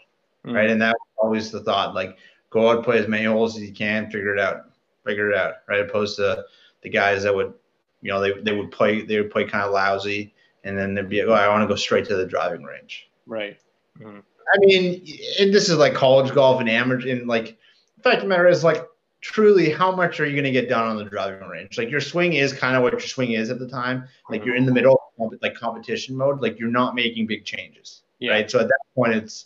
mm-hmm. 0.45 0.55
right? 0.55 0.69
And 0.69 0.81
that 0.81 0.95
was 0.99 1.07
always 1.17 1.51
the 1.51 1.61
thought. 1.61 1.93
Like, 1.93 2.17
go 2.49 2.69
out, 2.69 2.83
play 2.83 2.97
as 2.97 3.07
many 3.07 3.25
holes 3.25 3.55
as 3.55 3.63
you 3.63 3.73
can, 3.73 4.09
figure 4.09 4.33
it 4.33 4.39
out, 4.39 4.71
figure 5.05 5.31
it 5.31 5.37
out, 5.37 5.55
right? 5.67 5.81
Opposed 5.81 6.17
to 6.17 6.43
the 6.81 6.89
guys 6.89 7.23
that 7.23 7.35
would, 7.35 7.53
you 8.01 8.11
know, 8.11 8.19
they, 8.21 8.33
they 8.41 8.53
would 8.53 8.71
play 8.71 9.01
they 9.01 9.17
would 9.17 9.31
play 9.31 9.45
kind 9.45 9.63
of 9.63 9.71
lousy, 9.71 10.33
and 10.63 10.77
then 10.77 10.93
they'd 10.93 11.09
be 11.09 11.21
like, 11.21 11.29
oh, 11.29 11.33
I 11.33 11.47
want 11.49 11.61
to 11.61 11.67
go 11.67 11.75
straight 11.75 12.05
to 12.05 12.15
the 12.15 12.25
driving 12.25 12.63
range. 12.63 13.09
Right. 13.27 13.57
Mm-hmm. 13.99 14.19
I 14.53 14.57
mean, 14.59 15.05
and 15.39 15.53
this 15.53 15.69
is 15.69 15.77
like 15.77 15.93
college 15.93 16.33
golf 16.33 16.59
and 16.59 16.69
amateur, 16.69 17.09
and 17.09 17.27
like 17.27 17.57
the 17.97 18.03
fact 18.03 18.17
of 18.17 18.23
the 18.23 18.29
matter 18.29 18.47
is 18.47 18.63
like 18.63 18.85
truly 19.21 19.69
how 19.69 19.93
much 19.93 20.19
are 20.19 20.25
you 20.25 20.31
going 20.31 20.45
to 20.45 20.51
get 20.51 20.69
done 20.69 20.87
on 20.87 20.97
the 20.97 21.03
driving 21.03 21.47
range? 21.47 21.77
Like 21.77 21.89
your 21.89 22.01
swing 22.01 22.33
is 22.33 22.53
kind 22.53 22.75
of 22.75 22.83
what 22.83 22.93
your 22.93 23.01
swing 23.01 23.31
is 23.31 23.49
at 23.49 23.59
the 23.59 23.67
time. 23.67 24.05
Like 24.29 24.45
you're 24.45 24.55
in 24.55 24.65
the 24.65 24.73
middle 24.73 25.01
of 25.19 25.33
like 25.41 25.55
competition 25.55 26.15
mode. 26.15 26.41
Like 26.41 26.57
you're 26.57 26.69
not 26.69 26.95
making 26.95 27.27
big 27.27 27.45
changes 27.45 28.01
yeah. 28.19 28.31
right? 28.31 28.51
So 28.51 28.59
at 28.59 28.67
that 28.67 28.79
point 28.95 29.13
it's 29.13 29.45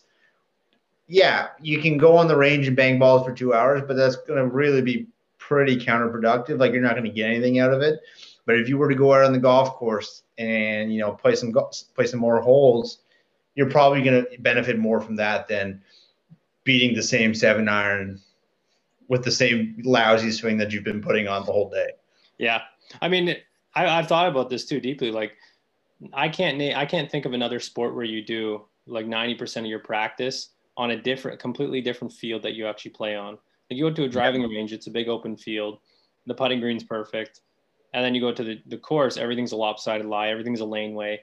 yeah 1.08 1.50
you 1.62 1.82
can 1.82 1.98
go 1.98 2.16
on 2.16 2.28
the 2.28 2.36
range 2.36 2.68
and 2.68 2.78
bang 2.78 2.98
balls 2.98 3.26
for 3.26 3.34
two 3.34 3.54
hours 3.54 3.82
but 3.86 3.98
that's 3.98 4.16
going 4.16 4.40
to 4.40 4.48
really 4.48 4.82
be 4.82 5.08
pretty 5.38 5.78
counterproductive. 5.78 6.60
Like 6.60 6.72
you're 6.72 6.82
not 6.82 6.94
going 6.94 7.06
to 7.06 7.10
get 7.10 7.30
anything 7.30 7.60
out 7.60 7.74
of 7.74 7.82
it. 7.82 8.00
But 8.46 8.58
if 8.58 8.68
you 8.68 8.78
were 8.78 8.90
to 8.90 8.96
go 8.96 9.14
out 9.14 9.24
on 9.24 9.32
the 9.32 9.40
golf 9.40 9.76
course 9.76 10.24
and 10.38 10.94
you 10.94 11.00
know 11.00 11.12
play 11.12 11.36
some 11.36 11.54
play 11.96 12.06
some 12.06 12.20
more 12.20 12.42
holes 12.42 13.00
you're 13.56 13.70
probably 13.70 14.02
going 14.02 14.26
to 14.26 14.42
benefit 14.42 14.80
more 14.80 15.00
from 15.00 15.16
that 15.18 15.48
than 15.48 15.82
beating 16.64 16.96
the 16.96 17.04
same 17.04 17.34
seven 17.34 17.68
iron 17.68 18.20
with 19.08 19.24
the 19.24 19.32
same 19.32 19.82
lousy 19.84 20.32
swing 20.32 20.58
that 20.58 20.72
you've 20.72 20.84
been 20.84 21.02
putting 21.02 21.28
on 21.28 21.46
the 21.46 21.52
whole 21.52 21.70
day. 21.70 21.92
Yeah, 22.38 22.62
I 23.02 23.08
mean, 23.08 23.36
I, 23.76 23.88
have 23.88 24.08
thought 24.08 24.28
about 24.28 24.50
this 24.50 24.66
too 24.66 24.80
deeply. 24.80 25.12
Like, 25.12 25.34
I 26.14 26.30
can't 26.30 26.58
name, 26.58 26.76
I 26.76 26.86
can't 26.86 27.12
think 27.12 27.26
of 27.26 27.34
another 27.34 27.60
sport 27.60 27.96
where 27.96 28.06
you 28.06 28.24
do 28.24 28.66
like 28.88 29.06
ninety 29.06 29.36
percent 29.36 29.66
of 29.66 29.70
your 29.70 29.80
practice 29.80 30.50
on 30.76 30.92
a 30.92 31.02
different, 31.02 31.40
completely 31.40 31.82
different 31.82 32.12
field 32.12 32.42
that 32.44 32.54
you 32.54 32.66
actually 32.66 32.92
play 32.92 33.16
on. 33.16 33.34
Like 33.34 33.78
you 33.78 33.90
go 33.90 33.94
to 33.94 34.04
a 34.04 34.10
driving 34.10 34.42
yeah. 34.42 34.48
range, 34.48 34.74
it's 34.74 34.88
a 34.88 34.92
big 34.92 35.08
open 35.08 35.38
field, 35.38 35.80
the 36.26 36.34
putting 36.34 36.60
green's 36.60 36.84
perfect, 36.84 37.42
and 37.94 38.04
then 38.04 38.16
you 38.16 38.22
go 38.22 38.34
to 38.34 38.44
the, 38.44 38.62
the 38.66 38.78
course, 38.78 39.18
everything's 39.18 39.52
a 39.52 39.56
lopsided 39.56 40.08
lie, 40.08 40.30
everything's 40.30 40.62
a 40.62 40.66
laneway 40.66 41.22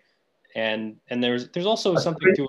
and 0.55 0.97
and 1.09 1.23
there's 1.23 1.49
there's 1.51 1.67
also 1.67 1.93
That's 1.93 2.05
something 2.05 2.35
to 2.35 2.47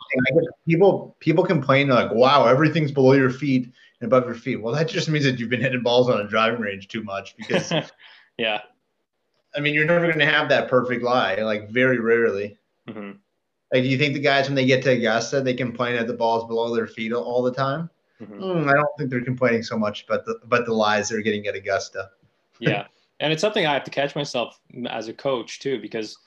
people 0.68 1.16
people 1.20 1.44
complain 1.44 1.88
like 1.90 2.12
wow 2.12 2.46
everything's 2.46 2.92
below 2.92 3.14
your 3.14 3.30
feet 3.30 3.72
and 4.00 4.08
above 4.08 4.26
your 4.26 4.36
feet. 4.36 4.62
Well 4.62 4.74
that 4.74 4.88
just 4.88 5.10
means 5.10 5.26
that 5.26 5.40
you've 5.40 5.50
been 5.50 5.62
hitting 5.62 5.82
balls 5.82 6.10
on 6.10 6.22
a 6.22 6.28
driving 6.28 6.60
range 6.60 6.88
too 6.88 7.04
much 7.04 7.36
because 7.38 7.72
yeah. 8.38 8.62
I 9.56 9.60
mean 9.60 9.74
you're 9.74 9.86
never 9.86 10.08
going 10.08 10.20
to 10.20 10.26
have 10.26 10.50
that 10.50 10.68
perfect 10.68 11.04
lie 11.04 11.36
like 11.36 11.70
very 11.70 12.00
rarely. 12.00 12.58
Mm-hmm. 12.88 13.12
like 13.72 13.84
do 13.84 13.88
you 13.88 13.98
think 13.98 14.16
the 14.16 14.20
guys 14.20 14.48
when 14.48 14.56
they 14.56 14.66
get 14.66 14.82
to 14.84 14.90
augusta 14.90 15.40
they 15.40 15.54
complain 15.54 15.96
that 15.96 16.08
the 16.08 16.14
ball's 16.14 16.48
below 16.48 16.76
their 16.76 16.88
feet 16.88 17.14
all 17.14 17.44
the 17.44 17.54
time? 17.54 17.90
Mm-hmm. 18.20 18.42
mm, 18.42 18.68
i 18.68 18.74
don't 18.74 18.90
think 18.98 19.10
they're 19.12 19.24
complaining 19.24 19.62
so 19.64 19.78
much 19.78 20.06
about 20.06 20.26
the 20.26 20.40
about 20.44 20.66
the 20.66 20.74
lies 20.74 21.10
they're 21.10 21.22
getting 21.22 21.46
at 21.48 21.56
augusta. 21.56 22.10
Yeah. 22.60 22.86
And 23.20 23.32
it's 23.32 23.42
something 23.42 23.68
i 23.68 23.74
have 23.74 23.84
to 23.84 23.92
catch 23.92 24.16
myself 24.16 24.60
as 24.88 25.08
a 25.08 25.14
coach 25.14 25.60
too 25.60 25.80
because 25.80 26.18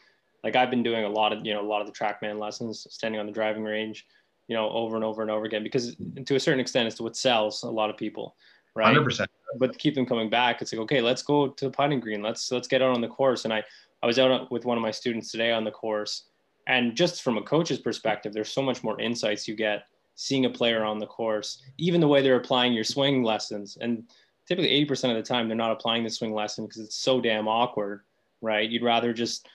like 0.44 0.54
I've 0.54 0.70
been 0.70 0.82
doing 0.82 1.04
a 1.04 1.08
lot 1.08 1.32
of, 1.32 1.44
you 1.44 1.54
know, 1.54 1.62
a 1.62 1.66
lot 1.66 1.80
of 1.80 1.86
the 1.86 1.92
TrackMan 1.92 2.38
lessons, 2.38 2.86
standing 2.90 3.20
on 3.20 3.26
the 3.26 3.32
driving 3.32 3.64
range, 3.64 4.06
you 4.46 4.54
know, 4.54 4.68
over 4.70 4.94
and 4.94 5.04
over 5.04 5.22
and 5.22 5.30
over 5.30 5.46
again, 5.46 5.62
because 5.62 5.96
to 6.26 6.36
a 6.36 6.40
certain 6.40 6.60
extent, 6.60 6.86
it's 6.86 7.00
what 7.00 7.16
sells 7.16 7.62
a 7.62 7.70
lot 7.70 7.90
of 7.90 7.96
people, 7.96 8.36
right? 8.76 8.96
100%. 8.96 9.26
But 9.58 9.72
to 9.72 9.78
keep 9.78 9.94
them 9.94 10.06
coming 10.06 10.30
back, 10.30 10.60
it's 10.60 10.72
like, 10.72 10.82
okay, 10.82 11.00
let's 11.00 11.22
go 11.22 11.48
to 11.48 11.64
the 11.64 11.70
putting 11.70 11.98
green. 11.98 12.22
Let's, 12.22 12.52
let's 12.52 12.68
get 12.68 12.82
out 12.82 12.94
on 12.94 13.00
the 13.00 13.08
course. 13.08 13.44
And 13.44 13.54
I, 13.54 13.64
I 14.02 14.06
was 14.06 14.18
out 14.18 14.52
with 14.52 14.64
one 14.64 14.76
of 14.76 14.82
my 14.82 14.90
students 14.90 15.30
today 15.30 15.50
on 15.50 15.64
the 15.64 15.70
course 15.70 16.24
and 16.66 16.96
just 16.96 17.22
from 17.22 17.36
a 17.36 17.42
coach's 17.42 17.78
perspective, 17.78 18.32
there's 18.32 18.52
so 18.52 18.62
much 18.62 18.82
more 18.82 19.00
insights 19.00 19.46
you 19.46 19.54
get 19.54 19.84
seeing 20.14 20.44
a 20.44 20.50
player 20.50 20.84
on 20.84 20.98
the 20.98 21.06
course, 21.06 21.62
even 21.76 22.00
the 22.00 22.08
way 22.08 22.22
they're 22.22 22.36
applying 22.36 22.72
your 22.72 22.84
swing 22.84 23.22
lessons. 23.22 23.76
And 23.80 24.04
typically 24.46 24.70
80% 24.86 25.10
of 25.10 25.16
the 25.16 25.22
time, 25.22 25.48
they're 25.48 25.56
not 25.56 25.72
applying 25.72 26.04
the 26.04 26.10
swing 26.10 26.32
lesson 26.32 26.64
because 26.64 26.80
it's 26.80 26.96
so 26.96 27.20
damn 27.20 27.48
awkward, 27.48 28.02
right? 28.40 28.68
You'd 28.68 28.84
rather 28.84 29.12
just 29.12 29.48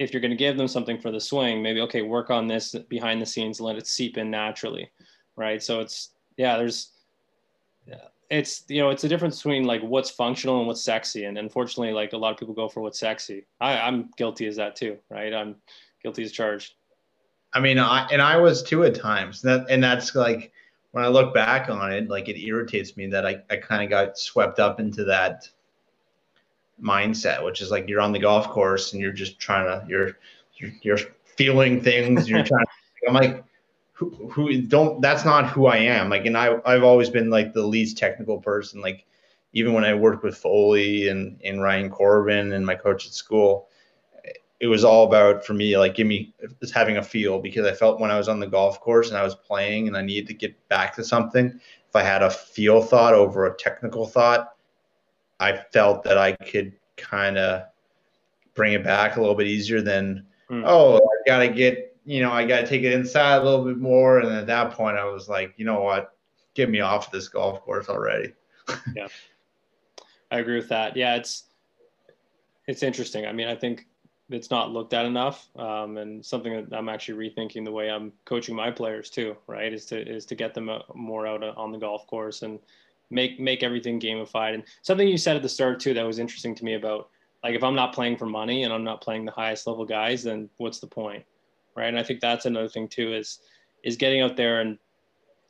if 0.00 0.12
you're 0.12 0.20
going 0.20 0.32
to 0.32 0.36
give 0.36 0.56
them 0.56 0.66
something 0.66 0.98
for 0.98 1.12
the 1.12 1.20
swing, 1.20 1.62
maybe 1.62 1.80
okay, 1.82 2.02
work 2.02 2.30
on 2.30 2.48
this 2.48 2.74
behind 2.88 3.22
the 3.22 3.26
scenes, 3.26 3.60
let 3.60 3.76
it 3.76 3.86
seep 3.86 4.18
in 4.18 4.30
naturally, 4.30 4.90
right? 5.36 5.62
So 5.62 5.80
it's 5.80 6.10
yeah, 6.36 6.56
there's 6.56 6.90
it's 8.30 8.62
you 8.68 8.80
know 8.80 8.90
it's 8.90 9.04
a 9.04 9.08
difference 9.08 9.38
between 9.38 9.64
like 9.64 9.82
what's 9.82 10.10
functional 10.10 10.58
and 10.58 10.66
what's 10.66 10.82
sexy, 10.82 11.24
and 11.24 11.36
unfortunately, 11.36 11.92
like 11.92 12.12
a 12.12 12.16
lot 12.16 12.32
of 12.32 12.38
people 12.38 12.54
go 12.54 12.68
for 12.68 12.80
what's 12.80 12.98
sexy. 12.98 13.44
I, 13.60 13.78
I'm 13.78 14.10
guilty 14.16 14.46
as 14.46 14.56
that 14.56 14.76
too, 14.76 14.96
right? 15.10 15.34
I'm 15.34 15.56
guilty 16.02 16.22
as 16.22 16.32
charged. 16.32 16.74
I 17.52 17.60
mean, 17.60 17.78
I 17.78 18.06
and 18.06 18.22
I 18.22 18.36
was 18.36 18.62
too 18.62 18.84
at 18.84 18.94
times. 18.94 19.42
That 19.42 19.66
and 19.68 19.82
that's 19.82 20.14
like 20.14 20.52
when 20.92 21.04
I 21.04 21.08
look 21.08 21.34
back 21.34 21.68
on 21.68 21.92
it, 21.92 22.08
like 22.08 22.28
it 22.28 22.40
irritates 22.40 22.96
me 22.96 23.08
that 23.08 23.26
I, 23.26 23.42
I 23.50 23.56
kind 23.56 23.82
of 23.82 23.90
got 23.90 24.16
swept 24.16 24.60
up 24.60 24.78
into 24.78 25.04
that 25.04 25.48
mindset, 26.82 27.44
which 27.44 27.60
is 27.60 27.70
like 27.70 27.88
you're 27.88 28.00
on 28.00 28.12
the 28.12 28.18
golf 28.18 28.48
course 28.48 28.92
and 28.92 29.00
you're 29.00 29.12
just 29.12 29.38
trying 29.38 29.66
to 29.66 29.86
you're 29.88 30.16
you're, 30.54 30.70
you're 30.82 30.98
feeling 31.36 31.80
things. 31.80 32.28
You're 32.28 32.44
trying. 32.44 32.64
To, 32.64 32.70
I'm 33.08 33.14
like, 33.14 33.44
who, 33.92 34.10
who 34.30 34.62
don't? 34.62 35.00
That's 35.00 35.24
not 35.24 35.48
who 35.48 35.66
I 35.66 35.76
am. 35.76 36.10
Like, 36.10 36.26
and 36.26 36.36
I 36.36 36.58
I've 36.64 36.84
always 36.84 37.10
been 37.10 37.30
like 37.30 37.52
the 37.52 37.66
least 37.66 37.98
technical 37.98 38.38
person. 38.38 38.80
Like, 38.80 39.06
even 39.52 39.72
when 39.72 39.84
I 39.84 39.94
worked 39.94 40.22
with 40.22 40.36
Foley 40.36 41.08
and 41.08 41.40
and 41.44 41.62
Ryan 41.62 41.90
Corbin 41.90 42.52
and 42.52 42.64
my 42.64 42.74
coach 42.74 43.06
at 43.06 43.12
school, 43.12 43.68
it 44.60 44.66
was 44.66 44.84
all 44.84 45.06
about 45.06 45.44
for 45.44 45.54
me 45.54 45.76
like 45.76 45.94
give 45.94 46.06
me 46.06 46.34
just 46.60 46.74
having 46.74 46.98
a 46.98 47.02
feel 47.02 47.40
because 47.40 47.66
I 47.66 47.72
felt 47.72 48.00
when 48.00 48.10
I 48.10 48.18
was 48.18 48.28
on 48.28 48.40
the 48.40 48.46
golf 48.46 48.80
course 48.80 49.08
and 49.08 49.16
I 49.16 49.22
was 49.22 49.34
playing 49.34 49.88
and 49.88 49.96
I 49.96 50.02
needed 50.02 50.26
to 50.28 50.34
get 50.34 50.68
back 50.68 50.94
to 50.96 51.04
something. 51.04 51.46
If 51.88 51.96
I 51.96 52.02
had 52.02 52.22
a 52.22 52.30
feel 52.30 52.82
thought 52.82 53.14
over 53.14 53.46
a 53.46 53.56
technical 53.56 54.06
thought, 54.06 54.54
I 55.40 55.56
felt 55.72 56.04
that 56.04 56.18
I 56.18 56.32
could 56.32 56.72
kind 56.96 57.38
of 57.38 57.64
bring 58.54 58.74
it 58.74 58.84
back 58.84 59.16
a 59.16 59.20
little 59.20 59.34
bit 59.34 59.46
easier 59.46 59.80
than, 59.80 60.26
mm. 60.50 60.62
oh, 60.66 60.96
I 60.96 61.28
got 61.28 61.38
to 61.40 61.48
get, 61.48 61.96
you 62.04 62.22
know, 62.22 62.30
I 62.30 62.44
got 62.46 62.60
to 62.60 62.66
take 62.66 62.82
it 62.82 62.92
inside 62.92 63.36
a 63.36 63.44
little 63.44 63.64
bit 63.64 63.78
more. 63.78 64.20
And 64.20 64.30
at 64.30 64.46
that 64.46 64.72
point, 64.72 64.98
I 64.98 65.04
was 65.04 65.28
like, 65.28 65.54
you 65.56 65.64
know 65.64 65.80
what? 65.80 66.14
Get 66.54 66.68
me 66.68 66.80
off 66.80 67.10
this 67.10 67.28
golf 67.28 67.62
course 67.62 67.88
already. 67.88 68.34
yeah. 68.94 69.08
I 70.30 70.38
agree 70.38 70.56
with 70.56 70.68
that. 70.68 70.96
Yeah, 70.96 71.16
it's 71.16 71.44
it's 72.66 72.82
interesting. 72.82 73.26
I 73.26 73.32
mean, 73.32 73.48
I 73.48 73.56
think 73.56 73.86
it's 74.28 74.50
not 74.50 74.70
looked 74.70 74.94
at 74.94 75.04
enough, 75.04 75.48
um, 75.56 75.96
and 75.96 76.24
something 76.24 76.52
that 76.52 76.76
I'm 76.76 76.88
actually 76.88 77.30
rethinking 77.30 77.64
the 77.64 77.72
way 77.72 77.90
I'm 77.90 78.12
coaching 78.24 78.54
my 78.54 78.70
players 78.70 79.10
too. 79.10 79.36
Right, 79.46 79.72
is 79.72 79.86
to 79.86 80.00
is 80.00 80.24
to 80.26 80.34
get 80.36 80.54
them 80.54 80.70
more 80.94 81.26
out 81.26 81.42
on 81.42 81.72
the 81.72 81.78
golf 81.78 82.06
course 82.06 82.42
and 82.42 82.60
make 83.10 83.40
make 83.40 83.62
everything 83.62 84.00
gamified. 84.00 84.54
And 84.54 84.62
something 84.82 85.06
you 85.06 85.18
said 85.18 85.36
at 85.36 85.42
the 85.42 85.48
start 85.48 85.80
too 85.80 85.94
that 85.94 86.06
was 86.06 86.18
interesting 86.18 86.54
to 86.54 86.64
me 86.64 86.74
about 86.74 87.08
like 87.42 87.54
if 87.54 87.64
I'm 87.64 87.74
not 87.74 87.94
playing 87.94 88.16
for 88.16 88.26
money 88.26 88.64
and 88.64 88.72
I'm 88.72 88.84
not 88.84 89.00
playing 89.00 89.24
the 89.24 89.32
highest 89.32 89.66
level 89.66 89.84
guys, 89.84 90.22
then 90.22 90.48
what's 90.58 90.78
the 90.78 90.86
point, 90.86 91.24
right? 91.76 91.88
And 91.88 91.98
I 91.98 92.02
think 92.02 92.20
that's 92.20 92.46
another 92.46 92.68
thing 92.68 92.88
too 92.88 93.12
is 93.12 93.40
is 93.82 93.96
getting 93.96 94.20
out 94.20 94.36
there 94.36 94.60
and 94.60 94.78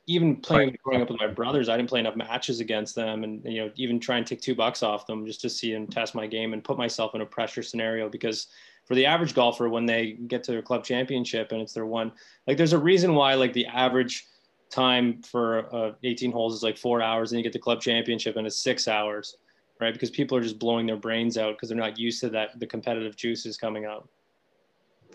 even 0.07 0.37
playing 0.37 0.77
growing 0.83 1.03
up 1.03 1.11
with 1.11 1.21
my 1.21 1.27
brothers, 1.27 1.69
I 1.69 1.77
didn't 1.77 1.89
play 1.89 2.01
enough 2.01 2.17
matches 2.17 2.59
against 2.59 2.95
them, 2.95 3.23
and 3.23 3.45
you 3.45 3.65
know 3.65 3.71
even 3.77 4.01
try 4.01 4.17
and 4.17 4.27
take 4.27 4.41
two 4.41 4.55
bucks 4.55 4.83
off 4.83 5.07
them 5.07 5.27
just 5.27 5.41
to 5.43 5.51
see 5.51 5.75
and 5.75 5.91
test 5.91 6.15
my 6.15 6.27
game 6.27 6.53
and 6.53 6.65
put 6.65 6.79
myself 6.79 7.15
in 7.15 7.21
a 7.21 7.27
pressure 7.27 7.63
scenario 7.63 8.09
because 8.09 8.49
for 8.87 8.95
the 8.97 9.07
average 9.07 9.35
golfer 9.35 9.69
when 9.69 9.87
they 9.87 10.13
get 10.27 10.43
to 10.43 10.51
their 10.51 10.63
club 10.63 10.83
championship 10.85 11.53
and 11.53 11.61
it's 11.61 11.73
their 11.73 11.87
one 11.87 12.11
like 12.49 12.57
there's 12.57 12.73
a 12.73 12.79
reason 12.79 13.15
why 13.15 13.35
like 13.35 13.53
the 13.53 13.67
average 13.67 14.27
time 14.71 15.21
for 15.23 15.75
uh, 15.75 15.93
18 16.03 16.33
holes 16.33 16.55
is 16.55 16.63
like 16.63 16.79
four 16.79 17.03
hours 17.03 17.33
and 17.33 17.39
you 17.39 17.43
get 17.43 17.53
the 17.53 17.59
club 17.59 17.81
championship 17.81 18.37
and 18.37 18.47
it's 18.47 18.63
six 18.63 18.89
hours 18.89 19.37
right? 19.81 19.93
Because 19.93 20.11
people 20.11 20.37
are 20.37 20.43
just 20.43 20.59
blowing 20.59 20.87
their 20.87 20.97
brains 20.97 21.39
out 21.39 21.57
because 21.57 21.71
they're 21.71 21.79
not 21.79 21.99
used 21.99 22.21
to 22.21 22.29
that 22.31 22.59
the 22.61 22.67
competitive 22.67 23.17
juices 23.17 23.57
coming 23.57 23.87
up. 23.87 24.09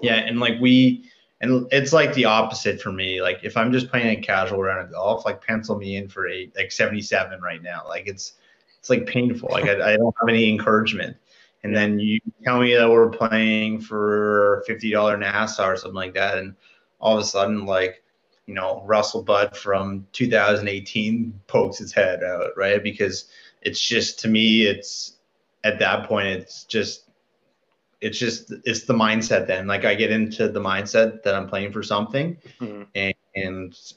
yeah 0.02 0.16
and 0.16 0.40
like 0.40 0.60
we 0.60 1.10
and 1.42 1.68
it's 1.72 1.94
like 1.94 2.14
the 2.14 2.26
opposite 2.26 2.82
for 2.82 2.92
me. 2.92 3.22
Like 3.22 3.40
if 3.44 3.56
i'm 3.56 3.72
just 3.72 3.90
playing 3.90 4.18
a 4.18 4.22
casual 4.22 4.62
round 4.62 4.82
of 4.82 4.92
golf 4.92 5.26
like 5.26 5.46
pencil 5.46 5.78
me 5.78 5.96
in 5.98 6.10
for 6.10 6.28
eight 6.28 6.54
like 6.58 6.72
77 6.72 7.40
right 7.42 7.62
now. 7.62 7.84
Like 7.88 8.08
it's 8.08 8.34
it's 8.80 8.90
like 8.90 9.06
painful. 9.06 9.50
Like 9.52 9.66
I, 9.66 9.94
I 9.94 9.98
don't 9.98 10.16
have 10.20 10.30
any 10.30 10.50
encouragement. 10.50 11.16
And 11.64 11.76
then 11.76 11.98
you 11.98 12.20
tell 12.44 12.60
me 12.60 12.76
that 12.76 12.88
we're 12.88 13.10
playing 13.10 13.82
for 13.82 14.64
$50 14.70 15.20
Nassau 15.20 15.66
or 15.70 15.76
something 15.76 15.96
like 15.96 16.14
that 16.14 16.38
and 16.38 16.56
all 17.00 17.18
of 17.18 17.24
a 17.24 17.26
sudden 17.26 17.66
like 17.66 18.04
you 18.48 18.54
know, 18.54 18.84
Russell 18.86 19.24
Budd 19.24 19.56
from 19.56 20.06
2018 20.14 21.42
pokes 21.48 21.78
his 21.78 21.92
head 21.92 22.24
out, 22.24 22.52
right? 22.56 22.84
Because 22.84 23.26
it's 23.62 23.80
just 23.80 24.20
to 24.20 24.28
me, 24.28 24.64
it's 24.64 25.14
at 25.64 25.80
that 25.80 26.08
point, 26.08 26.28
it's 26.28 26.64
just, 26.66 27.10
it's 28.02 28.20
just, 28.20 28.54
it's 28.66 28.84
the 28.84 28.94
mindset. 28.94 29.48
Then, 29.48 29.68
like, 29.68 29.84
I 29.84 29.96
get 29.96 30.12
into 30.12 30.48
the 30.48 30.62
mindset 30.62 31.24
that 31.24 31.34
I'm 31.34 31.48
playing 31.48 31.72
for 31.72 31.82
something, 31.82 32.38
mm-hmm. 32.60 32.84
and, 32.94 33.16
and 33.36 33.94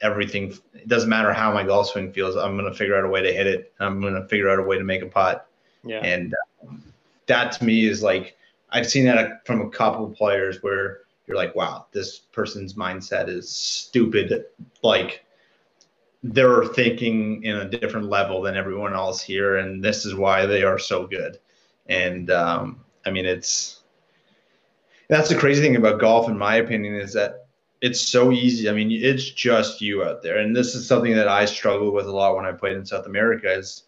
everything. 0.00 0.54
It 0.74 0.88
doesn't 0.88 1.08
matter 1.08 1.32
how 1.32 1.52
my 1.52 1.64
golf 1.64 1.88
swing 1.88 2.12
feels. 2.12 2.36
I'm 2.36 2.56
gonna 2.56 2.74
figure 2.74 2.96
out 2.96 3.04
a 3.04 3.08
way 3.08 3.22
to 3.22 3.32
hit 3.32 3.46
it. 3.46 3.72
I'm 3.80 4.00
gonna 4.00 4.26
figure 4.28 4.48
out 4.48 4.58
a 4.58 4.62
way 4.62 4.78
to 4.78 4.84
make 4.84 5.02
a 5.02 5.06
putt. 5.06 5.48
Yeah. 5.84 5.98
And 5.98 6.34
uh, 6.62 6.72
that 7.26 7.52
to 7.52 7.64
me 7.64 7.86
is 7.86 8.02
like 8.02 8.36
I've 8.70 8.88
seen 8.88 9.04
that 9.06 9.46
from 9.46 9.60
a 9.60 9.70
couple 9.70 10.06
of 10.06 10.14
players 10.14 10.62
where 10.62 11.00
you're 11.28 11.36
like, 11.36 11.54
wow, 11.54 11.86
this 11.92 12.18
person's 12.18 12.74
mindset 12.74 13.28
is 13.28 13.50
stupid. 13.50 14.46
Like 14.82 15.24
they're 16.22 16.64
thinking 16.64 17.44
in 17.44 17.56
a 17.56 17.68
different 17.68 18.08
level 18.08 18.40
than 18.40 18.56
everyone 18.56 18.94
else 18.94 19.20
here, 19.20 19.58
and 19.58 19.84
this 19.84 20.04
is 20.06 20.14
why 20.14 20.46
they 20.46 20.62
are 20.62 20.78
so 20.78 21.06
good. 21.06 21.38
And 21.86 22.30
um, 22.30 22.80
I 23.06 23.10
mean, 23.10 23.26
it's 23.26 23.80
that's 25.08 25.28
the 25.28 25.36
crazy 25.36 25.62
thing 25.62 25.76
about 25.76 26.00
golf, 26.00 26.28
in 26.28 26.38
my 26.38 26.56
opinion, 26.56 26.94
is 26.94 27.12
that 27.12 27.46
it's 27.80 28.00
so 28.00 28.32
easy. 28.32 28.68
I 28.68 28.72
mean, 28.72 28.90
it's 28.90 29.30
just 29.30 29.80
you 29.80 30.02
out 30.02 30.22
there, 30.22 30.38
and 30.38 30.56
this 30.56 30.74
is 30.74 30.88
something 30.88 31.14
that 31.14 31.28
I 31.28 31.44
struggle 31.44 31.92
with 31.92 32.06
a 32.06 32.12
lot 32.12 32.36
when 32.36 32.46
I 32.46 32.52
played 32.52 32.76
in 32.76 32.86
South 32.86 33.06
America. 33.06 33.52
Is 33.52 33.84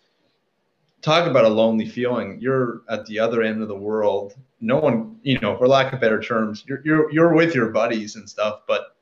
talk 1.02 1.26
about 1.26 1.44
a 1.44 1.48
lonely 1.48 1.88
feeling. 1.88 2.38
You're 2.40 2.82
at 2.88 3.06
the 3.06 3.18
other 3.18 3.42
end 3.42 3.62
of 3.62 3.68
the 3.68 3.76
world. 3.76 4.34
No 4.60 4.78
one, 4.78 5.18
you 5.22 5.38
know, 5.40 5.56
for 5.56 5.66
lack 5.68 5.92
of 5.92 6.00
better 6.00 6.20
terms, 6.20 6.64
you're 6.66 6.80
you're 6.84 7.12
you're 7.12 7.34
with 7.34 7.54
your 7.54 7.70
buddies 7.70 8.16
and 8.16 8.28
stuff, 8.28 8.62
but 8.66 8.96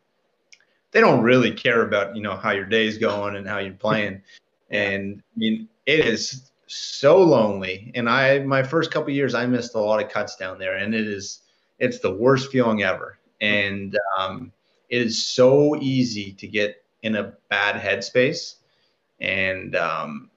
they 0.91 1.01
don't 1.01 1.23
really 1.23 1.53
care 1.53 1.83
about 1.83 2.17
you 2.17 2.23
know 2.23 2.37
how 2.37 2.51
your 2.51 2.67
day's 2.67 2.99
going 2.99 3.37
and 3.37 3.47
how 3.47 3.59
you're 3.59 3.75
playing. 3.75 4.23
And 4.71 5.23
I 5.35 5.39
mean, 5.39 5.67
it 5.87 6.01
is 6.01 6.51
so 6.67 7.23
lonely. 7.23 7.91
And 7.95 8.09
I, 8.09 8.41
my 8.41 8.63
first 8.63 8.91
couple 8.91 9.11
years, 9.11 9.35
I 9.35 9.47
missed 9.47 9.75
a 9.75 9.81
lot 9.81 10.03
of 10.05 10.11
cuts 10.11 10.37
down 10.37 10.59
there, 10.59 10.77
and 10.77 10.95
it 10.95 11.07
is, 11.07 11.41
it's 11.79 12.01
the 12.01 12.15
worst 12.15 12.53
feeling 12.53 12.83
ever. 12.83 13.19
And 13.41 13.99
um, 14.19 14.53
it 14.91 15.01
is 15.03 15.25
so 15.25 15.77
easy 15.81 16.33
to 16.35 16.47
get 16.47 16.85
in 17.03 17.17
a 17.17 17.33
bad 17.49 17.81
headspace, 17.81 18.57
and 19.21 19.75
um, 19.77 20.28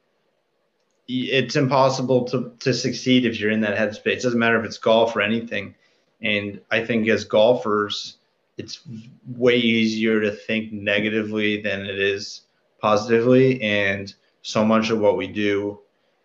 it's 1.11 1.55
impossible 1.55 2.25
to 2.25 2.53
to 2.59 2.73
succeed 2.73 3.25
if 3.25 3.39
you're 3.39 3.51
in 3.51 3.61
that 3.61 3.77
headspace. 3.77 4.17
It 4.17 4.21
doesn't 4.23 4.39
matter 4.39 4.59
if 4.59 4.65
it's 4.65 4.77
golf 4.77 5.15
or 5.15 5.21
anything. 5.21 5.75
And 6.21 6.61
I 6.69 6.85
think 6.85 7.07
as 7.07 7.25
golfers, 7.25 8.17
it's 8.57 8.81
way 9.27 9.57
easier 9.57 10.21
to 10.21 10.31
think 10.31 10.71
negatively 10.71 11.61
than 11.61 11.81
it 11.81 11.99
is 11.99 12.41
positively. 12.79 13.61
And 13.61 14.13
so 14.43 14.63
much 14.63 14.89
of 14.89 14.99
what 14.99 15.17
we 15.17 15.27
do 15.27 15.79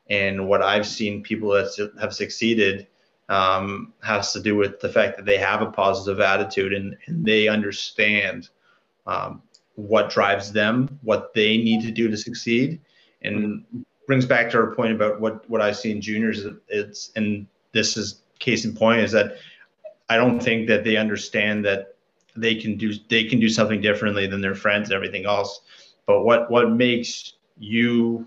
and 0.08 0.48
what 0.48 0.62
I've 0.62 0.86
seen 0.86 1.22
people 1.22 1.50
that 1.50 1.90
have 2.00 2.14
succeeded 2.14 2.86
um, 3.28 3.92
has 4.02 4.32
to 4.34 4.40
do 4.40 4.54
with 4.54 4.80
the 4.80 4.88
fact 4.88 5.16
that 5.16 5.26
they 5.26 5.38
have 5.38 5.62
a 5.62 5.70
positive 5.70 6.20
attitude 6.20 6.72
and, 6.72 6.96
and 7.06 7.24
they 7.24 7.48
understand 7.48 8.48
um, 9.06 9.42
what 9.74 10.10
drives 10.10 10.52
them, 10.52 10.98
what 11.02 11.32
they 11.34 11.56
need 11.56 11.82
to 11.82 11.90
do 11.90 12.08
to 12.08 12.16
succeed, 12.16 12.80
and 13.22 13.64
brings 14.06 14.24
back 14.24 14.50
to 14.50 14.58
our 14.58 14.74
point 14.74 14.92
about 14.92 15.20
what 15.20 15.48
what 15.50 15.60
I 15.60 15.72
see 15.72 15.90
in 15.90 16.00
juniors. 16.00 16.44
It's 16.68 17.10
and 17.16 17.46
this 17.72 17.96
is 17.96 18.22
case 18.38 18.64
in 18.64 18.74
point 18.74 19.00
is 19.00 19.12
that 19.12 19.36
I 20.08 20.16
don't 20.16 20.40
think 20.40 20.68
that 20.68 20.84
they 20.84 20.96
understand 20.96 21.64
that 21.64 21.94
they 22.36 22.54
can 22.54 22.76
do 22.76 22.94
they 23.08 23.24
can 23.24 23.40
do 23.40 23.48
something 23.48 23.80
differently 23.80 24.26
than 24.26 24.40
their 24.40 24.54
friends 24.54 24.88
and 24.88 24.94
everything 24.94 25.26
else. 25.26 25.60
But 26.06 26.22
what 26.22 26.50
what 26.50 26.70
makes 26.70 27.34
you, 27.58 28.26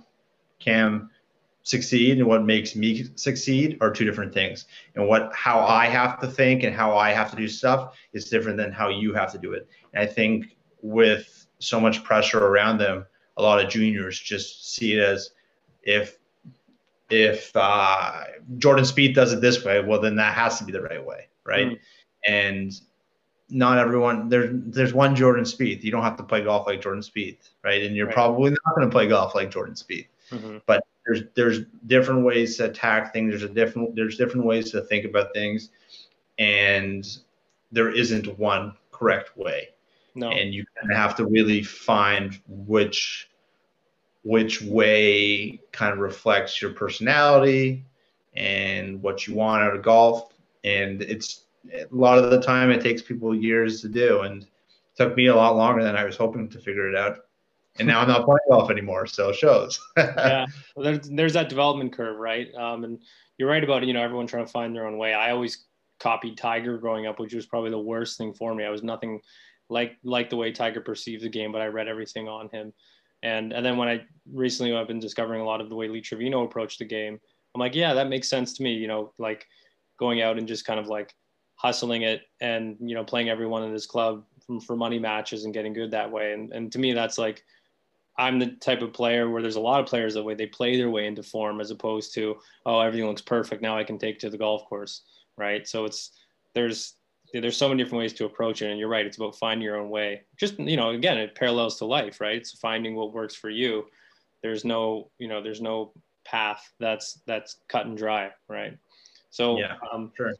Cam, 0.59 1.09
succeed 1.63 2.17
and 2.17 2.27
what 2.27 2.43
makes 2.43 2.75
me 2.75 3.05
succeed 3.15 3.77
are 3.81 3.91
two 3.91 4.05
different 4.05 4.33
things. 4.33 4.65
And 4.95 5.07
what 5.07 5.31
how 5.33 5.59
I 5.59 5.85
have 5.85 6.19
to 6.21 6.27
think 6.27 6.63
and 6.63 6.75
how 6.75 6.97
I 6.97 7.11
have 7.11 7.29
to 7.31 7.37
do 7.37 7.47
stuff 7.47 7.95
is 8.13 8.29
different 8.29 8.57
than 8.57 8.71
how 8.71 8.89
you 8.89 9.13
have 9.13 9.31
to 9.31 9.37
do 9.37 9.53
it. 9.53 9.67
And 9.93 10.03
I 10.03 10.11
think 10.11 10.57
with 10.81 11.47
so 11.59 11.79
much 11.79 12.03
pressure 12.03 12.39
around 12.39 12.77
them, 12.79 13.05
a 13.37 13.41
lot 13.41 13.63
of 13.63 13.69
juniors 13.69 14.19
just 14.19 14.73
see 14.73 14.93
it 14.93 14.99
as 14.99 15.31
if 15.83 16.17
if 17.09 17.51
uh, 17.55 18.23
Jordan 18.57 18.85
Spieth 18.85 19.15
does 19.15 19.33
it 19.33 19.41
this 19.41 19.63
way, 19.63 19.81
well 19.81 19.99
then 19.99 20.15
that 20.17 20.33
has 20.33 20.59
to 20.59 20.63
be 20.63 20.71
the 20.71 20.81
right 20.81 21.03
way, 21.03 21.27
right? 21.45 21.67
Mm. 21.69 21.79
And 22.27 22.81
not 23.49 23.79
everyone 23.79 24.29
there's 24.29 24.49
there's 24.51 24.93
one 24.93 25.15
Jordan 25.15 25.43
Spieth. 25.43 25.83
You 25.83 25.91
don't 25.91 26.03
have 26.03 26.17
to 26.17 26.23
play 26.23 26.43
golf 26.43 26.67
like 26.67 26.81
Jordan 26.81 27.01
Spieth, 27.01 27.49
right? 27.63 27.83
And 27.83 27.95
you're 27.95 28.07
right. 28.07 28.15
probably 28.15 28.51
not 28.51 28.75
going 28.75 28.87
to 28.87 28.91
play 28.91 29.07
golf 29.07 29.35
like 29.35 29.49
Jordan 29.49 29.75
Spieth. 29.75 30.07
Mm-hmm. 30.31 30.57
But 30.65 30.83
there's 31.05 31.23
there's 31.35 31.61
different 31.87 32.23
ways 32.23 32.57
to 32.57 32.65
attack 32.65 33.13
things. 33.13 33.31
There's 33.31 33.43
a 33.43 33.53
different 33.53 33.95
there's 33.95 34.17
different 34.17 34.45
ways 34.45 34.71
to 34.71 34.81
think 34.81 35.05
about 35.05 35.33
things, 35.33 35.69
and 36.37 37.05
there 37.71 37.91
isn't 37.91 38.37
one 38.37 38.73
correct 38.91 39.35
way. 39.37 39.69
No. 40.15 40.29
And 40.29 40.53
you 40.53 40.65
kind 40.79 40.91
of 40.91 40.97
have 40.97 41.15
to 41.17 41.25
really 41.25 41.63
find 41.63 42.39
which 42.47 43.28
which 44.23 44.61
way 44.61 45.61
kind 45.71 45.93
of 45.93 45.99
reflects 45.99 46.61
your 46.61 46.71
personality 46.71 47.85
and 48.35 49.01
what 49.01 49.27
you 49.27 49.35
want 49.35 49.63
out 49.63 49.75
of 49.75 49.81
golf. 49.81 50.33
And 50.63 51.01
it's 51.01 51.45
a 51.73 51.85
lot 51.91 52.17
of 52.17 52.31
the 52.31 52.41
time 52.41 52.69
it 52.69 52.81
takes 52.81 53.01
people 53.01 53.35
years 53.35 53.81
to 53.81 53.89
do, 53.89 54.21
and 54.21 54.45
took 54.95 55.15
me 55.15 55.27
a 55.27 55.35
lot 55.35 55.55
longer 55.55 55.83
than 55.83 55.95
I 55.95 56.03
was 56.03 56.17
hoping 56.17 56.49
to 56.49 56.59
figure 56.59 56.89
it 56.89 56.95
out 56.95 57.19
and 57.79 57.87
now 57.87 58.01
I'm 58.01 58.07
not 58.07 58.25
playing 58.25 58.39
golf 58.49 58.69
anymore. 58.69 59.07
So 59.07 59.29
it 59.29 59.35
shows. 59.35 59.79
yeah, 59.97 60.45
well, 60.75 60.83
there's 60.83 61.09
there's 61.09 61.33
that 61.33 61.49
development 61.49 61.93
curve, 61.93 62.17
right? 62.17 62.53
Um, 62.55 62.83
and 62.83 62.99
you're 63.37 63.49
right 63.49 63.63
about 63.63 63.85
you 63.85 63.93
know 63.93 64.03
everyone 64.03 64.27
trying 64.27 64.45
to 64.45 64.51
find 64.51 64.75
their 64.75 64.85
own 64.85 64.97
way. 64.97 65.13
I 65.13 65.31
always 65.31 65.65
copied 65.99 66.37
Tiger 66.37 66.77
growing 66.77 67.07
up, 67.07 67.19
which 67.19 67.33
was 67.33 67.45
probably 67.45 67.71
the 67.71 67.79
worst 67.79 68.17
thing 68.17 68.33
for 68.33 68.53
me. 68.53 68.65
I 68.65 68.69
was 68.69 68.83
nothing 68.83 69.21
like 69.69 69.97
like 70.03 70.29
the 70.29 70.35
way 70.35 70.51
Tiger 70.51 70.81
perceived 70.81 71.23
the 71.23 71.29
game, 71.29 71.51
but 71.51 71.61
I 71.61 71.67
read 71.67 71.87
everything 71.87 72.27
on 72.27 72.49
him. 72.49 72.73
And 73.23 73.51
and 73.53 73.65
then 73.65 73.77
when 73.77 73.89
I 73.89 74.01
recently 74.31 74.75
I've 74.75 74.87
been 74.87 74.99
discovering 74.99 75.41
a 75.41 75.45
lot 75.45 75.61
of 75.61 75.69
the 75.69 75.75
way 75.75 75.87
Lee 75.87 76.01
Trevino 76.01 76.43
approached 76.43 76.79
the 76.79 76.85
game. 76.85 77.19
I'm 77.55 77.59
like, 77.59 77.75
yeah, 77.75 77.93
that 77.93 78.09
makes 78.09 78.29
sense 78.29 78.53
to 78.53 78.63
me. 78.63 78.73
You 78.73 78.87
know, 78.87 79.13
like 79.17 79.45
going 79.99 80.21
out 80.21 80.37
and 80.37 80.47
just 80.47 80.65
kind 80.65 80.79
of 80.79 80.87
like 80.87 81.13
hustling 81.55 82.03
it 82.03 82.21
and 82.39 82.77
you 82.79 82.95
know 82.95 83.03
playing 83.03 83.29
everyone 83.29 83.63
in 83.63 83.73
this 83.73 83.85
club 83.85 84.23
for 84.65 84.75
money 84.75 84.97
matches 84.97 85.45
and 85.45 85.53
getting 85.53 85.73
good 85.73 85.91
that 85.91 86.11
way. 86.11 86.33
And 86.33 86.53
and 86.53 86.71
to 86.71 86.79
me, 86.79 86.93
that's 86.93 87.17
like 87.17 87.43
I'm 88.19 88.37
the 88.37 88.47
type 88.47 88.81
of 88.81 88.91
player 88.91 89.29
where 89.29 89.41
there's 89.41 89.55
a 89.55 89.61
lot 89.61 89.79
of 89.79 89.85
players 89.85 90.13
that 90.13 90.23
way 90.23 90.35
they 90.35 90.45
play 90.45 90.75
their 90.75 90.89
way 90.89 91.07
into 91.07 91.23
form 91.23 91.61
as 91.61 91.71
opposed 91.71 92.13
to 92.15 92.35
oh 92.65 92.81
everything 92.81 93.07
looks 93.07 93.21
perfect 93.21 93.61
now 93.61 93.77
I 93.77 93.85
can 93.85 93.97
take 93.97 94.19
to 94.19 94.29
the 94.29 94.37
golf 94.37 94.65
course 94.65 95.03
right 95.37 95.65
so 95.65 95.85
it's 95.85 96.11
there's 96.53 96.95
there's 97.33 97.57
so 97.57 97.69
many 97.69 97.83
different 97.83 97.99
ways 97.99 98.13
to 98.13 98.25
approach 98.25 98.61
it 98.61 98.69
and 98.69 98.79
you're 98.79 98.89
right 98.89 99.05
it's 99.05 99.17
about 99.17 99.35
finding 99.35 99.63
your 99.63 99.77
own 99.77 99.89
way. 99.89 100.21
Just 100.39 100.59
you 100.59 100.77
know 100.77 100.89
again 100.89 101.17
it 101.17 101.35
parallels 101.35 101.77
to 101.77 101.85
life 101.85 102.19
right? 102.21 102.37
It's 102.37 102.57
finding 102.57 102.95
what 102.95 103.13
works 103.13 103.35
for 103.35 103.49
you. 103.49 103.85
There's 104.41 104.65
no 104.65 105.11
you 105.19 105.27
know 105.27 105.41
there's 105.41 105.61
no 105.61 105.93
path 106.25 106.71
that's 106.79 107.21
that's 107.25 107.57
cut 107.67 107.85
and 107.85 107.97
dry 107.97 108.31
right? 108.47 108.77
So 109.29 109.57
yeah 109.57 109.75
um, 109.93 110.11
sure. 110.17 110.33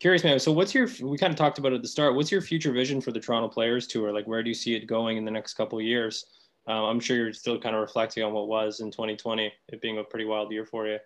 curious 0.00 0.24
man 0.24 0.38
so 0.38 0.52
what's 0.52 0.74
your 0.74 0.88
we 1.02 1.18
kind 1.18 1.32
of 1.32 1.36
talked 1.36 1.58
about 1.58 1.72
at 1.72 1.82
the 1.82 1.88
start 1.88 2.14
what's 2.14 2.30
your 2.30 2.40
future 2.40 2.72
vision 2.72 3.00
for 3.00 3.12
the 3.12 3.20
toronto 3.20 3.48
players 3.48 3.86
tour? 3.86 4.12
Like 4.12 4.26
where 4.26 4.42
do 4.42 4.48
you 4.48 4.54
see 4.54 4.74
it 4.74 4.86
going 4.86 5.16
in 5.16 5.24
the 5.24 5.30
next 5.30 5.54
couple 5.54 5.78
of 5.78 5.84
years? 5.84 6.24
Um, 6.68 6.84
I'm 6.84 7.00
sure 7.00 7.16
you're 7.16 7.32
still 7.32 7.60
kind 7.60 7.74
of 7.74 7.80
reflecting 7.80 8.22
on 8.22 8.32
what 8.32 8.46
was 8.46 8.80
in 8.80 8.90
2020, 8.92 9.52
it 9.68 9.80
being 9.80 9.98
a 9.98 10.04
pretty 10.04 10.24
wild 10.24 10.52
year 10.52 10.64
for 10.64 10.86
you. 10.86 10.98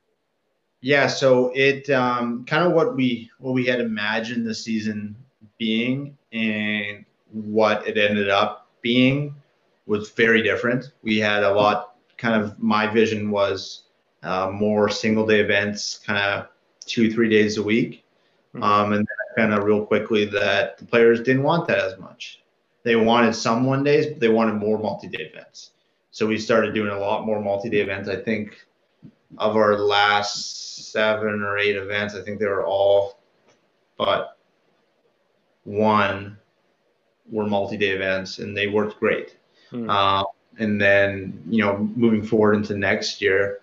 Yeah, 0.80 1.06
so 1.06 1.52
it 1.54 1.88
um, 1.90 2.44
kind 2.44 2.64
of 2.64 2.72
what 2.72 2.94
we 2.96 3.30
what 3.38 3.52
we 3.52 3.64
had 3.64 3.80
imagined 3.80 4.46
the 4.46 4.54
season 4.54 5.16
being 5.58 6.16
and 6.32 7.04
what 7.32 7.86
it 7.86 7.96
ended 7.96 8.28
up 8.28 8.68
being 8.82 9.34
was 9.86 10.10
very 10.10 10.42
different. 10.42 10.92
We 11.02 11.18
had 11.18 11.42
a 11.42 11.52
lot. 11.52 11.94
Kind 12.18 12.42
of 12.42 12.58
my 12.58 12.86
vision 12.86 13.30
was 13.30 13.84
uh, 14.22 14.50
more 14.52 14.88
single 14.88 15.26
day 15.26 15.40
events, 15.40 15.98
kind 15.98 16.18
of 16.18 16.48
two 16.80 17.12
three 17.12 17.28
days 17.28 17.56
a 17.56 17.62
week, 17.62 18.04
mm-hmm. 18.54 18.62
um, 18.62 18.92
and 18.92 19.06
kind 19.36 19.52
of 19.52 19.64
real 19.64 19.84
quickly 19.84 20.24
that 20.24 20.78
the 20.78 20.84
players 20.84 21.20
didn't 21.20 21.42
want 21.42 21.68
that 21.68 21.78
as 21.78 21.98
much. 21.98 22.42
They 22.82 22.96
wanted 22.96 23.34
some 23.34 23.64
one 23.66 23.82
days, 23.82 24.06
but 24.06 24.20
they 24.20 24.28
wanted 24.28 24.54
more 24.54 24.78
multi-day 24.78 25.24
events. 25.24 25.72
So 26.10 26.26
we 26.26 26.38
started 26.38 26.74
doing 26.74 26.90
a 26.90 26.98
lot 26.98 27.26
more 27.26 27.40
multi-day 27.40 27.80
events. 27.80 28.08
I 28.08 28.16
think 28.16 28.64
of 29.38 29.56
our 29.56 29.78
last 29.78 30.92
seven 30.92 31.42
or 31.42 31.58
eight 31.58 31.76
events, 31.76 32.14
I 32.14 32.22
think 32.22 32.38
they 32.38 32.46
were 32.46 32.64
all 32.64 33.18
but 33.96 34.36
one 35.64 36.36
were 37.30 37.46
multi-day 37.46 37.90
events, 37.90 38.38
and 38.38 38.56
they 38.56 38.66
worked 38.68 39.00
great. 39.00 39.36
Hmm. 39.70 39.90
Uh, 39.90 40.24
and 40.58 40.80
then 40.80 41.42
you 41.48 41.64
know, 41.64 41.78
moving 41.96 42.22
forward 42.22 42.54
into 42.54 42.76
next 42.76 43.20
year, 43.20 43.60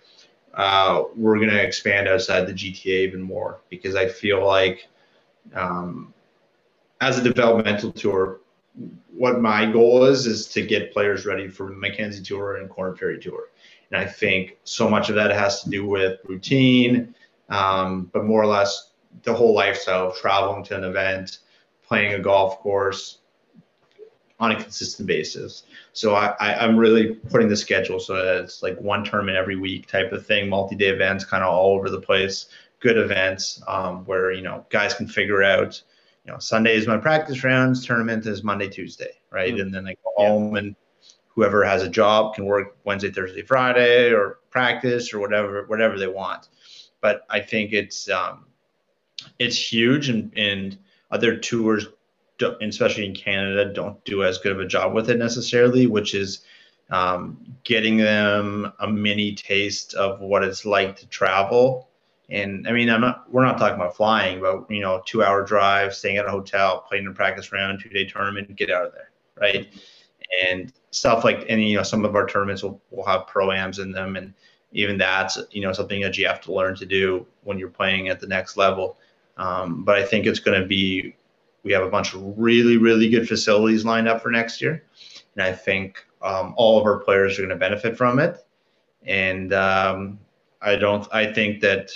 uh, 0.54 1.04
we're 1.16 1.38
going 1.38 1.50
to 1.50 1.62
expand 1.62 2.08
outside 2.08 2.46
the 2.46 2.54
GTA 2.54 3.08
even 3.08 3.22
more 3.22 3.62
because 3.70 3.96
I 3.96 4.08
feel 4.08 4.46
like 4.46 4.88
um, 5.56 6.14
as 7.02 7.18
a 7.18 7.24
developmental 7.24 7.92
tour, 7.92 8.42
what 9.16 9.42
my 9.42 9.72
goal 9.72 10.04
is 10.06 10.26
is 10.26 10.48
to 10.50 10.66
get 10.66 10.94
players 10.94 11.26
ready 11.26 11.48
for 11.48 11.70
Mackenzie 11.70 12.24
Tour 12.24 12.58
and 12.58 12.70
Korn 12.70 12.96
Ferry 12.96 13.20
Tour. 13.20 13.50
And 13.94 14.02
I 14.02 14.06
think 14.06 14.58
so 14.64 14.90
much 14.90 15.10
of 15.10 15.16
that 15.16 15.32
has 15.32 15.62
to 15.62 15.70
do 15.70 15.86
with 15.86 16.20
routine, 16.26 17.14
um, 17.50 18.10
but 18.12 18.26
more 18.26 18.42
or 18.42 18.48
less 18.48 18.92
the 19.22 19.34
whole 19.34 19.54
lifestyle 19.54 20.08
of 20.10 20.18
traveling 20.18 20.64
to 20.66 20.76
an 20.76 20.84
event, 20.84 21.40
playing 21.86 22.14
a 22.14 22.20
golf 22.20 22.58
course 22.60 23.20
on 24.40 24.52
a 24.52 24.56
consistent 24.56 25.08
basis. 25.08 25.64
So 25.94 26.16
I, 26.16 26.34
I, 26.40 26.66
am 26.66 26.76
really 26.76 27.14
putting 27.14 27.48
the 27.48 27.56
schedule 27.56 28.00
so 28.00 28.16
that 28.16 28.38
it's 28.38 28.64
like 28.64 28.82
one 28.82 29.04
tournament 29.04 29.38
every 29.38 29.56
week 29.56 29.88
type 29.88 30.12
of 30.12 30.26
thing, 30.26 30.50
multi-day 30.50 30.90
events 30.90 31.24
kind 31.24 31.44
of 31.44 31.54
all 31.54 31.76
over 31.76 31.92
the 31.92 32.02
place, 32.02 32.48
good 32.80 32.98
events 32.98 33.62
um, 33.68 34.04
where, 34.06 34.32
you 34.32 34.42
know, 34.42 34.66
guys 34.70 34.96
can 34.96 35.08
figure 35.08 35.44
out– 35.44 35.82
you 36.26 36.32
know, 36.32 36.40
Sunday 36.40 36.76
is 36.76 36.88
my 36.88 36.98
practice 36.98 37.44
rounds, 37.44 37.86
tournament 37.86 38.26
is 38.26 38.44
Monday, 38.44 38.70
Tuesday, 38.70 39.12
right? 39.30 39.54
Mm-hmm. 39.54 39.62
And 39.62 39.74
then 39.74 39.88
I 39.88 39.96
go 40.04 40.14
yeah. 40.18 40.28
home 40.28 40.56
and 40.56 40.76
whoever 41.36 41.64
has 41.64 41.84
a 41.84 41.90
job 41.90 42.36
can 42.36 42.46
work 42.46 42.78
Wednesday, 42.84 43.12
Thursday, 43.12 43.42
Friday, 43.42 44.12
or 44.12 44.40
practice 44.50 45.14
or 45.14 45.20
whatever, 45.20 45.66
whatever 45.68 45.98
they 45.98 46.08
want. 46.08 46.50
but 47.02 47.26
I 47.30 47.42
think 47.42 47.74
it's 47.74 48.10
um, 48.10 48.46
it's 49.40 49.58
huge, 49.58 50.10
and 50.10 50.32
and 50.38 50.78
other 51.12 51.38
tours, 51.38 51.88
especially 52.62 53.06
in 53.06 53.16
Canada, 53.16 53.72
don't 53.74 54.04
do 54.06 54.24
as 54.24 54.38
good 54.38 54.52
of 54.52 54.60
a 54.60 54.68
job 54.68 54.94
with 54.94 55.10
it 55.10 55.18
necessarily, 55.18 55.88
which 55.88 56.16
is 56.16 56.44
um, 56.90 57.56
getting 57.64 57.98
them 57.98 58.72
a 58.80 58.88
mini 58.88 59.36
taste 59.36 59.94
of 59.96 60.20
what 60.22 60.44
it's 60.44 60.66
like 60.66 60.96
to 60.98 61.08
travel. 61.08 61.90
And 62.30 62.68
I 62.68 62.72
mean, 62.72 62.90
I'm 62.90 63.02
not, 63.02 63.32
we're 63.32 63.46
not 63.46 63.58
talking 63.58 63.76
about 63.76 63.96
flying, 63.96 64.40
but 64.40 64.70
you 64.70 64.80
know, 64.80 65.02
two 65.06 65.24
hour 65.24 65.44
drive, 65.44 65.94
staying 65.94 66.18
at 66.18 66.26
a 66.26 66.32
hotel, 66.32 66.86
playing 66.88 67.08
a 67.08 67.12
practice 67.12 67.52
round, 67.52 67.80
two 67.82 67.90
day 67.90 68.06
tournament, 68.06 68.56
get 68.56 68.72
out 68.72 68.86
of 68.86 68.94
there. 68.94 69.12
Right. 69.40 69.68
And 70.42 70.74
stuff 70.92 71.24
like, 71.24 71.46
and 71.50 71.64
you 71.64 71.78
know, 71.78 71.84
some 71.84 72.06
of 72.06 72.16
our 72.16 72.26
tournaments 72.26 72.64
will, 72.64 72.82
will 72.92 73.06
have 73.06 73.28
pro-ams 73.28 73.80
in 73.80 73.92
them. 73.92 74.16
And 74.16 74.34
even 74.72 74.98
that's, 74.98 75.38
you 75.52 75.62
know, 75.62 75.74
something 75.74 76.02
that 76.02 76.18
you 76.18 76.26
have 76.28 76.42
to 76.42 76.54
learn 76.54 76.76
to 76.76 76.86
do 76.86 77.26
when 77.44 77.60
you're 77.60 77.70
playing 77.70 78.10
at 78.10 78.20
the 78.20 78.28
next 78.28 78.58
level. 78.58 78.98
Um, 79.38 79.84
but 79.84 79.98
I 79.98 80.04
think 80.04 80.26
it's 80.26 80.40
going 80.40 80.60
to 80.60 80.68
be, 80.68 81.16
we 81.64 81.72
have 81.72 81.84
a 81.84 81.90
bunch 81.90 82.14
of 82.14 82.22
really, 82.38 82.78
really 82.78 83.10
good 83.10 83.28
facilities 83.28 83.86
lined 83.86 84.08
up 84.08 84.22
for 84.22 84.32
next 84.32 84.62
year. 84.62 84.84
And 85.36 85.44
I 85.44 85.54
think 85.54 86.06
um, 86.22 86.54
all 86.58 86.80
of 86.80 86.86
our 86.86 87.00
players 87.00 87.38
are 87.38 87.42
going 87.42 87.50
to 87.50 87.56
benefit 87.56 87.98
from 87.98 88.20
it. 88.20 88.46
And 89.06 89.54
um, 89.54 90.20
I 90.62 90.76
don't. 90.76 91.08
I 91.12 91.32
think 91.32 91.60
that 91.62 91.92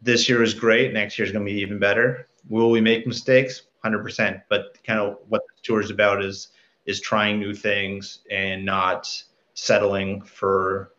this 0.00 0.28
year 0.28 0.42
is 0.42 0.54
great. 0.54 0.92
Next 0.92 1.18
year 1.18 1.26
is 1.26 1.32
going 1.32 1.44
to 1.44 1.52
be 1.52 1.58
even 1.60 1.78
better. 1.78 2.28
Will 2.48 2.70
we 2.70 2.80
make 2.80 3.06
mistakes? 3.06 3.62
Hundred 3.82 4.02
percent. 4.02 4.40
But 4.48 4.78
kind 4.86 5.00
of 5.00 5.18
what 5.28 5.42
the 5.48 5.62
tour 5.62 5.80
is 5.80 5.90
about 5.90 6.24
is 6.24 6.48
is 6.86 7.00
trying 7.00 7.38
new 7.38 7.54
things 7.54 8.20
and 8.30 8.64
not 8.64 9.10
settling 9.54 10.22
for 10.22 10.92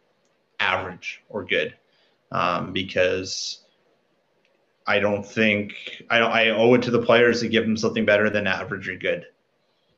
average 0.59 1.23
or 1.29 1.43
good, 1.43 1.75
um, 2.31 2.71
because 2.73 3.61
I 4.87 4.99
don't 4.99 5.25
think 5.25 6.03
I 6.09 6.19
don't. 6.19 6.31
I 6.31 6.49
owe 6.49 6.73
it 6.73 6.81
to 6.83 6.91
the 6.91 7.01
players 7.01 7.41
to 7.41 7.47
give 7.47 7.63
them 7.63 7.77
something 7.77 8.05
better 8.05 8.29
than 8.29 8.47
average 8.47 8.87
or 8.89 8.95
good. 8.95 9.25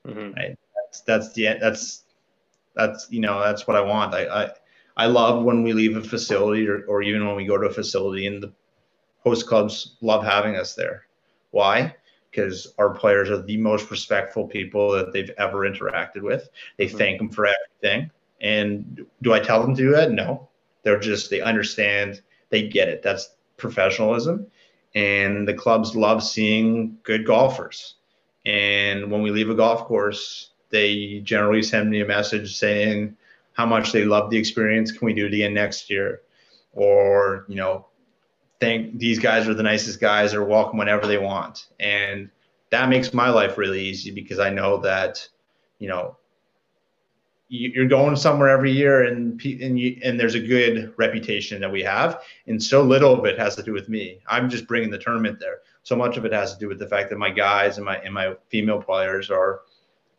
Mm-hmm. 0.07 0.33
Right. 0.33 0.57
That's 0.75 1.01
that's 1.01 1.33
the 1.33 1.57
that's 1.59 2.03
that's 2.75 3.07
you 3.09 3.19
know 3.19 3.39
that's 3.39 3.67
what 3.67 3.77
I 3.77 3.81
want. 3.81 4.13
I 4.13 4.25
I, 4.25 4.49
I 4.97 5.05
love 5.07 5.43
when 5.43 5.63
we 5.63 5.73
leave 5.73 5.95
a 5.97 6.01
facility 6.01 6.67
or, 6.67 6.85
or 6.85 7.01
even 7.01 7.25
when 7.25 7.35
we 7.35 7.45
go 7.45 7.57
to 7.57 7.67
a 7.67 7.73
facility 7.73 8.27
and 8.27 8.43
the 8.43 8.53
host 9.23 9.47
clubs 9.47 9.95
love 10.01 10.23
having 10.23 10.55
us 10.55 10.75
there. 10.75 11.05
Why? 11.51 11.95
Because 12.33 12.73
our 12.79 12.89
players 12.89 13.29
are 13.29 13.43
the 13.43 13.57
most 13.57 13.91
respectful 13.91 14.47
people 14.47 14.91
that 14.91 15.13
they've 15.13 15.29
ever 15.37 15.69
interacted 15.69 16.21
with. 16.21 16.49
They 16.77 16.87
mm-hmm. 16.87 16.97
thank 16.97 17.17
them 17.19 17.29
for 17.29 17.47
everything. 17.47 18.09
And 18.41 19.05
do 19.21 19.33
I 19.33 19.39
tell 19.39 19.61
them 19.61 19.75
to 19.75 19.81
do 19.81 19.91
that? 19.91 20.11
No. 20.11 20.49
They're 20.81 20.99
just 20.99 21.29
they 21.29 21.41
understand, 21.41 22.21
they 22.49 22.67
get 22.67 22.89
it. 22.89 23.03
That's 23.03 23.35
professionalism. 23.57 24.47
And 24.95 25.47
the 25.47 25.53
clubs 25.53 25.95
love 25.95 26.23
seeing 26.23 26.97
good 27.03 27.25
golfers. 27.25 27.95
And 28.45 29.11
when 29.11 29.21
we 29.21 29.31
leave 29.31 29.49
a 29.49 29.55
golf 29.55 29.85
course, 29.85 30.49
they 30.69 31.21
generally 31.23 31.61
send 31.61 31.89
me 31.89 32.01
a 32.01 32.05
message 32.05 32.57
saying 32.57 33.15
how 33.53 33.65
much 33.65 33.91
they 33.91 34.05
love 34.05 34.29
the 34.29 34.37
experience. 34.37 34.91
Can 34.91 35.05
we 35.05 35.13
do 35.13 35.27
it 35.27 35.33
again 35.33 35.53
next 35.53 35.89
year? 35.89 36.21
Or, 36.73 37.45
you 37.47 37.55
know, 37.55 37.85
think 38.63 38.99
these 38.99 39.19
guys 39.19 39.47
are 39.47 39.53
the 39.53 39.63
nicest 39.63 39.99
guys 39.99 40.33
or 40.33 40.43
welcome 40.43 40.77
whenever 40.77 41.07
they 41.07 41.17
want. 41.17 41.67
And 41.79 42.29
that 42.69 42.89
makes 42.89 43.13
my 43.13 43.29
life 43.29 43.57
really 43.57 43.83
easy 43.83 44.11
because 44.11 44.39
I 44.39 44.49
know 44.49 44.77
that, 44.77 45.27
you 45.79 45.87
know, 45.87 46.17
you're 47.49 47.87
going 47.87 48.15
somewhere 48.15 48.49
every 48.49 48.71
year 48.71 49.03
and 49.03 49.39
and, 49.45 49.79
you, 49.79 49.99
and 50.03 50.19
there's 50.19 50.33
a 50.33 50.39
good 50.39 50.91
reputation 50.97 51.61
that 51.61 51.71
we 51.71 51.83
have 51.83 52.23
and 52.47 52.63
so 52.63 52.81
little 52.81 53.13
of 53.13 53.25
it 53.25 53.37
has 53.37 53.55
to 53.55 53.61
do 53.61 53.73
with 53.73 53.89
me 53.89 54.17
i'm 54.25 54.49
just 54.49 54.65
bringing 54.65 54.89
the 54.89 54.97
tournament 54.97 55.39
there 55.39 55.59
so 55.83 55.95
much 55.95 56.17
of 56.17 56.25
it 56.25 56.33
has 56.33 56.53
to 56.53 56.59
do 56.59 56.67
with 56.67 56.79
the 56.79 56.87
fact 56.87 57.11
that 57.11 57.19
my 57.19 57.29
guys 57.29 57.77
and 57.77 57.85
my 57.85 57.97
and 57.97 58.11
my 58.11 58.33
female 58.49 58.81
players 58.81 59.29
are 59.29 59.61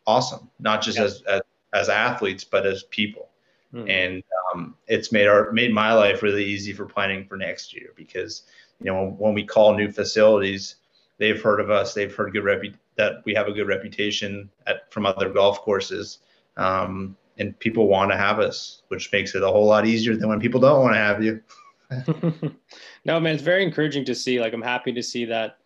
awesome, 0.07 0.51
not 0.59 0.82
just 0.82 0.99
yeah. 0.99 1.05
as, 1.05 1.22
as, 1.22 1.40
as 1.72 1.88
athletes, 1.88 2.45
but 2.45 2.66
as 2.66 2.84
people. 2.84 3.28
Mm. 3.72 3.90
And 3.90 4.22
um, 4.55 4.76
it's 4.86 5.12
made 5.12 5.26
our 5.26 5.52
made 5.52 5.72
my 5.72 5.92
life 5.92 6.22
really 6.22 6.44
easy 6.44 6.72
for 6.72 6.86
planning 6.86 7.26
for 7.26 7.36
next 7.36 7.74
year 7.74 7.90
because 7.96 8.42
you 8.80 8.86
know 8.86 9.02
when, 9.02 9.18
when 9.18 9.34
we 9.34 9.44
call 9.44 9.74
new 9.74 9.90
facilities, 9.90 10.76
they've 11.18 11.42
heard 11.42 11.61
of 11.61 11.70
us, 11.70 11.94
they've 11.94 12.14
heard 12.14 12.32
good 12.32 12.44
repu- 12.44 12.74
that 12.96 13.24
we 13.24 13.34
have 13.34 13.48
a 13.48 13.52
good 13.52 13.66
reputation 13.66 14.50
at 14.66 14.92
from 14.92 15.07
other 15.07 15.28
golf 15.28 15.61
courses. 15.61 16.18
Um, 16.57 17.16
and 17.36 17.59
people 17.59 17.88
want 17.88 18.12
to 18.12 18.16
have 18.16 18.38
us, 18.38 18.82
which 18.88 19.11
makes 19.12 19.34
it 19.34 19.42
a 19.42 19.48
whole 19.48 19.66
lot 19.66 19.86
easier 19.86 20.14
than 20.14 20.28
when 20.28 20.38
people 20.38 20.61
don't 20.61 20.80
want 20.80 20.94
to 20.94 20.98
have 20.98 21.22
you. 21.24 21.42
no, 23.05 23.18
man, 23.18 23.34
it's 23.34 23.42
very 23.42 23.64
encouraging 23.64 24.05
to 24.05 24.14
see. 24.14 24.40
Like, 24.40 24.52
I'm 24.52 24.62
happy 24.62 24.92
to 24.92 25.02
see 25.02 25.24
that 25.24 25.59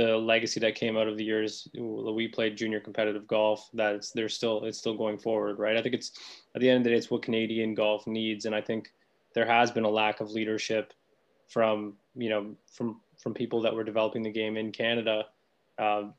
the 0.00 0.16
legacy 0.16 0.60
that 0.60 0.74
came 0.74 0.96
out 0.96 1.08
of 1.08 1.16
the 1.16 1.24
years 1.24 1.68
we 1.74 2.26
played 2.26 2.56
junior 2.56 2.80
competitive 2.80 3.26
golf 3.26 3.68
that's 3.74 4.12
they're 4.12 4.28
still 4.28 4.64
it's 4.64 4.78
still 4.78 4.96
going 4.96 5.18
forward 5.18 5.58
right? 5.58 5.76
I 5.76 5.82
think 5.82 5.94
it's 5.94 6.12
at 6.54 6.60
the 6.60 6.68
end 6.68 6.78
of 6.78 6.84
the 6.84 6.90
day 6.90 6.96
it's 6.96 7.10
what 7.10 7.22
canadian 7.22 7.74
golf 7.74 8.06
needs 8.06 8.46
and 8.46 8.54
i 8.54 8.60
think 8.60 8.92
there 9.34 9.46
has 9.46 9.70
been 9.70 9.84
a 9.84 9.90
lack 9.90 10.20
of 10.20 10.30
leadership 10.30 10.94
from 11.48 11.94
you 12.14 12.30
know 12.30 12.54
from 12.72 13.00
from 13.18 13.34
people 13.34 13.60
that 13.60 13.74
were 13.74 13.84
developing 13.84 14.22
the 14.22 14.30
game 14.30 14.56
in 14.56 14.72
canada. 14.72 15.26
Um, 15.78 16.14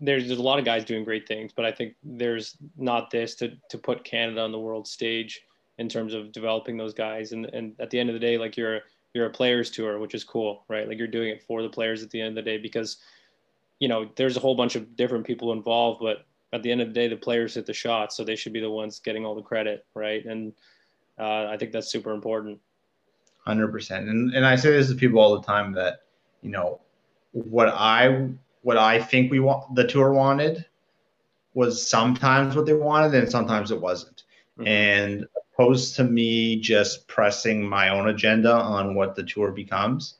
there's, 0.00 0.26
there's 0.28 0.38
a 0.38 0.42
lot 0.42 0.60
of 0.60 0.64
guys 0.64 0.84
doing 0.84 1.04
great 1.04 1.26
things 1.26 1.52
but 1.52 1.64
i 1.64 1.72
think 1.72 1.94
there's 2.04 2.56
not 2.76 3.10
this 3.10 3.34
to, 3.34 3.52
to 3.68 3.76
put 3.76 4.04
canada 4.04 4.40
on 4.40 4.52
the 4.52 4.58
world 4.58 4.86
stage 4.86 5.42
in 5.78 5.88
terms 5.88 6.12
of 6.12 6.32
developing 6.32 6.76
those 6.76 6.92
guys. 6.92 7.32
And, 7.32 7.46
and 7.46 7.74
at 7.78 7.90
the 7.90 7.98
end 7.98 8.10
of 8.10 8.14
the 8.14 8.20
day 8.20 8.36
like 8.36 8.56
you're 8.56 8.80
you're 9.14 9.26
a 9.26 9.30
players 9.30 9.70
tour 9.70 9.98
which 9.98 10.14
is 10.14 10.24
cool 10.24 10.64
right? 10.68 10.86
Like 10.86 10.98
you're 10.98 11.06
doing 11.06 11.30
it 11.30 11.42
for 11.42 11.62
the 11.62 11.68
players 11.68 12.02
at 12.02 12.10
the 12.10 12.20
end 12.20 12.36
of 12.36 12.44
the 12.44 12.50
day 12.50 12.58
because 12.58 12.98
you 13.80 13.88
know, 13.88 14.08
there's 14.16 14.36
a 14.36 14.40
whole 14.40 14.54
bunch 14.54 14.76
of 14.76 14.96
different 14.96 15.26
people 15.26 15.52
involved, 15.52 16.00
but 16.00 16.26
at 16.52 16.62
the 16.62 16.72
end 16.72 16.80
of 16.80 16.88
the 16.88 16.94
day, 16.94 17.08
the 17.08 17.16
players 17.16 17.54
hit 17.54 17.66
the 17.66 17.74
shot, 17.74 18.12
so 18.12 18.24
they 18.24 18.36
should 18.36 18.52
be 18.52 18.60
the 18.60 18.70
ones 18.70 19.00
getting 19.00 19.24
all 19.24 19.34
the 19.34 19.42
credit, 19.42 19.86
right? 19.94 20.24
And 20.24 20.52
uh, 21.18 21.46
I 21.46 21.56
think 21.56 21.72
that's 21.72 21.88
super 21.88 22.12
important. 22.12 22.58
Hundred 23.44 23.68
percent, 23.68 24.08
and 24.08 24.34
and 24.34 24.44
I 24.44 24.56
say 24.56 24.72
this 24.72 24.88
to 24.88 24.94
people 24.94 25.20
all 25.20 25.38
the 25.38 25.46
time 25.46 25.72
that 25.72 26.00
you 26.42 26.50
know 26.50 26.80
what 27.32 27.68
I 27.68 28.28
what 28.62 28.76
I 28.76 29.00
think 29.00 29.30
we 29.30 29.40
want 29.40 29.74
the 29.74 29.86
tour 29.86 30.12
wanted 30.12 30.64
was 31.54 31.88
sometimes 31.88 32.54
what 32.54 32.66
they 32.66 32.74
wanted 32.74 33.14
and 33.14 33.30
sometimes 33.30 33.70
it 33.70 33.80
wasn't. 33.80 34.24
Mm-hmm. 34.58 34.66
And 34.66 35.26
opposed 35.58 35.96
to 35.96 36.04
me 36.04 36.60
just 36.60 37.08
pressing 37.08 37.66
my 37.66 37.88
own 37.88 38.08
agenda 38.08 38.52
on 38.52 38.94
what 38.94 39.16
the 39.16 39.24
tour 39.24 39.50
becomes, 39.50 40.14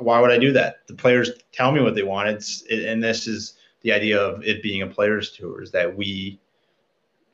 why 0.00 0.20
would 0.20 0.30
I 0.30 0.38
do 0.38 0.52
that? 0.52 0.86
The 0.86 0.94
players 0.94 1.30
tell 1.52 1.72
me 1.72 1.80
what 1.80 1.94
they 1.94 2.02
want. 2.02 2.28
It's 2.28 2.62
it, 2.62 2.84
and 2.84 3.02
this 3.02 3.26
is 3.26 3.54
the 3.82 3.92
idea 3.92 4.20
of 4.20 4.44
it 4.44 4.62
being 4.62 4.82
a 4.82 4.86
players 4.86 5.32
tour 5.32 5.62
is 5.62 5.70
that 5.72 5.96
we 5.96 6.40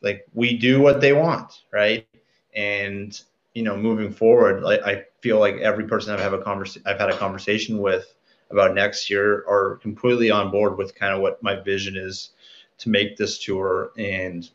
like 0.02 0.26
we 0.34 0.56
do 0.56 0.80
what 0.80 1.00
they 1.00 1.12
want, 1.12 1.62
right? 1.72 2.06
And 2.54 3.20
you 3.54 3.62
know, 3.62 3.76
moving 3.76 4.12
forward, 4.12 4.62
like 4.62 4.82
I 4.82 5.04
feel 5.20 5.38
like 5.38 5.56
every 5.56 5.86
person 5.86 6.12
I've 6.12 6.20
have 6.20 6.34
a 6.34 6.42
convers 6.42 6.78
I've 6.86 7.00
had 7.00 7.10
a 7.10 7.16
conversation 7.16 7.78
with 7.78 8.14
about 8.50 8.74
next 8.74 9.10
year 9.10 9.44
are 9.48 9.76
completely 9.82 10.30
on 10.30 10.50
board 10.50 10.76
with 10.76 10.94
kind 10.94 11.12
of 11.12 11.20
what 11.20 11.42
my 11.42 11.56
vision 11.56 11.96
is 11.96 12.30
to 12.78 12.88
make 12.88 13.16
this 13.16 13.38
tour 13.38 13.90
and 13.98 14.50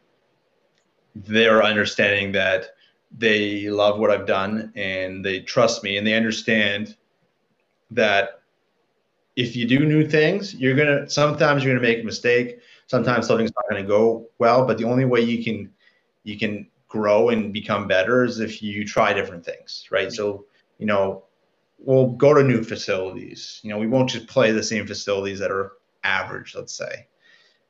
they're 1.15 1.63
understanding 1.63 2.31
that 2.31 2.67
they 3.17 3.69
love 3.69 3.99
what 3.99 4.11
I've 4.11 4.27
done 4.27 4.71
and 4.75 5.25
they 5.25 5.41
trust 5.41 5.83
me 5.83 5.97
and 5.97 6.07
they 6.07 6.13
understand 6.13 6.95
that 7.91 8.41
if 9.35 9.55
you 9.55 9.67
do 9.67 9.85
new 9.85 10.07
things, 10.07 10.55
you're 10.55 10.75
gonna 10.75 11.09
sometimes 11.09 11.63
you're 11.63 11.73
gonna 11.73 11.87
make 11.87 12.01
a 12.01 12.05
mistake. 12.05 12.59
Sometimes 12.87 13.27
something's 13.27 13.51
not 13.55 13.69
gonna 13.69 13.87
go 13.87 14.29
well, 14.39 14.65
but 14.65 14.77
the 14.77 14.83
only 14.83 15.05
way 15.05 15.21
you 15.21 15.43
can 15.43 15.71
you 16.23 16.37
can 16.37 16.67
grow 16.87 17.29
and 17.29 17.53
become 17.53 17.87
better 17.87 18.25
is 18.25 18.39
if 18.39 18.61
you 18.61 18.85
try 18.85 19.13
different 19.13 19.45
things, 19.45 19.87
right? 19.91 20.11
So 20.11 20.45
you 20.77 20.85
know, 20.85 21.23
we'll 21.79 22.07
go 22.07 22.33
to 22.33 22.43
new 22.43 22.63
facilities. 22.63 23.59
You 23.63 23.69
know, 23.69 23.77
we 23.77 23.87
won't 23.87 24.09
just 24.09 24.27
play 24.27 24.51
the 24.51 24.63
same 24.63 24.85
facilities 24.87 25.39
that 25.39 25.51
are 25.51 25.73
average, 26.03 26.55
let's 26.55 26.73
say. 26.73 27.07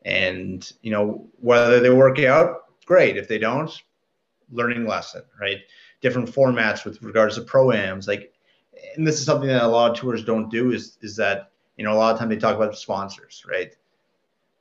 And 0.03 0.69
you 0.81 0.91
know, 0.91 1.27
whether 1.39 1.79
they 1.79 1.91
work 1.91 2.19
out, 2.19 2.65
great. 2.85 3.17
If 3.17 3.27
they 3.27 3.37
don't, 3.37 3.71
learning 4.51 4.85
lesson, 4.85 5.23
right? 5.39 5.59
Different 6.01 6.29
formats 6.29 6.83
with 6.83 7.01
regards 7.03 7.35
to 7.35 7.41
pro-ams, 7.41 8.07
like 8.07 8.33
and 8.95 9.07
this 9.07 9.19
is 9.19 9.25
something 9.25 9.47
that 9.47 9.63
a 9.63 9.67
lot 9.67 9.91
of 9.91 9.97
tours 9.97 10.23
don't 10.23 10.49
do 10.49 10.71
is 10.71 10.97
is 11.01 11.15
that 11.17 11.51
you 11.77 11.83
know 11.83 11.93
a 11.93 11.95
lot 11.95 12.13
of 12.13 12.19
time 12.19 12.29
they 12.29 12.37
talk 12.37 12.55
about 12.55 12.77
sponsors, 12.77 13.43
right? 13.49 13.75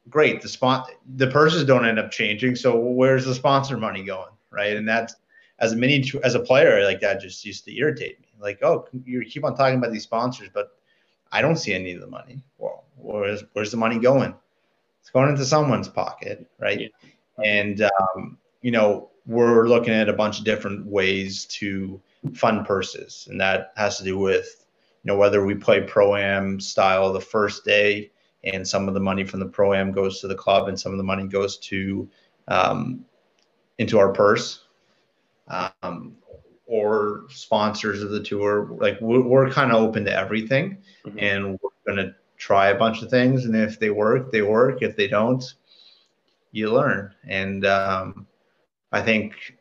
Great, 0.08 0.40
the 0.42 0.48
spon 0.48 0.84
the 1.16 1.26
purses 1.28 1.64
don't 1.64 1.86
end 1.86 1.98
up 1.98 2.10
changing, 2.10 2.56
so 2.56 2.76
where's 2.76 3.24
the 3.24 3.34
sponsor 3.34 3.76
money 3.76 4.02
going, 4.02 4.32
right? 4.50 4.76
And 4.76 4.88
that's 4.88 5.14
as 5.58 5.72
a 5.72 5.76
mini 5.76 6.10
as 6.24 6.34
a 6.34 6.40
player 6.40 6.84
like 6.84 7.00
that 7.00 7.20
just 7.20 7.44
used 7.44 7.64
to 7.66 7.76
irritate 7.76 8.20
me. 8.20 8.28
Like, 8.40 8.62
oh, 8.62 8.88
you 9.04 9.22
keep 9.24 9.44
on 9.44 9.54
talking 9.54 9.78
about 9.78 9.92
these 9.92 10.04
sponsors, 10.04 10.48
but 10.52 10.72
I 11.30 11.42
don't 11.42 11.56
see 11.56 11.74
any 11.74 11.92
of 11.92 12.00
the 12.00 12.06
money. 12.06 12.42
Well, 12.58 12.84
where's 12.96 13.44
where's 13.52 13.70
the 13.70 13.76
money 13.76 13.98
going? 13.98 14.34
It's 15.00 15.10
going 15.10 15.28
into 15.28 15.44
someone's 15.44 15.88
pocket, 15.88 16.46
right? 16.58 16.80
Yeah. 16.80 16.88
And 17.44 17.82
um, 17.82 18.38
you 18.62 18.70
know, 18.70 19.10
we're 19.26 19.68
looking 19.68 19.94
at 19.94 20.08
a 20.08 20.12
bunch 20.12 20.38
of 20.38 20.44
different 20.44 20.86
ways 20.86 21.44
to 21.46 22.00
fun 22.34 22.64
purses, 22.64 23.26
and 23.30 23.40
that 23.40 23.72
has 23.76 23.98
to 23.98 24.04
do 24.04 24.18
with 24.18 24.66
you 25.02 25.12
know 25.12 25.16
whether 25.16 25.44
we 25.44 25.54
play 25.54 25.80
pro 25.80 26.16
am 26.16 26.60
style 26.60 27.12
the 27.12 27.20
first 27.20 27.64
day, 27.64 28.10
and 28.44 28.66
some 28.66 28.88
of 28.88 28.94
the 28.94 29.00
money 29.00 29.24
from 29.24 29.40
the 29.40 29.46
pro 29.46 29.74
am 29.74 29.92
goes 29.92 30.20
to 30.20 30.28
the 30.28 30.34
club, 30.34 30.68
and 30.68 30.78
some 30.78 30.92
of 30.92 30.98
the 30.98 31.04
money 31.04 31.26
goes 31.26 31.58
to 31.58 32.08
um, 32.48 33.04
into 33.78 33.98
our 33.98 34.12
purse, 34.12 34.64
um, 35.48 36.16
or 36.66 37.24
sponsors 37.30 38.02
of 38.02 38.10
the 38.10 38.22
tour. 38.22 38.68
Like 38.78 39.00
we're, 39.00 39.22
we're 39.22 39.50
kind 39.50 39.72
of 39.72 39.82
open 39.82 40.04
to 40.04 40.12
everything, 40.12 40.78
mm-hmm. 41.04 41.18
and 41.18 41.58
we're 41.60 41.70
gonna 41.86 42.14
try 42.36 42.68
a 42.68 42.78
bunch 42.78 43.02
of 43.02 43.10
things, 43.10 43.44
and 43.44 43.56
if 43.56 43.78
they 43.78 43.90
work, 43.90 44.30
they 44.30 44.42
work. 44.42 44.82
If 44.82 44.96
they 44.96 45.08
don't, 45.08 45.44
you 46.52 46.72
learn. 46.72 47.14
And 47.26 47.64
um, 47.66 48.26
I 48.92 49.02
think 49.02 49.54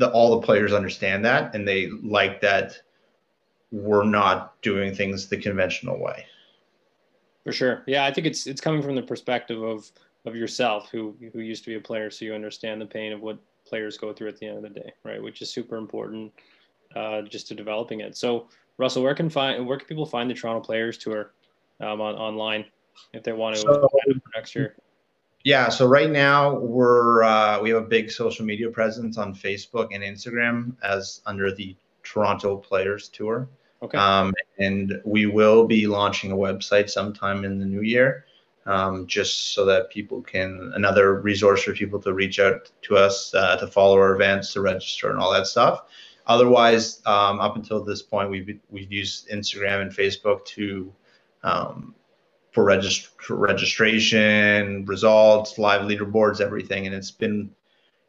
that 0.00 0.12
all 0.12 0.38
the 0.38 0.46
players 0.46 0.72
understand 0.72 1.24
that, 1.24 1.54
and 1.54 1.66
they 1.66 1.88
like 2.02 2.40
that 2.40 2.74
we're 3.72 4.04
not 4.04 4.60
doing 4.62 4.92
things 4.92 5.28
the 5.28 5.36
conventional 5.36 6.00
way. 6.00 6.26
For 7.44 7.52
sure, 7.52 7.84
yeah, 7.86 8.04
I 8.04 8.12
think 8.12 8.26
it's 8.26 8.46
it's 8.46 8.60
coming 8.60 8.82
from 8.82 8.94
the 8.96 9.02
perspective 9.02 9.62
of 9.62 9.90
of 10.26 10.34
yourself, 10.34 10.90
who 10.90 11.16
who 11.32 11.40
used 11.40 11.64
to 11.64 11.70
be 11.70 11.76
a 11.76 11.80
player, 11.80 12.10
so 12.10 12.24
you 12.24 12.34
understand 12.34 12.80
the 12.80 12.86
pain 12.86 13.12
of 13.12 13.20
what 13.20 13.38
players 13.66 13.96
go 13.96 14.12
through 14.12 14.28
at 14.28 14.38
the 14.38 14.46
end 14.46 14.56
of 14.56 14.62
the 14.62 14.80
day, 14.80 14.92
right? 15.04 15.22
Which 15.22 15.40
is 15.40 15.52
super 15.52 15.76
important, 15.76 16.32
uh, 16.96 17.22
just 17.22 17.46
to 17.48 17.54
developing 17.54 18.00
it. 18.00 18.16
So, 18.16 18.48
Russell, 18.78 19.02
where 19.02 19.14
can 19.14 19.30
find 19.30 19.66
where 19.66 19.78
can 19.78 19.86
people 19.86 20.06
find 20.06 20.28
the 20.28 20.34
Toronto 20.34 20.60
Players 20.60 20.98
Tour? 20.98 21.32
um, 21.80 22.00
on 22.00 22.14
online 22.14 22.64
if 23.12 23.22
they 23.22 23.32
want 23.32 23.56
to 23.56 23.62
so, 23.62 23.88
next 24.34 24.54
year? 24.54 24.76
Yeah, 25.44 25.70
so 25.70 25.86
right 25.86 26.10
now 26.10 26.54
we're 26.56 27.22
uh, 27.22 27.60
we 27.60 27.70
have 27.70 27.82
a 27.82 27.86
big 27.86 28.10
social 28.10 28.44
media 28.44 28.68
presence 28.68 29.16
on 29.16 29.34
Facebook 29.34 29.88
and 29.94 30.04
Instagram 30.04 30.74
as 30.82 31.22
under 31.24 31.50
the 31.50 31.74
Toronto 32.02 32.56
Players 32.56 33.08
Tour. 33.08 33.48
Okay. 33.82 33.96
Um, 33.96 34.34
and 34.58 35.00
we 35.04 35.24
will 35.24 35.66
be 35.66 35.86
launching 35.86 36.32
a 36.32 36.36
website 36.36 36.90
sometime 36.90 37.44
in 37.44 37.58
the 37.58 37.64
new 37.64 37.80
year, 37.80 38.26
um, 38.66 39.06
just 39.06 39.54
so 39.54 39.64
that 39.64 39.88
people 39.88 40.20
can 40.20 40.72
another 40.74 41.20
resource 41.20 41.62
for 41.62 41.72
people 41.72 42.00
to 42.02 42.12
reach 42.12 42.38
out 42.38 42.70
to 42.82 42.96
us 42.96 43.32
uh, 43.34 43.56
to 43.56 43.66
follow 43.66 43.96
our 43.96 44.14
events, 44.14 44.52
to 44.52 44.60
register, 44.60 45.08
and 45.10 45.18
all 45.18 45.32
that 45.32 45.46
stuff. 45.46 45.84
Otherwise, 46.26 47.00
um, 47.06 47.40
up 47.40 47.56
until 47.56 47.82
this 47.82 48.02
point, 48.02 48.28
we've 48.28 48.60
we've 48.68 48.92
used 48.92 49.28
Instagram 49.30 49.80
and 49.80 49.90
Facebook 49.90 50.44
to 50.44 50.92
um, 51.42 51.94
for, 52.52 52.64
regist- 52.64 53.08
for 53.20 53.36
registration, 53.36 54.84
results, 54.86 55.58
live 55.58 55.82
leaderboards, 55.82 56.40
everything, 56.40 56.86
and 56.86 56.94
it's 56.94 57.10
been 57.10 57.50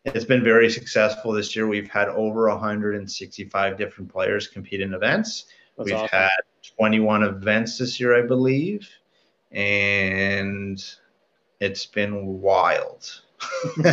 it's 0.03 0.25
been 0.25 0.43
very 0.43 0.69
successful 0.69 1.31
this 1.31 1.55
year. 1.55 1.67
We've 1.67 1.89
had 1.89 2.09
over 2.09 2.49
165 2.49 3.77
different 3.77 4.11
players 4.11 4.47
compete 4.47 4.81
in 4.81 4.95
events. 4.95 5.45
That's 5.77 5.85
We've 5.85 5.95
awesome. 5.95 6.09
had 6.11 6.29
21 6.77 7.23
events 7.23 7.77
this 7.77 7.99
year, 7.99 8.17
I 8.17 8.25
believe, 8.25 8.89
and 9.51 10.83
it's 11.59 11.85
been 11.85 12.41
wild. 12.41 13.21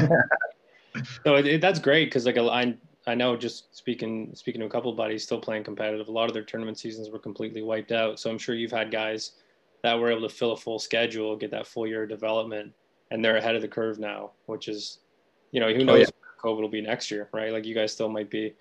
so 1.25 1.35
it, 1.37 1.47
it, 1.47 1.61
that's 1.61 1.79
great 1.79 2.07
because 2.07 2.25
like 2.25 2.39
I 2.39 2.75
I 3.07 3.15
know 3.15 3.37
just 3.37 3.77
speaking 3.77 4.31
speaking 4.35 4.61
to 4.61 4.67
a 4.67 4.71
couple 4.71 4.91
of 4.91 4.97
buddies 4.97 5.25
still 5.25 5.41
playing 5.41 5.65
competitive. 5.65 6.09
A 6.09 6.13
lot 6.13 6.29
of 6.29 6.35
their 6.35 6.43
tournament 6.43 6.79
seasons 6.79 7.11
were 7.11 7.19
completely 7.19 7.63
wiped 7.63 7.93
out. 7.93 8.19
So 8.19 8.31
I'm 8.31 8.39
sure 8.39 8.55
you've 8.55 8.73
had 8.73 8.91
guys 8.91 9.33
that 9.83 9.99
were 9.99 10.11
able 10.11 10.29
to 10.29 10.35
fill 10.35 10.53
a 10.53 10.57
full 10.57 10.79
schedule, 10.79 11.37
get 11.37 11.51
that 11.51 11.67
full 11.67 11.87
year 11.87 12.05
of 12.05 12.09
development, 12.09 12.73
and 13.11 13.25
they're 13.25 13.37
ahead 13.37 13.55
of 13.55 13.63
the 13.63 13.69
curve 13.69 13.99
now, 13.99 14.33
which 14.47 14.69
is, 14.69 14.99
you 15.53 15.61
know, 15.61 15.73
who 15.73 15.83
oh, 15.83 15.85
knows 15.85 15.97
oh, 15.97 15.99
yeah. 16.01 16.43
COVID 16.43 16.61
will 16.61 16.69
be 16.69 16.81
next 16.81 17.11
year, 17.11 17.29
right? 17.33 17.53
Like 17.53 17.65
you 17.65 17.75
guys 17.75 17.93
still 17.93 18.09
might 18.09 18.31
be 18.31 18.55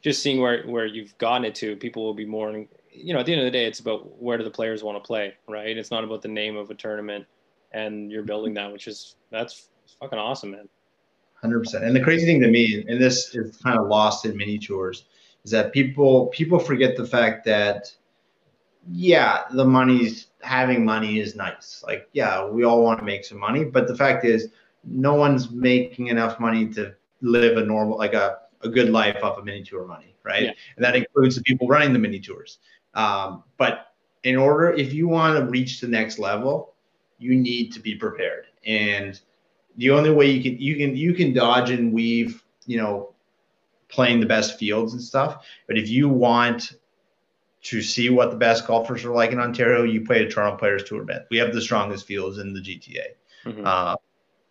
just 0.00 0.22
seeing 0.22 0.40
where 0.40 0.64
where 0.66 0.86
you've 0.86 1.16
gotten 1.18 1.44
it 1.44 1.54
to. 1.56 1.76
People 1.76 2.04
will 2.04 2.14
be 2.14 2.26
more, 2.26 2.66
you 2.90 3.14
know, 3.14 3.20
at 3.20 3.26
the 3.26 3.32
end 3.32 3.40
of 3.40 3.46
the 3.46 3.50
day, 3.50 3.64
it's 3.64 3.80
about 3.80 4.20
where 4.20 4.36
do 4.38 4.44
the 4.44 4.50
players 4.50 4.82
want 4.82 5.02
to 5.02 5.06
play, 5.06 5.34
right? 5.48 5.76
It's 5.76 5.90
not 5.90 6.04
about 6.04 6.22
the 6.22 6.28
name 6.28 6.56
of 6.56 6.70
a 6.70 6.74
tournament, 6.74 7.26
and 7.72 8.10
you're 8.10 8.22
building 8.22 8.54
that, 8.54 8.72
which 8.72 8.86
is 8.86 9.16
that's 9.30 9.68
fucking 10.00 10.18
awesome, 10.18 10.52
man. 10.52 10.68
Hundred 11.40 11.60
percent. 11.60 11.84
And 11.84 11.94
the 11.94 12.00
crazy 12.00 12.26
thing 12.26 12.40
to 12.40 12.48
me, 12.48 12.84
and 12.88 13.00
this 13.00 13.34
is 13.34 13.56
kind 13.58 13.78
of 13.78 13.86
lost 13.86 14.24
in 14.24 14.36
mini 14.36 14.58
tours, 14.58 15.04
is 15.44 15.50
that 15.50 15.72
people 15.72 16.26
people 16.28 16.58
forget 16.58 16.96
the 16.96 17.06
fact 17.06 17.44
that 17.46 17.92
yeah, 18.90 19.42
the 19.50 19.64
money's 19.64 20.28
having 20.44 20.84
money 20.84 21.18
is 21.18 21.34
nice. 21.34 21.82
Like, 21.86 22.08
yeah, 22.12 22.46
we 22.46 22.64
all 22.64 22.82
want 22.82 22.98
to 23.00 23.04
make 23.04 23.24
some 23.24 23.38
money, 23.38 23.64
but 23.64 23.88
the 23.88 23.96
fact 23.96 24.24
is 24.24 24.48
no 24.84 25.14
one's 25.14 25.50
making 25.50 26.08
enough 26.08 26.38
money 26.38 26.68
to 26.74 26.94
live 27.22 27.56
a 27.56 27.64
normal 27.64 27.96
like 27.96 28.14
a, 28.14 28.38
a 28.62 28.68
good 28.68 28.90
life 28.90 29.16
off 29.22 29.38
of 29.38 29.44
mini 29.44 29.62
tour 29.62 29.86
money, 29.86 30.14
right? 30.22 30.44
Yeah. 30.44 30.52
And 30.76 30.84
that 30.84 30.94
includes 30.94 31.36
the 31.36 31.42
people 31.42 31.66
running 31.66 31.92
the 31.92 31.98
mini 31.98 32.20
tours. 32.20 32.58
Um, 32.94 33.44
but 33.56 33.94
in 34.22 34.36
order, 34.36 34.72
if 34.72 34.92
you 34.92 35.08
want 35.08 35.38
to 35.38 35.44
reach 35.46 35.80
the 35.80 35.88
next 35.88 36.18
level, 36.18 36.74
you 37.18 37.34
need 37.34 37.72
to 37.72 37.80
be 37.80 37.94
prepared. 37.94 38.46
And 38.66 39.18
the 39.76 39.90
only 39.90 40.10
way 40.10 40.30
you 40.30 40.42
can 40.42 40.60
you 40.60 40.76
can 40.76 40.96
you 40.96 41.14
can 41.14 41.32
dodge 41.32 41.70
and 41.70 41.92
weave, 41.92 42.44
you 42.66 42.76
know, 42.76 43.14
playing 43.88 44.20
the 44.20 44.26
best 44.26 44.58
fields 44.58 44.92
and 44.92 45.02
stuff. 45.02 45.44
But 45.66 45.78
if 45.78 45.88
you 45.88 46.08
want 46.08 46.74
to 47.64 47.80
see 47.80 48.10
what 48.10 48.30
the 48.30 48.36
best 48.36 48.66
golfers 48.66 49.04
are 49.04 49.10
like 49.10 49.32
in 49.32 49.40
Ontario, 49.40 49.84
you 49.84 50.04
play 50.04 50.22
a 50.22 50.28
Toronto 50.28 50.56
Players 50.56 50.84
Tour 50.84 51.02
event. 51.02 51.24
We 51.30 51.38
have 51.38 51.52
the 51.52 51.62
strongest 51.62 52.06
fields 52.06 52.38
in 52.38 52.52
the 52.52 52.60
GTA, 52.60 53.06
mm-hmm. 53.44 53.66
uh, 53.66 53.96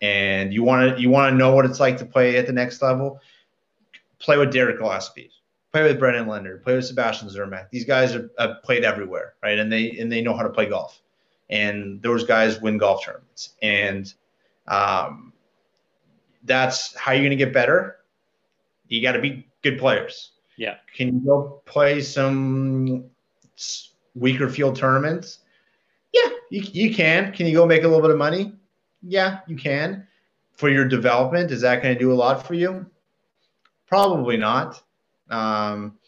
and 0.02 0.52
you 0.52 0.64
want 0.64 0.96
to 0.96 1.00
you 1.00 1.10
want 1.10 1.32
to 1.32 1.36
know 1.36 1.54
what 1.54 1.64
it's 1.64 1.80
like 1.80 1.96
to 1.98 2.04
play 2.04 2.36
at 2.36 2.46
the 2.46 2.52
next 2.52 2.82
level. 2.82 3.20
Play 4.18 4.36
with 4.36 4.52
Derek 4.52 4.78
Gillespie, 4.78 5.30
play 5.72 5.84
with 5.84 5.98
Brendan 5.98 6.26
Leonard, 6.26 6.64
play 6.64 6.74
with 6.74 6.86
Sebastian 6.86 7.28
Szirmak. 7.28 7.70
These 7.70 7.84
guys 7.84 8.14
are, 8.14 8.30
have 8.38 8.62
played 8.64 8.84
everywhere, 8.84 9.34
right? 9.42 9.58
And 9.58 9.72
they 9.72 9.92
and 9.92 10.10
they 10.10 10.20
know 10.20 10.36
how 10.36 10.42
to 10.42 10.50
play 10.50 10.66
golf. 10.66 11.00
And 11.50 12.02
those 12.02 12.24
guys 12.24 12.60
win 12.60 12.78
golf 12.78 13.04
tournaments, 13.04 13.54
and 13.62 14.12
um, 14.66 15.32
that's 16.42 16.96
how 16.96 17.12
you're 17.12 17.20
going 17.20 17.30
to 17.30 17.36
get 17.36 17.52
better. 17.52 17.98
You 18.88 19.02
got 19.02 19.12
to 19.12 19.20
be 19.20 19.46
good 19.62 19.78
players. 19.78 20.32
Yeah. 20.56 20.76
Can 20.94 21.08
you 21.08 21.20
go 21.20 21.62
play 21.66 22.00
some 22.00 23.04
weaker 24.14 24.48
field 24.48 24.76
tournaments? 24.76 25.40
Yeah, 26.12 26.28
you, 26.50 26.62
you 26.72 26.94
can. 26.94 27.32
Can 27.32 27.46
you 27.46 27.54
go 27.54 27.66
make 27.66 27.82
a 27.82 27.88
little 27.88 28.02
bit 28.02 28.10
of 28.10 28.18
money? 28.18 28.52
Yeah, 29.02 29.40
you 29.46 29.56
can. 29.56 30.06
For 30.52 30.68
your 30.70 30.86
development, 30.86 31.50
is 31.50 31.60
that 31.62 31.82
going 31.82 31.94
to 31.94 31.98
do 31.98 32.12
a 32.12 32.14
lot 32.14 32.46
for 32.46 32.54
you? 32.54 32.86
Probably 33.86 34.36
not. 34.36 34.80
Um, 35.28 35.98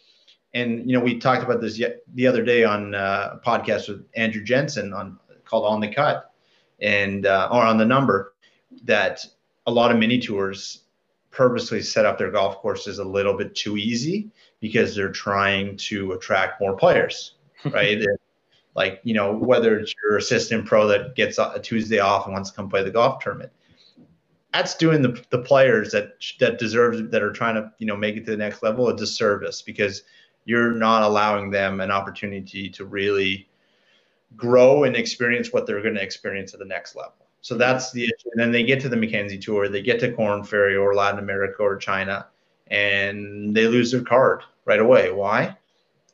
and 0.55 0.89
you 0.89 0.97
know, 0.97 1.05
we 1.05 1.19
talked 1.19 1.43
about 1.43 1.61
this 1.61 1.79
yet 1.79 2.03
the 2.15 2.27
other 2.27 2.45
day 2.45 2.65
on 2.65 2.95
uh, 2.95 3.35
a 3.35 3.47
podcast 3.47 3.89
with 3.89 4.07
Andrew 4.15 4.43
Jensen 4.43 4.93
on 4.93 5.19
called 5.45 5.67
On 5.67 5.81
the 5.81 5.93
Cut, 5.93 6.33
and 6.81 7.27
uh, 7.27 7.49
or 7.51 7.63
on 7.63 7.77
the 7.77 7.85
number 7.85 8.35
that 8.85 9.25
a 9.67 9.71
lot 9.71 9.91
of 9.91 9.99
mini 9.99 10.19
tours 10.19 10.85
purposely 11.37 11.83
set 11.83 12.07
up 12.07 12.17
their 12.17 12.31
golf 12.31 12.57
courses 12.57 12.99
a 12.99 13.05
little 13.05 13.35
bit 13.35 13.55
too 13.55 13.77
easy 13.77 14.31
because 14.61 14.97
they're 14.97 15.13
trying 15.13 15.77
to 15.77 16.13
attract 16.13 16.61
more 16.63 16.75
players, 16.75 17.35
right? 17.67 18.03
like, 18.75 19.01
you 19.05 19.13
know, 19.13 19.35
whether 19.35 19.79
it's 19.79 19.95
your 20.03 20.17
assistant 20.17 20.65
pro 20.65 20.87
that 20.87 21.15
gets 21.15 21.39
a 21.39 21.61
Tuesday 21.63 21.99
off 21.99 22.25
and 22.25 22.33
wants 22.33 22.51
to 22.51 22.57
come 22.57 22.71
play 22.71 22.83
the 22.83 22.91
golf 22.91 23.23
tournament. 23.23 23.53
That's 24.55 24.75
doing 24.75 25.03
the, 25.03 25.23
the 25.29 25.41
players 25.41 25.93
that 25.93 26.15
that 26.41 26.59
deserve 26.59 27.11
that 27.11 27.23
are 27.23 27.33
trying 27.33 27.57
to 27.57 27.71
you 27.79 27.87
know 27.87 27.97
make 27.97 28.17
it 28.17 28.25
to 28.25 28.31
the 28.31 28.37
next 28.39 28.63
level 28.63 28.89
a 28.89 28.97
disservice 28.97 29.61
because 29.61 30.03
you're 30.47 30.73
not 30.73 31.03
allowing 31.03 31.51
them 31.51 31.81
an 31.81 31.91
opportunity 31.91 32.71
to 32.71 32.87
really 32.87 33.47
grow 34.35 34.85
and 34.85 34.97
experience 34.97 35.53
what 35.53 35.67
they're 35.67 35.83
going 35.83 35.95
to 35.95 36.03
experience 36.03 36.55
at 36.55 36.61
the 36.61 36.65
next 36.65 36.97
level. 36.97 37.26
So 37.47 37.57
that's 37.57 37.93
the 37.93 38.03
issue. 38.03 38.29
And 38.33 38.41
then 38.41 38.51
they 38.51 38.65
get 38.65 38.81
to 38.81 38.89
the 38.89 38.97
Mackenzie 38.97 39.39
Tour, 39.39 39.69
they 39.69 39.81
get 39.81 40.01
to 40.01 40.11
Korn 40.11 40.43
Ferry 40.43 40.75
or 40.75 40.97
Latin 40.97 41.21
America 41.21 41.63
or 41.63 41.77
China, 41.77 42.27
and 42.73 43.55
they 43.55 43.69
lose 43.69 43.93
their 43.93 44.03
card 44.03 44.43
right 44.65 44.81
away. 44.81 45.13
Why? 45.13 45.57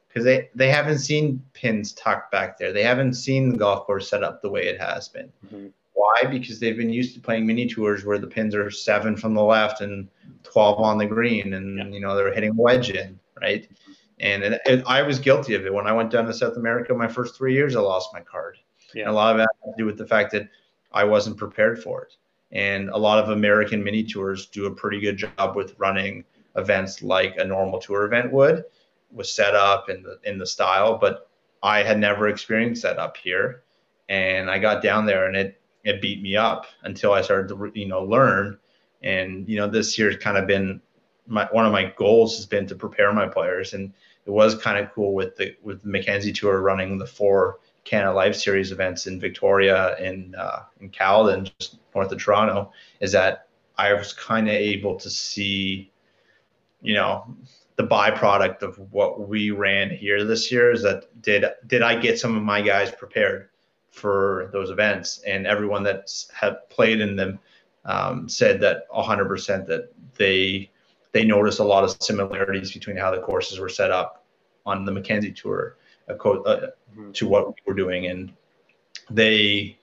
Because 0.09 0.27
they, 0.27 0.51
they 0.55 0.69
haven't 0.69 0.99
seen 0.99 1.43
pins 1.55 1.95
tucked 1.95 2.33
back 2.33 2.59
there. 2.59 2.71
They 2.71 2.83
haven't 2.83 3.15
seen 3.15 3.49
the 3.49 3.57
golf 3.57 3.87
course 3.87 4.11
set 4.11 4.23
up 4.23 4.43
the 4.43 4.51
way 4.51 4.67
it 4.67 4.79
has 4.79 5.09
been. 5.09 5.33
Mm-hmm. 5.47 5.69
Why? 5.95 6.25
Because 6.31 6.61
they've 6.61 6.77
been 6.77 6.93
used 6.93 7.15
to 7.15 7.21
playing 7.23 7.47
mini 7.47 7.67
tours 7.67 8.05
where 8.05 8.19
the 8.19 8.27
pins 8.27 8.55
are 8.55 8.71
seven 8.71 9.17
from 9.17 9.33
the 9.33 9.43
left 9.43 9.81
and 9.81 10.09
12 10.43 10.81
on 10.81 10.99
the 10.99 11.07
green, 11.07 11.55
and 11.55 11.79
yeah. 11.79 11.87
you 11.87 12.01
know 12.01 12.15
they're 12.15 12.35
hitting 12.35 12.55
wedge 12.55 12.91
in, 12.91 13.19
right? 13.41 13.67
And 14.21 14.43
it, 14.43 14.61
it, 14.67 14.85
I 14.87 15.01
was 15.01 15.19
guilty 15.19 15.55
of 15.55 15.65
it 15.65 15.73
when 15.73 15.87
I 15.87 15.93
went 15.93 16.11
down 16.11 16.27
to 16.27 16.35
South 16.35 16.59
America. 16.59 16.93
My 16.93 17.09
first 17.09 17.39
three 17.39 17.55
years, 17.55 17.75
I 17.75 17.81
lost 17.81 18.11
my 18.13 18.21
card. 18.21 18.59
Yeah. 18.93 19.05
And 19.05 19.13
a 19.13 19.15
lot 19.15 19.31
of 19.31 19.39
that 19.39 19.49
had 19.65 19.71
to 19.71 19.79
do 19.79 19.87
with 19.87 19.97
the 19.97 20.07
fact 20.07 20.33
that 20.33 20.51
I 20.95 21.05
wasn't 21.05 21.37
prepared 21.37 21.83
for 21.83 22.03
it. 22.03 22.17
And 22.53 22.91
a 22.91 22.99
lot 22.99 23.23
of 23.23 23.31
American 23.31 23.83
mini 23.83 24.05
tours 24.05 24.47
do 24.47 24.67
a 24.67 24.75
pretty 24.75 25.01
good 25.01 25.17
job 25.17 25.57
with 25.57 25.79
running 25.79 26.25
events 26.57 27.03
like 27.03 27.37
a 27.39 27.45
normal 27.45 27.81
tour 27.81 28.05
event 28.05 28.31
would, 28.33 28.65
was 29.11 29.33
set 29.33 29.55
up 29.55 29.89
in 29.89 30.03
the 30.03 30.19
in 30.25 30.39
the 30.39 30.47
style. 30.47 30.99
But 30.99 31.29
I 31.63 31.83
had 31.83 31.99
never 31.99 32.29
experienced 32.29 32.83
that 32.83 32.99
up 32.99 33.17
here, 33.17 33.63
and 34.09 34.51
I 34.51 34.59
got 34.59 34.83
down 34.83 35.07
there 35.07 35.27
and 35.27 35.37
it 35.37 35.61
it 35.85 36.03
beat 36.03 36.23
me 36.23 36.37
up 36.37 36.67
until 36.83 37.13
I 37.13 37.23
started 37.23 37.49
to 37.49 37.73
you 37.75 37.89
know 37.89 38.03
learn. 38.03 38.59
And 39.03 39.49
you 39.49 39.57
know 39.57 39.67
this 39.67 39.99
year's 39.99 40.17
kind 40.17 40.37
of 40.37 40.47
been 40.47 40.81
my 41.27 41.49
one 41.53 41.67
of 41.67 41.73
my 41.73 41.93
goals 41.97 42.37
has 42.37 42.47
been 42.47 42.67
to 42.67 42.75
prepare 42.75 43.13
my 43.13 43.27
players, 43.27 43.73
and 43.73 43.93
it 44.27 44.31
was 44.31 44.55
kind 44.55 44.79
of 44.79 44.93
cool 44.93 45.15
with 45.15 45.37
the 45.37 45.57
with 45.63 45.83
the 45.83 45.89
Mackenzie 45.89 46.33
Tour 46.33 46.61
running 46.61 46.99
the 46.99 47.07
four 47.07 47.59
Canada 47.85 48.13
Life 48.13 48.37
Series 48.37 48.73
events 48.73 49.07
in 49.07 49.19
Victoria 49.19 49.97
and 49.97 50.35
uh, 50.37 50.61
in 50.81 50.89
Caledon, 50.91 51.49
just 51.59 51.79
north 51.95 52.13
of 52.13 52.19
Toronto, 52.19 52.73
is 53.01 53.13
that 53.13 53.49
I 53.77 53.93
was 53.93 54.13
kind 54.13 54.49
of 54.49 54.55
able 54.55 54.97
to 54.97 55.11
see, 55.11 55.91
you 56.81 56.95
know, 56.95 57.37
the 57.77 57.87
byproduct 57.87 58.63
of 58.63 58.79
what 58.93 59.29
we 59.29 59.51
ran 59.51 59.91
here 59.91 60.25
this 60.25 60.53
year 60.53 60.71
is 60.71 60.83
that 60.83 61.05
did 61.23 61.45
did 61.67 61.83
I 61.83 61.97
get 61.97 62.19
some 62.19 62.37
of 62.37 62.43
my 62.43 62.61
guys 62.61 62.91
prepared 62.91 63.49
for 63.91 64.51
those 64.53 64.71
events, 64.71 65.23
and 65.27 65.47
everyone 65.47 65.83
that 65.85 66.11
had 66.33 66.69
played 66.69 67.01
in 67.01 67.17
them 67.17 67.39
um, 67.85 68.29
said 68.29 68.61
that 68.61 68.89
100% 68.91 69.67
that 69.67 69.93
they 70.17 70.71
they 71.13 71.25
noticed 71.25 71.59
a 71.59 71.65
lot 71.65 71.85
of 71.85 71.97
similarities 72.01 72.73
between 72.73 72.97
how 72.97 73.11
the 73.11 73.21
courses 73.21 73.59
were 73.59 73.69
set 73.69 73.91
up 73.91 74.25
on 74.65 74.85
the 74.85 74.93
Mackenzie 74.93 75.33
Tour 75.33 75.77
uh, 76.13 76.71
mm-hmm. 76.97 77.13
to 77.13 77.29
what 77.29 77.49
we 77.49 77.55
were 77.67 77.75
doing, 77.75 78.07
and 78.07 78.33
they 79.11 79.77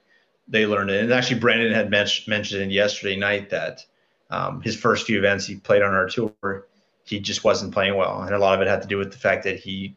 they 0.47 0.65
learned 0.65 0.89
it. 0.89 1.03
And 1.03 1.13
actually, 1.13 1.39
Brandon 1.39 1.73
had 1.73 1.89
men- 1.89 2.07
mentioned 2.27 2.71
yesterday 2.71 3.15
night 3.15 3.49
that 3.51 3.86
um, 4.30 4.61
his 4.61 4.75
first 4.75 5.05
few 5.05 5.17
events 5.17 5.45
he 5.45 5.55
played 5.55 5.82
on 5.82 5.93
our 5.93 6.07
tour, 6.07 6.67
he 7.03 7.19
just 7.19 7.43
wasn't 7.43 7.73
playing 7.73 7.95
well, 7.95 8.21
and 8.21 8.34
a 8.34 8.39
lot 8.39 8.55
of 8.55 8.61
it 8.61 8.69
had 8.69 8.82
to 8.82 8.88
do 8.88 8.97
with 8.97 9.11
the 9.11 9.17
fact 9.17 9.43
that 9.43 9.59
he 9.59 9.95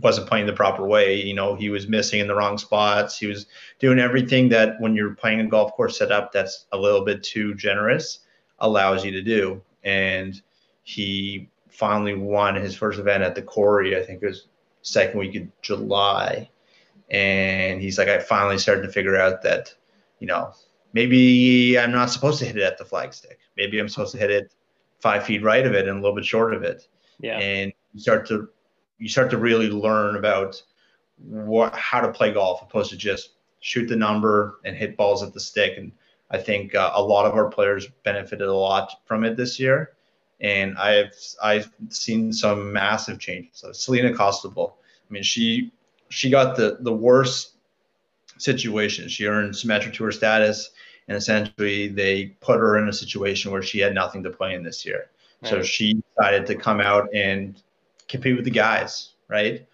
wasn't 0.00 0.28
playing 0.28 0.46
the 0.46 0.52
proper 0.52 0.86
way. 0.86 1.22
You 1.22 1.34
know, 1.34 1.54
he 1.54 1.70
was 1.70 1.88
missing 1.88 2.20
in 2.20 2.28
the 2.28 2.34
wrong 2.34 2.58
spots. 2.58 3.18
He 3.18 3.26
was 3.26 3.46
doing 3.78 3.98
everything 3.98 4.48
that 4.50 4.80
when 4.80 4.94
you're 4.94 5.14
playing 5.14 5.40
a 5.40 5.46
golf 5.46 5.72
course 5.72 5.98
setup 5.98 6.32
that's 6.32 6.66
a 6.72 6.78
little 6.78 7.04
bit 7.04 7.22
too 7.22 7.54
generous 7.54 8.20
allows 8.60 9.04
you 9.04 9.10
to 9.12 9.22
do. 9.22 9.60
And 9.82 10.40
he 10.84 11.48
finally 11.68 12.14
won 12.14 12.54
his 12.54 12.74
first 12.74 12.98
event 12.98 13.22
at 13.22 13.34
the 13.34 13.42
Quarry. 13.42 13.96
I 13.96 14.04
think 14.04 14.22
it 14.22 14.26
was 14.26 14.46
second 14.82 15.18
week 15.18 15.36
of 15.36 15.48
July. 15.62 16.50
And 17.10 17.80
he's 17.80 17.98
like, 17.98 18.08
I 18.08 18.18
finally 18.18 18.58
started 18.58 18.82
to 18.82 18.92
figure 18.92 19.16
out 19.16 19.42
that, 19.42 19.74
you 20.18 20.26
know, 20.26 20.52
maybe 20.92 21.78
I'm 21.78 21.92
not 21.92 22.10
supposed 22.10 22.38
to 22.40 22.44
hit 22.44 22.56
it 22.56 22.62
at 22.62 22.78
the 22.78 22.84
flagstick. 22.84 23.36
Maybe 23.56 23.78
I'm 23.78 23.88
supposed 23.88 24.12
to 24.12 24.18
hit 24.18 24.30
it 24.30 24.54
five 25.00 25.24
feet 25.24 25.42
right 25.42 25.66
of 25.66 25.72
it 25.74 25.88
and 25.88 25.98
a 25.98 26.00
little 26.00 26.16
bit 26.16 26.24
short 26.24 26.54
of 26.54 26.62
it. 26.62 26.88
Yeah. 27.20 27.38
And 27.38 27.72
you 27.94 28.00
start 28.00 28.26
to 28.28 28.48
you 28.98 29.08
start 29.08 29.30
to 29.30 29.38
really 29.38 29.70
learn 29.70 30.16
about 30.16 30.60
what 31.18 31.74
how 31.74 32.00
to 32.00 32.12
play 32.12 32.32
golf 32.32 32.62
opposed 32.62 32.90
to 32.90 32.96
just 32.96 33.34
shoot 33.60 33.86
the 33.86 33.96
number 33.96 34.60
and 34.64 34.76
hit 34.76 34.96
balls 34.96 35.22
at 35.22 35.32
the 35.32 35.40
stick. 35.40 35.78
And 35.78 35.92
I 36.30 36.38
think 36.38 36.74
uh, 36.74 36.92
a 36.94 37.02
lot 37.02 37.26
of 37.26 37.34
our 37.34 37.48
players 37.48 37.86
benefited 38.04 38.48
a 38.48 38.54
lot 38.54 38.92
from 39.06 39.24
it 39.24 39.36
this 39.36 39.58
year. 39.58 39.92
And 40.40 40.78
I've 40.78 41.14
I've 41.42 41.70
seen 41.88 42.32
some 42.32 42.72
massive 42.72 43.18
changes. 43.18 43.50
So 43.54 43.72
Selena 43.72 44.12
Costabile, 44.12 44.72
I 44.72 45.12
mean, 45.12 45.22
she 45.22 45.72
she 46.08 46.30
got 46.30 46.56
the 46.56 46.78
the 46.80 46.92
worst 46.92 47.52
situation. 48.38 49.08
She 49.08 49.26
earned 49.26 49.54
Symetra 49.54 49.92
Tour 49.92 50.12
status, 50.12 50.70
and 51.08 51.16
essentially 51.16 51.88
they 51.88 52.26
put 52.40 52.58
her 52.60 52.78
in 52.78 52.88
a 52.88 52.92
situation 52.92 53.50
where 53.50 53.62
she 53.62 53.80
had 53.80 53.94
nothing 53.94 54.22
to 54.22 54.30
play 54.30 54.54
in 54.54 54.62
this 54.62 54.86
year. 54.86 55.10
Right. 55.42 55.50
So 55.50 55.62
she 55.62 56.02
decided 56.16 56.46
to 56.46 56.54
come 56.54 56.80
out 56.80 57.08
and 57.14 57.60
compete 58.08 58.36
with 58.36 58.44
the 58.44 58.50
guys, 58.50 59.10
right? 59.28 59.66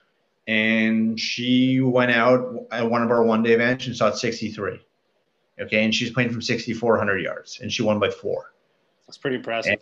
And 0.47 1.19
she 1.19 1.81
went 1.81 2.11
out 2.11 2.67
at 2.71 2.89
one 2.89 3.03
of 3.03 3.11
our 3.11 3.23
one 3.23 3.43
day 3.43 3.53
events 3.53 3.87
and 3.87 3.97
shot 3.97 4.19
63. 4.19 4.81
Okay. 5.61 5.85
And 5.85 5.95
she's 5.95 6.11
playing 6.11 6.31
from 6.31 6.43
6,400 6.43 7.19
yards 7.19 7.61
and 7.61 7.73
she 7.73 7.83
won 7.83 7.99
by 7.99 8.11
four. 8.11 8.53
That's 9.07 9.17
pretty 9.17 9.37
impressive. 9.37 9.73
And, 9.73 9.81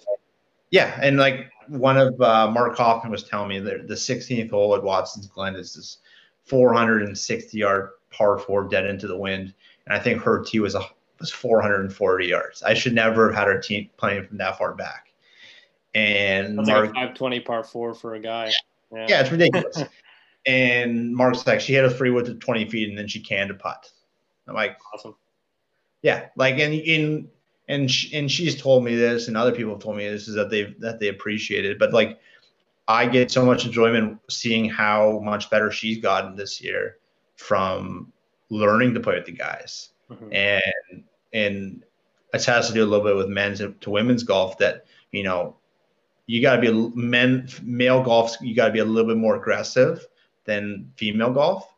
yeah. 0.73 0.99
And 1.01 1.19
like 1.19 1.53
one 1.69 1.97
of 1.99 2.21
uh, 2.21 2.51
Mark 2.51 2.77
Hoffman 2.77 3.13
was 3.13 3.23
telling 3.23 3.51
me 3.51 3.61
that 3.61 3.87
the 3.87 3.95
16th 3.95 4.51
hole 4.51 4.75
at 4.75 4.83
Watson's 4.83 5.29
Glen 5.29 5.55
is 5.55 5.75
this 5.75 5.99
460 6.47 7.57
yard 7.57 7.91
par 8.11 8.39
four 8.39 8.65
dead 8.65 8.87
into 8.87 9.07
the 9.07 9.17
wind. 9.17 9.55
And 9.87 9.95
I 9.95 10.01
think 10.01 10.23
her 10.23 10.43
tee 10.43 10.61
was 10.61 10.75
a, 10.75 10.83
was 11.21 11.31
440 11.31 12.27
yards. 12.27 12.63
I 12.63 12.75
should 12.75 12.95
never 12.95 13.29
have 13.31 13.39
had 13.39 13.49
her 13.49 13.61
team 13.61 13.91
playing 13.99 14.27
from 14.27 14.39
that 14.39 14.59
far 14.59 14.75
back. 14.75 15.13
And 15.95 16.59
That's 16.59 16.69
Mark, 16.69 16.87
like 16.87 16.91
a 16.91 16.95
520 16.95 17.41
par 17.41 17.65
four 17.65 17.95
for 17.95 18.15
a 18.15 18.21
guy. 18.21 18.51
Yeah, 18.91 19.07
yeah 19.09 19.21
it's 19.21 19.31
ridiculous. 19.31 19.85
and 20.47 21.15
Mark's 21.15 21.47
like, 21.47 21.61
she 21.61 21.75
had 21.75 21.85
a 21.85 21.91
three 21.91 22.11
wood 22.11 22.25
to 22.25 22.35
20 22.35 22.71
feet 22.71 22.89
and 22.89 22.99
then 22.99 23.09
she 23.09 23.21
canned 23.21 23.51
a 23.51 23.55
putt. 23.55 23.91
I'm 24.49 24.55
like, 24.55 24.79
awesome. 24.95 25.17
Yeah, 26.01 26.29
like 26.35 26.59
and 26.59 26.73
in 26.73 27.29
and 27.69 27.91
she, 27.91 28.17
and 28.17 28.31
she's 28.31 28.61
told 28.61 28.85
me 28.85 28.95
this, 28.95 29.29
and 29.29 29.37
other 29.37 29.53
people 29.53 29.73
have 29.73 29.83
told 29.83 29.97
me 29.97 30.09
this 30.09 30.29
is 30.29 30.35
that 30.35 30.51
they 30.51 30.75
that 30.79 31.01
they 31.01 31.09
appreciate 31.09 31.65
it. 31.65 31.79
But 31.79 31.93
like, 31.93 32.21
I 32.89 33.07
get 33.07 33.31
so 33.31 33.45
much 33.45 33.65
enjoyment 33.65 34.19
seeing 34.29 34.69
how 34.69 35.21
much 35.21 35.51
better 35.51 35.71
she's 35.71 35.99
gotten 35.99 36.37
this 36.37 36.61
year 36.61 36.99
from 37.37 38.13
learning 38.51 38.95
to 38.95 39.01
play 39.01 39.15
with 39.15 39.27
the 39.27 39.33
guys, 39.33 39.91
mm-hmm. 40.11 40.33
and 40.33 41.05
and 41.33 41.85
it 42.35 42.45
has 42.45 42.69
to 42.69 42.75
do 42.75 42.83
a 42.83 42.87
little 42.87 43.05
bit 43.05 43.17
with 43.17 43.29
men's 43.29 43.61
to 43.61 43.91
women's 43.91 44.23
golf 44.23 44.59
that 44.59 44.87
you 45.13 45.23
know 45.23 45.57
you 46.27 46.41
got 46.41 46.57
to 46.57 46.63
be 46.63 46.73
men 46.95 47.49
male 47.63 48.03
golf 48.03 48.37
you 48.41 48.55
got 48.55 48.67
to 48.67 48.73
be 48.73 48.79
a 48.79 48.85
little 48.85 49.11
bit 49.11 49.19
more 49.19 49.37
aggressive 49.37 50.07
than 50.45 50.91
female 50.97 51.33
golf 51.33 51.73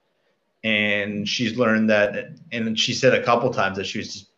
and 0.62 1.28
she's 1.28 1.56
learned 1.56 1.90
that 1.90 2.30
and 2.52 2.78
she 2.78 2.94
said 2.94 3.14
a 3.14 3.22
couple 3.22 3.52
times 3.52 3.76
that 3.76 3.84
she 3.84 3.98
was 3.98 4.12
just 4.12 4.30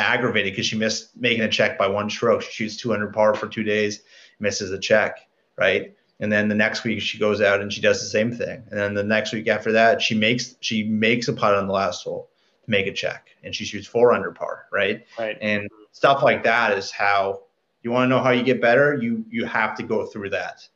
aggravated 0.00 0.52
because 0.52 0.66
she 0.66 0.76
missed 0.76 1.16
making 1.16 1.42
a 1.42 1.48
check 1.48 1.78
by 1.78 1.86
one 1.86 2.10
stroke. 2.10 2.42
She 2.42 2.50
shoots 2.50 2.76
200 2.76 3.12
par 3.12 3.34
for 3.34 3.48
two 3.48 3.62
days 3.62 4.02
misses 4.40 4.70
a 4.70 4.78
check 4.78 5.28
right? 5.60 5.94
And 6.18 6.32
then 6.32 6.48
the 6.48 6.54
next 6.54 6.84
week 6.84 7.00
she 7.00 7.18
goes 7.18 7.40
out 7.40 7.60
and 7.60 7.72
she 7.72 7.80
does 7.80 8.00
the 8.00 8.08
same 8.08 8.32
thing. 8.32 8.64
And 8.70 8.78
then 8.78 8.94
the 8.94 9.04
next 9.04 9.32
week 9.32 9.46
after 9.46 9.72
that 9.72 10.02
she 10.02 10.14
makes 10.14 10.56
she 10.60 10.84
makes 10.84 11.28
a 11.28 11.32
putt 11.32 11.54
on 11.54 11.66
the 11.66 11.72
last 11.72 12.02
hole 12.02 12.30
to 12.64 12.70
make 12.70 12.86
a 12.86 12.92
check 12.92 13.28
and 13.44 13.54
she 13.54 13.64
shoots 13.64 13.86
four 13.86 14.12
under 14.12 14.32
par 14.32 14.66
right? 14.72 15.06
Right. 15.18 15.38
And 15.40 15.68
stuff 15.92 16.22
like 16.22 16.42
that 16.44 16.76
is 16.76 16.90
how 16.90 17.42
you 17.82 17.90
want 17.90 18.04
to 18.04 18.08
know 18.08 18.22
how 18.22 18.30
you 18.30 18.42
get 18.42 18.60
better? 18.60 18.98
You 19.00 19.24
you 19.30 19.44
have 19.44 19.76
to 19.76 19.82
go 19.82 20.06
through 20.06 20.30
that. 20.30 20.66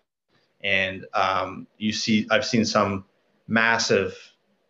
And 0.62 1.04
um, 1.12 1.66
you 1.78 1.92
see 1.92 2.26
i've 2.30 2.46
seen 2.46 2.64
some 2.64 3.04
massive 3.48 4.16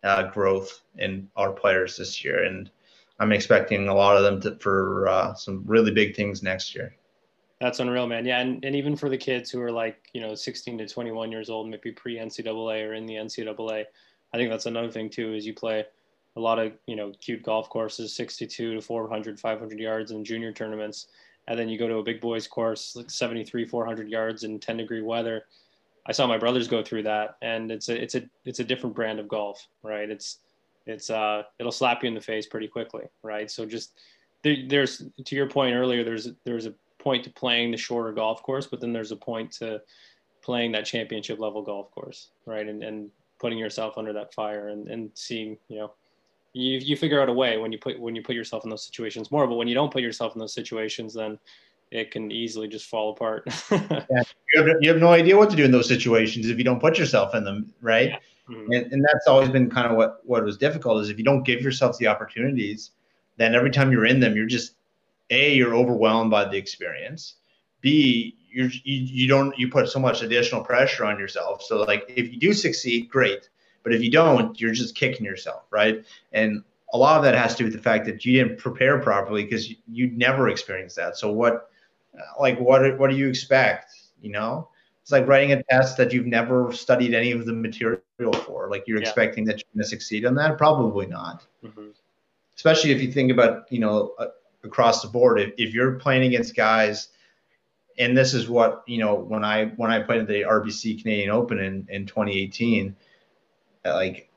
uh, 0.03 0.23
growth 0.23 0.81
in 0.97 1.29
our 1.35 1.51
players 1.51 1.97
this 1.97 2.23
year 2.23 2.43
and 2.43 2.69
i'm 3.19 3.31
expecting 3.31 3.87
a 3.87 3.93
lot 3.93 4.17
of 4.17 4.23
them 4.23 4.41
to, 4.41 4.55
for 4.59 5.07
uh, 5.07 5.33
some 5.33 5.63
really 5.65 5.91
big 5.91 6.15
things 6.15 6.43
next 6.43 6.75
year. 6.75 6.95
That's 7.61 7.79
unreal 7.79 8.07
man. 8.07 8.25
Yeah 8.25 8.39
and, 8.39 8.63
and 8.65 8.75
even 8.75 8.95
for 8.95 9.09
the 9.09 9.17
kids 9.17 9.49
who 9.49 9.61
are 9.61 9.71
like 9.71 10.09
you 10.13 10.21
know 10.21 10.35
16 10.35 10.77
to 10.79 10.87
21 10.87 11.31
years 11.31 11.49
old 11.49 11.69
maybe 11.69 11.91
pre 11.91 12.17
ncaa 12.17 12.87
or 12.87 12.93
in 12.93 13.05
the 13.05 13.15
ncaa 13.15 13.85
i 14.33 14.37
think 14.37 14.49
that's 14.49 14.65
another 14.65 14.91
thing 14.91 15.09
too 15.09 15.33
is 15.33 15.45
you 15.45 15.53
play 15.53 15.85
a 16.35 16.39
lot 16.39 16.59
of 16.59 16.73
you 16.85 16.95
know 16.95 17.13
cute 17.21 17.43
golf 17.43 17.69
courses 17.69 18.13
62 18.13 18.75
to 18.75 18.81
400 18.81 19.39
500 19.39 19.79
yards 19.79 20.11
in 20.11 20.25
junior 20.25 20.51
tournaments 20.51 21.07
and 21.47 21.59
then 21.59 21.69
you 21.69 21.77
go 21.77 21.87
to 21.87 21.97
a 21.97 22.03
big 22.03 22.21
boys 22.21 22.47
course 22.47 22.95
like 22.95 23.09
73 23.09 23.65
400 23.65 24.09
yards 24.09 24.43
in 24.43 24.59
10 24.59 24.77
degree 24.77 25.01
weather. 25.01 25.45
I 26.07 26.11
saw 26.11 26.27
my 26.27 26.37
brothers 26.37 26.67
go 26.67 26.83
through 26.83 27.03
that 27.03 27.37
and 27.41 27.71
it's 27.71 27.89
a 27.89 28.01
it's 28.01 28.15
a 28.15 28.23
it's 28.45 28.59
a 28.59 28.63
different 28.63 28.95
brand 28.95 29.19
of 29.19 29.27
golf 29.27 29.67
right? 29.83 30.09
It's 30.09 30.39
it's 30.85 31.09
uh 31.09 31.43
it'll 31.59 31.71
slap 31.71 32.03
you 32.03 32.07
in 32.07 32.13
the 32.13 32.21
face 32.21 32.45
pretty 32.45 32.67
quickly 32.67 33.03
right? 33.23 33.49
So 33.49 33.65
just 33.65 33.93
there, 34.43 34.57
there's 34.67 35.03
to 35.23 35.35
your 35.35 35.49
point 35.49 35.75
earlier 35.75 36.03
there's 36.03 36.29
there's 36.43 36.65
a 36.65 36.73
point 36.99 37.23
to 37.23 37.29
playing 37.29 37.71
the 37.71 37.77
shorter 37.77 38.11
golf 38.11 38.41
course 38.43 38.67
but 38.67 38.81
then 38.81 38.93
there's 38.93 39.11
a 39.11 39.15
point 39.15 39.51
to 39.51 39.81
playing 40.41 40.71
that 40.71 40.85
championship 40.85 41.39
level 41.39 41.61
golf 41.61 41.91
course 41.91 42.29
right? 42.45 42.67
And 42.67 42.83
and 42.83 43.09
putting 43.39 43.57
yourself 43.57 43.97
under 43.97 44.13
that 44.13 44.33
fire 44.33 44.69
and 44.69 44.87
and 44.87 45.11
seeing 45.13 45.57
you 45.67 45.79
know 45.79 45.91
you, 46.53 46.79
you 46.79 46.95
figure 46.95 47.21
out 47.21 47.27
a 47.27 47.33
way 47.33 47.57
when 47.57 47.71
you 47.71 47.77
put 47.77 47.99
when 47.99 48.15
you 48.15 48.23
put 48.23 48.35
yourself 48.35 48.63
in 48.63 48.69
those 48.69 48.85
situations 48.85 49.29
more 49.31 49.45
but 49.45 49.55
when 49.55 49.67
you 49.67 49.75
don't 49.75 49.91
put 49.91 50.01
yourself 50.01 50.35
in 50.35 50.39
those 50.39 50.53
situations 50.53 51.13
then 51.13 51.37
it 51.91 52.11
can 52.11 52.31
easily 52.31 52.67
just 52.67 52.87
fall 52.87 53.11
apart. 53.11 53.47
Yeah, 53.71 54.23
you, 54.53 54.63
have, 54.63 54.77
you 54.81 54.89
have 54.89 54.99
no 54.99 55.09
idea 55.09 55.35
what 55.35 55.49
to 55.49 55.55
do 55.55 55.65
in 55.65 55.71
those 55.71 55.87
situations 55.87 56.49
if 56.49 56.57
you 56.57 56.63
don't 56.63 56.79
put 56.79 56.97
yourself 56.97 57.35
in 57.35 57.43
them 57.43 57.73
right? 57.81 58.09
Yeah. 58.09 58.19
Mm-hmm. 58.49 58.71
and, 58.71 58.91
and 58.91 59.03
that's 59.03 59.27
always 59.27 59.49
been 59.49 59.69
kind 59.69 59.87
of 59.87 59.97
what 59.97 60.19
what 60.23 60.43
was 60.43 60.57
difficult 60.57 61.01
is 61.01 61.09
if 61.09 61.17
you 61.17 61.23
don't 61.23 61.43
give 61.43 61.61
yourself 61.61 61.97
the 61.97 62.07
opportunities 62.07 62.91
then 63.37 63.55
every 63.55 63.71
time 63.71 63.91
you're 63.91 64.05
in 64.05 64.19
them 64.19 64.35
you're 64.35 64.45
just 64.45 64.75
a 65.29 65.53
you're 65.53 65.75
overwhelmed 65.75 66.31
by 66.31 66.45
the 66.45 66.57
experience 66.57 67.35
b 67.81 68.35
you're, 68.49 68.69
you, 68.83 68.99
you 69.23 69.27
don't 69.27 69.57
you 69.59 69.69
put 69.69 69.89
so 69.89 69.99
much 69.99 70.21
additional 70.21 70.63
pressure 70.63 71.05
on 71.05 71.19
yourself 71.19 71.61
so 71.61 71.81
like 71.81 72.05
if 72.07 72.31
you 72.31 72.39
do 72.39 72.53
succeed 72.53 73.09
great 73.09 73.49
but 73.85 73.93
if 73.93 74.01
you 74.01 74.09
don't, 74.09 74.59
you're 74.59 74.73
just 74.73 74.95
kicking 74.95 75.25
yourself, 75.25 75.61
right? 75.69 76.03
And 76.33 76.63
a 76.91 76.97
lot 76.97 77.17
of 77.17 77.23
that 77.23 77.35
has 77.35 77.53
to 77.53 77.59
do 77.59 77.63
with 77.65 77.73
the 77.73 77.81
fact 77.81 78.05
that 78.07 78.25
you 78.25 78.43
didn't 78.43 78.57
prepare 78.57 78.99
properly 78.99 79.43
because 79.43 79.69
you, 79.69 79.75
you 79.87 80.07
never 80.07 80.49
experienced 80.49 80.95
that. 80.95 81.17
So 81.17 81.31
what, 81.31 81.69
like, 82.39 82.59
what 82.59 82.97
what 82.97 83.11
do 83.11 83.15
you 83.15 83.29
expect? 83.29 83.93
You 84.21 84.31
know, 84.31 84.69
it's 85.03 85.11
like 85.11 85.27
writing 85.27 85.51
a 85.51 85.61
test 85.63 85.97
that 85.97 86.11
you've 86.11 86.25
never 86.25 86.73
studied 86.73 87.13
any 87.13 87.31
of 87.31 87.45
the 87.45 87.53
material 87.53 88.01
for. 88.17 88.69
Like 88.69 88.83
you're 88.87 88.97
yeah. 88.97 89.03
expecting 89.03 89.45
that 89.45 89.57
you're 89.57 89.75
going 89.75 89.83
to 89.83 89.89
succeed 89.89 90.25
on 90.25 90.35
that? 90.35 90.57
Probably 90.57 91.05
not. 91.05 91.45
Mm-hmm. 91.63 91.89
Especially 92.55 92.91
if 92.91 93.01
you 93.01 93.11
think 93.11 93.31
about, 93.31 93.71
you 93.71 93.79
know, 93.79 94.13
uh, 94.17 94.27
across 94.63 95.01
the 95.01 95.07
board. 95.07 95.39
If, 95.39 95.53
if 95.57 95.73
you're 95.73 95.93
playing 95.93 96.23
against 96.23 96.55
guys 96.55 97.09
and 97.97 98.17
this 98.17 98.33
is 98.33 98.49
what 98.49 98.83
you 98.87 98.97
know 98.97 99.15
when 99.15 99.43
I 99.43 99.65
when 99.77 99.91
I 99.91 100.01
played 100.01 100.21
at 100.21 100.27
the 100.27 100.41
RBC 100.41 101.01
Canadian 101.01 101.29
Open 101.29 101.59
in 101.59 101.87
in 101.89 102.05
2018, 102.05 102.95
like 103.85 104.29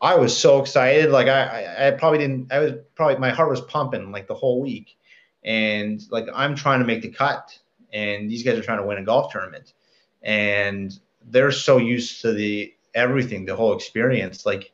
I 0.00 0.16
was 0.16 0.36
so 0.36 0.60
excited. 0.60 1.10
Like 1.10 1.28
I 1.28 1.88
I 1.88 1.90
probably 1.92 2.18
didn't. 2.18 2.52
I 2.52 2.58
was 2.58 2.72
probably 2.94 3.18
my 3.18 3.30
heart 3.30 3.50
was 3.50 3.60
pumping 3.60 4.10
like 4.10 4.26
the 4.26 4.34
whole 4.34 4.60
week, 4.60 4.96
and 5.44 6.02
like 6.10 6.26
I'm 6.34 6.54
trying 6.54 6.80
to 6.80 6.86
make 6.86 7.02
the 7.02 7.10
cut, 7.10 7.56
and 7.92 8.30
these 8.30 8.42
guys 8.42 8.58
are 8.58 8.62
trying 8.62 8.78
to 8.78 8.86
win 8.86 8.98
a 8.98 9.04
golf 9.04 9.32
tournament, 9.32 9.74
and 10.22 10.98
they're 11.24 11.52
so 11.52 11.78
used 11.78 12.22
to 12.22 12.32
the 12.32 12.74
everything, 12.94 13.44
the 13.44 13.56
whole 13.56 13.74
experience. 13.74 14.46
Like 14.46 14.72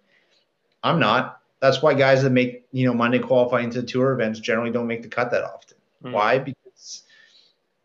I'm 0.83 1.01
not. 1.01 1.41
That's 1.61 1.83
why 1.83 1.95
guys 1.95 2.23
that 2.23 2.31
make 2.31 2.67
you 2.73 2.87
know 2.87 2.95
Monday 2.95 3.19
qualifying 3.19 3.71
to 3.71 3.83
tour 3.83 4.13
events 4.13 4.41
generally 4.41 4.71
don't 4.71 4.87
make 4.87 5.03
the 5.03 5.09
cut 5.09 5.31
that 5.31 5.45
often. 5.45 5.77
Mm-hmm. 6.03 6.13
Why? 6.13 6.39
Because 6.39 7.03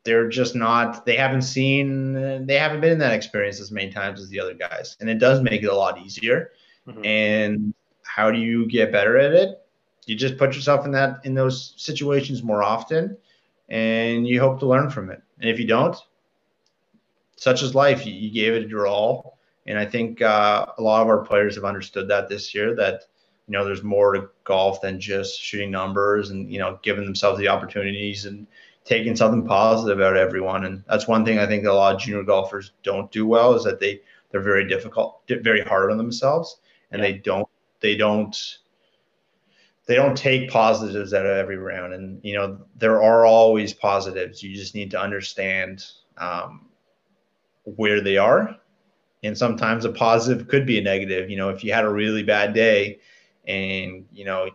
they're 0.04 0.30
just 0.30 0.56
not 0.56 1.06
they 1.06 1.16
haven't 1.16 1.44
seen 1.44 2.46
they 2.46 2.58
haven't 2.58 2.82
been 2.82 2.92
in 2.92 3.00
that 3.00 3.14
experience 3.14 3.60
as 3.60 3.72
many 3.72 3.92
times 3.92 4.22
as 4.22 4.30
the 4.30 4.40
other 4.40 4.54
guys 4.54 4.98
and 5.00 5.10
it 5.10 5.18
does 5.18 5.42
make 5.42 5.64
it 5.64 5.68
a 5.68 5.76
lot 5.76 6.00
easier 6.00 6.52
mm-hmm. 6.88 7.04
and 7.06 7.74
how 8.04 8.30
do 8.30 8.38
you 8.38 8.68
get 8.68 8.92
better 8.92 9.18
at 9.18 9.32
it 9.32 9.66
you 10.06 10.16
just 10.16 10.38
put 10.38 10.56
yourself 10.56 10.86
in 10.86 10.92
that 10.92 11.20
in 11.24 11.34
those 11.34 11.74
situations 11.78 12.44
more 12.44 12.64
often 12.64 13.18
and 13.70 14.28
you 14.28 14.40
hope 14.40 14.60
to 14.60 14.66
learn 14.66 14.90
from 14.90 15.10
it 15.10 15.22
and 15.40 15.50
if 15.50 15.60
you 15.60 15.66
don't 15.66 15.96
such 17.38 17.64
is 17.64 17.74
life 17.74 18.06
you, 18.06 18.14
you 18.14 18.30
gave 18.30 18.54
it 18.54 18.70
your 18.70 18.88
all 18.88 19.33
and 19.68 19.78
i 19.78 19.86
think 19.86 20.22
uh, 20.22 20.66
a 20.78 20.82
lot 20.82 21.02
of 21.02 21.08
our 21.08 21.24
players 21.24 21.56
have 21.56 21.66
understood 21.66 22.08
that 22.08 22.30
this 22.30 22.54
year 22.54 22.76
that 22.76 23.04
you 23.48 23.52
know 23.52 23.66
there's 23.66 23.84
more 23.84 24.14
to 24.14 24.30
golf 24.44 24.82
than 24.82 25.00
just 25.00 25.40
shooting 25.40 25.72
numbers 25.72 26.30
and 26.30 26.52
you 26.52 26.60
know 26.60 26.80
giving 26.82 27.06
themselves 27.06 27.40
the 27.40 27.48
opportunities 27.48 28.26
and 28.26 28.48
taking 28.86 29.16
something 29.16 29.46
positive 29.46 30.02
out 30.02 30.16
of 30.16 30.18
everyone. 30.18 30.66
And 30.66 30.84
that's 30.88 31.08
one 31.08 31.24
thing 31.24 31.40
I 31.40 31.48
think 31.48 31.66
a 31.66 31.72
lot 31.72 31.96
of 31.96 32.02
junior 32.02 32.24
golfers 32.24 32.72
don't 32.84 33.12
do 33.12 33.26
well 33.26 33.54
is 33.54 33.64
that 33.64 33.80
they 33.80 34.02
they're 34.32 34.42
very 34.42 34.68
difficult, 34.68 35.22
very 35.28 35.62
hard 35.62 35.92
on 35.92 35.98
themselves, 35.98 36.60
and 36.92 37.02
yeah. 37.02 37.12
they 37.12 37.18
don't 37.20 37.48
they 37.82 37.96
don't 37.96 38.58
they 39.86 39.96
don't 39.96 40.18
take 40.18 40.50
positives 40.50 41.14
out 41.14 41.26
of 41.26 41.38
every 41.38 41.58
round. 41.58 41.94
And 41.94 42.20
you 42.24 42.36
know 42.36 42.60
there 42.78 43.02
are 43.02 43.26
always 43.26 43.74
positives. 43.74 44.42
You 44.42 44.56
just 44.56 44.76
need 44.76 44.92
to 44.92 45.00
understand 45.00 45.86
um, 46.18 46.68
where 47.64 48.02
they 48.02 48.18
are. 48.18 48.58
And 49.24 49.38
sometimes 49.38 49.86
a 49.86 49.92
positive 49.92 50.48
could 50.48 50.66
be 50.66 50.78
a 50.78 50.82
negative. 50.82 51.30
You 51.30 51.38
know, 51.38 51.50
if 51.50 51.64
you 51.64 51.72
had 51.72 51.86
a 51.86 51.90
really 51.90 52.24
bad 52.24 52.54
day 52.54 53.00
and 53.48 54.06
you 54.12 54.26
know 54.26 54.50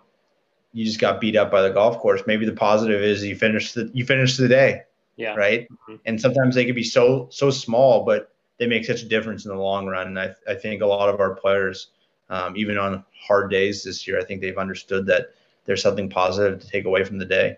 you 0.73 0.85
just 0.85 1.01
got 1.01 1.21
beat 1.21 1.37
up 1.37 1.51
by 1.51 1.62
the 1.62 1.71
golf 1.71 1.99
course. 1.99 2.23
Maybe 2.27 2.47
the 2.47 2.53
positive 2.53 3.03
is 3.03 3.25
you 3.25 3.37
finished 3.37 3.75
the 3.75 3.91
you 3.95 4.05
finished 4.05 4.39
the 4.39 4.49
day. 4.49 4.83
Yeah. 5.16 5.35
Right. 5.35 5.69
Mm-hmm. 5.69 5.97
And 6.07 6.21
sometimes 6.21 6.55
they 6.55 6.64
can 6.64 6.75
be 6.75 6.85
so 6.85 7.29
so 7.31 7.51
small, 7.51 8.05
but 8.05 8.33
they 8.59 8.66
make 8.66 8.85
such 8.85 9.03
a 9.03 9.07
difference 9.07 9.45
in 9.45 9.51
the 9.51 9.61
long 9.61 9.87
run. 9.87 10.09
And 10.09 10.19
I, 10.19 10.35
I 10.49 10.55
think 10.55 10.83
a 10.83 10.87
lot 10.87 11.09
of 11.09 11.21
our 11.21 11.35
players, 11.35 11.89
um, 12.29 12.57
even 12.57 12.77
on 12.77 13.05
hard 13.27 13.51
days 13.51 13.83
this 13.85 14.07
year, 14.07 14.21
I 14.21 14.25
think 14.25 14.41
they've 14.41 14.59
understood 14.59 15.07
that 15.07 15.29
there's 15.64 15.83
something 15.83 16.09
positive 16.09 16.61
to 16.61 16.69
take 16.69 16.85
away 16.85 17.05
from 17.05 17.19
the 17.19 17.25
day. 17.25 17.57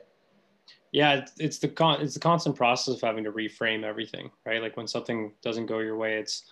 Yeah, 0.92 1.14
it's, 1.14 1.32
it's 1.38 1.58
the 1.58 1.68
con- 1.68 2.00
it's 2.00 2.14
the 2.14 2.20
constant 2.20 2.56
process 2.56 2.94
of 2.94 3.00
having 3.00 3.24
to 3.24 3.32
reframe 3.32 3.84
everything, 3.84 4.30
right? 4.44 4.60
Like 4.60 4.76
when 4.76 4.88
something 4.88 5.32
doesn't 5.42 5.66
go 5.66 5.78
your 5.78 5.96
way, 5.96 6.16
it's 6.16 6.44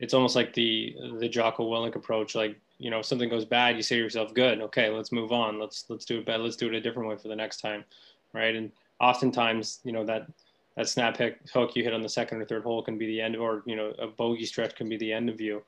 it's 0.00 0.14
almost 0.14 0.36
like 0.36 0.54
the 0.54 0.94
the 1.18 1.28
Jocko 1.28 1.68
Willink 1.68 1.96
approach. 1.96 2.34
Like 2.34 2.56
you 2.78 2.90
know, 2.90 3.00
if 3.00 3.06
something 3.06 3.28
goes 3.28 3.44
bad, 3.44 3.76
you 3.76 3.82
say 3.82 3.96
to 3.96 4.02
yourself, 4.02 4.32
"Good, 4.34 4.60
okay, 4.62 4.88
let's 4.90 5.12
move 5.12 5.32
on. 5.32 5.58
Let's 5.58 5.84
let's 5.88 6.04
do 6.04 6.18
it 6.18 6.26
better. 6.26 6.42
Let's 6.42 6.56
do 6.56 6.68
it 6.68 6.74
a 6.74 6.80
different 6.80 7.08
way 7.08 7.16
for 7.16 7.28
the 7.28 7.36
next 7.36 7.60
time," 7.60 7.84
right? 8.32 8.54
And 8.54 8.70
oftentimes, 9.00 9.80
you 9.84 9.92
know 9.92 10.04
that 10.04 10.28
that 10.76 10.88
snap 10.88 11.18
hook 11.52 11.74
you 11.74 11.82
hit 11.82 11.92
on 11.92 12.02
the 12.02 12.08
second 12.08 12.40
or 12.40 12.44
third 12.44 12.62
hole 12.62 12.82
can 12.82 12.96
be 12.96 13.06
the 13.06 13.20
end, 13.20 13.36
or 13.36 13.62
you 13.66 13.74
know, 13.74 13.92
a 13.98 14.06
bogey 14.06 14.46
stretch 14.46 14.76
can 14.76 14.88
be 14.88 14.96
the 14.96 15.12
end 15.12 15.28
of 15.28 15.40
you. 15.40 15.62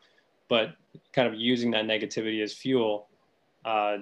But 0.48 0.74
kind 1.12 1.26
of 1.26 1.34
using 1.34 1.70
that 1.72 1.84
negativity 1.84 2.42
as 2.42 2.52
fuel 2.52 3.08
uh, 3.64 3.98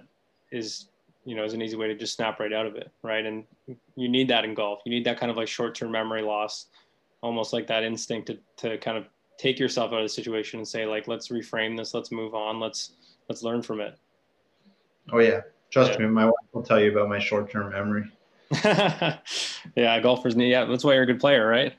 is 0.53 0.89
you 1.25 1.35
know 1.35 1.45
is 1.45 1.55
an 1.55 1.63
easy 1.63 1.77
way 1.77 1.89
to 1.89 1.95
just 1.95 2.15
snap 2.15 2.39
right 2.41 2.53
out 2.53 2.67
of 2.67 2.77
it, 2.77 2.91
right? 3.03 3.25
And 3.25 3.45
you 3.97 4.09
need 4.11 4.29
that 4.29 4.45
in 4.45 4.53
golf. 4.53 4.81
You 4.85 4.91
need 4.91 5.05
that 5.07 5.19
kind 5.19 5.31
of 5.31 5.39
like 5.39 5.49
short-term 5.49 5.91
memory 5.91 6.23
loss, 6.23 6.67
almost 7.23 7.55
like 7.55 7.67
that 7.69 7.83
instinct 7.83 8.27
to 8.27 8.39
to 8.69 8.77
kind 8.77 8.99
of 8.99 9.07
take 9.39 9.59
yourself 9.59 9.93
out 9.93 10.01
of 10.01 10.05
the 10.05 10.09
situation 10.09 10.59
and 10.59 10.69
say 10.69 10.85
like 10.85 11.09
let's 11.09 11.29
reframe 11.29 11.77
this 11.77 11.95
let's 11.95 12.13
move 12.13 12.35
on 12.35 12.61
let's 12.61 12.93
let's 13.29 13.43
learn 13.43 13.63
from 13.63 13.81
it. 13.81 13.97
Oh 15.13 15.21
yeah. 15.21 15.41
Trust 15.71 15.93
yeah. 15.93 15.99
me 16.01 16.07
my 16.07 16.27
wife 16.27 16.35
will 16.53 16.63
tell 16.63 16.81
you 16.81 16.91
about 16.91 17.09
my 17.09 17.19
short-term 17.19 17.73
memory. 17.73 18.05
Yeah 19.77 20.01
golfers 20.01 20.37
need 20.37 20.51
yeah 20.51 20.65
that's 20.65 20.85
why 20.85 20.95
you're 20.95 21.05
a 21.05 21.07
good 21.07 21.21
player 21.21 21.47
right? 21.47 21.75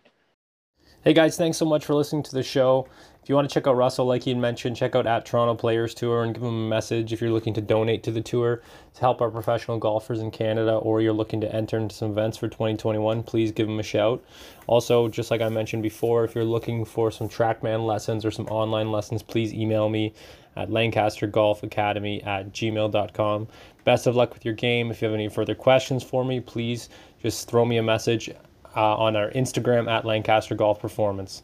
Hey 1.03 1.13
guys 1.13 1.37
thanks 1.37 1.57
so 1.57 1.65
much 1.65 1.85
for 1.85 1.93
listening 1.93 2.23
to 2.23 2.31
the 2.31 2.43
show 2.43 2.87
if 3.21 3.29
you 3.29 3.35
want 3.35 3.49
to 3.49 3.53
check 3.53 3.67
out 3.67 3.75
Russell, 3.75 4.05
like 4.05 4.23
he 4.23 4.33
mentioned, 4.33 4.75
check 4.75 4.95
out 4.95 5.05
at 5.05 5.25
Toronto 5.25 5.53
Players 5.53 5.93
Tour 5.93 6.23
and 6.23 6.33
give 6.33 6.41
him 6.41 6.49
a 6.49 6.69
message 6.69 7.13
if 7.13 7.21
you're 7.21 7.31
looking 7.31 7.53
to 7.53 7.61
donate 7.61 8.01
to 8.03 8.11
the 8.11 8.21
tour 8.21 8.61
to 8.95 9.01
help 9.01 9.21
our 9.21 9.29
professional 9.29 9.77
golfers 9.77 10.19
in 10.19 10.31
Canada 10.31 10.75
or 10.75 11.01
you're 11.01 11.13
looking 11.13 11.41
to 11.41 11.53
enter 11.53 11.77
into 11.77 11.93
some 11.93 12.11
events 12.11 12.37
for 12.37 12.47
2021, 12.47 13.21
please 13.23 13.51
give 13.51 13.67
him 13.67 13.79
a 13.79 13.83
shout. 13.83 14.23
Also, 14.67 15.07
just 15.07 15.31
like 15.31 15.41
I 15.41 15.49
mentioned 15.49 15.83
before, 15.83 16.23
if 16.23 16.33
you're 16.33 16.43
looking 16.43 16.85
for 16.85 17.11
some 17.11 17.29
TrackMan 17.29 17.85
lessons 17.85 18.25
or 18.25 18.31
some 18.31 18.47
online 18.47 18.91
lessons, 18.91 19.21
please 19.21 19.53
email 19.53 19.89
me 19.89 20.13
at 20.55 20.71
Lancaster 20.71 21.27
Golf 21.27 21.61
Academy 21.61 22.23
at 22.23 22.51
gmail.com. 22.51 23.47
Best 23.83 24.07
of 24.07 24.15
luck 24.15 24.33
with 24.33 24.45
your 24.45 24.53
game. 24.53 24.91
If 24.91 25.01
you 25.01 25.07
have 25.07 25.15
any 25.15 25.29
further 25.29 25.55
questions 25.55 26.03
for 26.03 26.25
me, 26.25 26.39
please 26.39 26.89
just 27.21 27.49
throw 27.49 27.65
me 27.65 27.77
a 27.77 27.83
message 27.83 28.29
uh, 28.75 28.95
on 28.95 29.15
our 29.15 29.29
Instagram 29.31 29.89
at 29.89 30.05
Lancaster 30.05 30.55
Golf 30.55 30.79
Performance. 30.79 31.43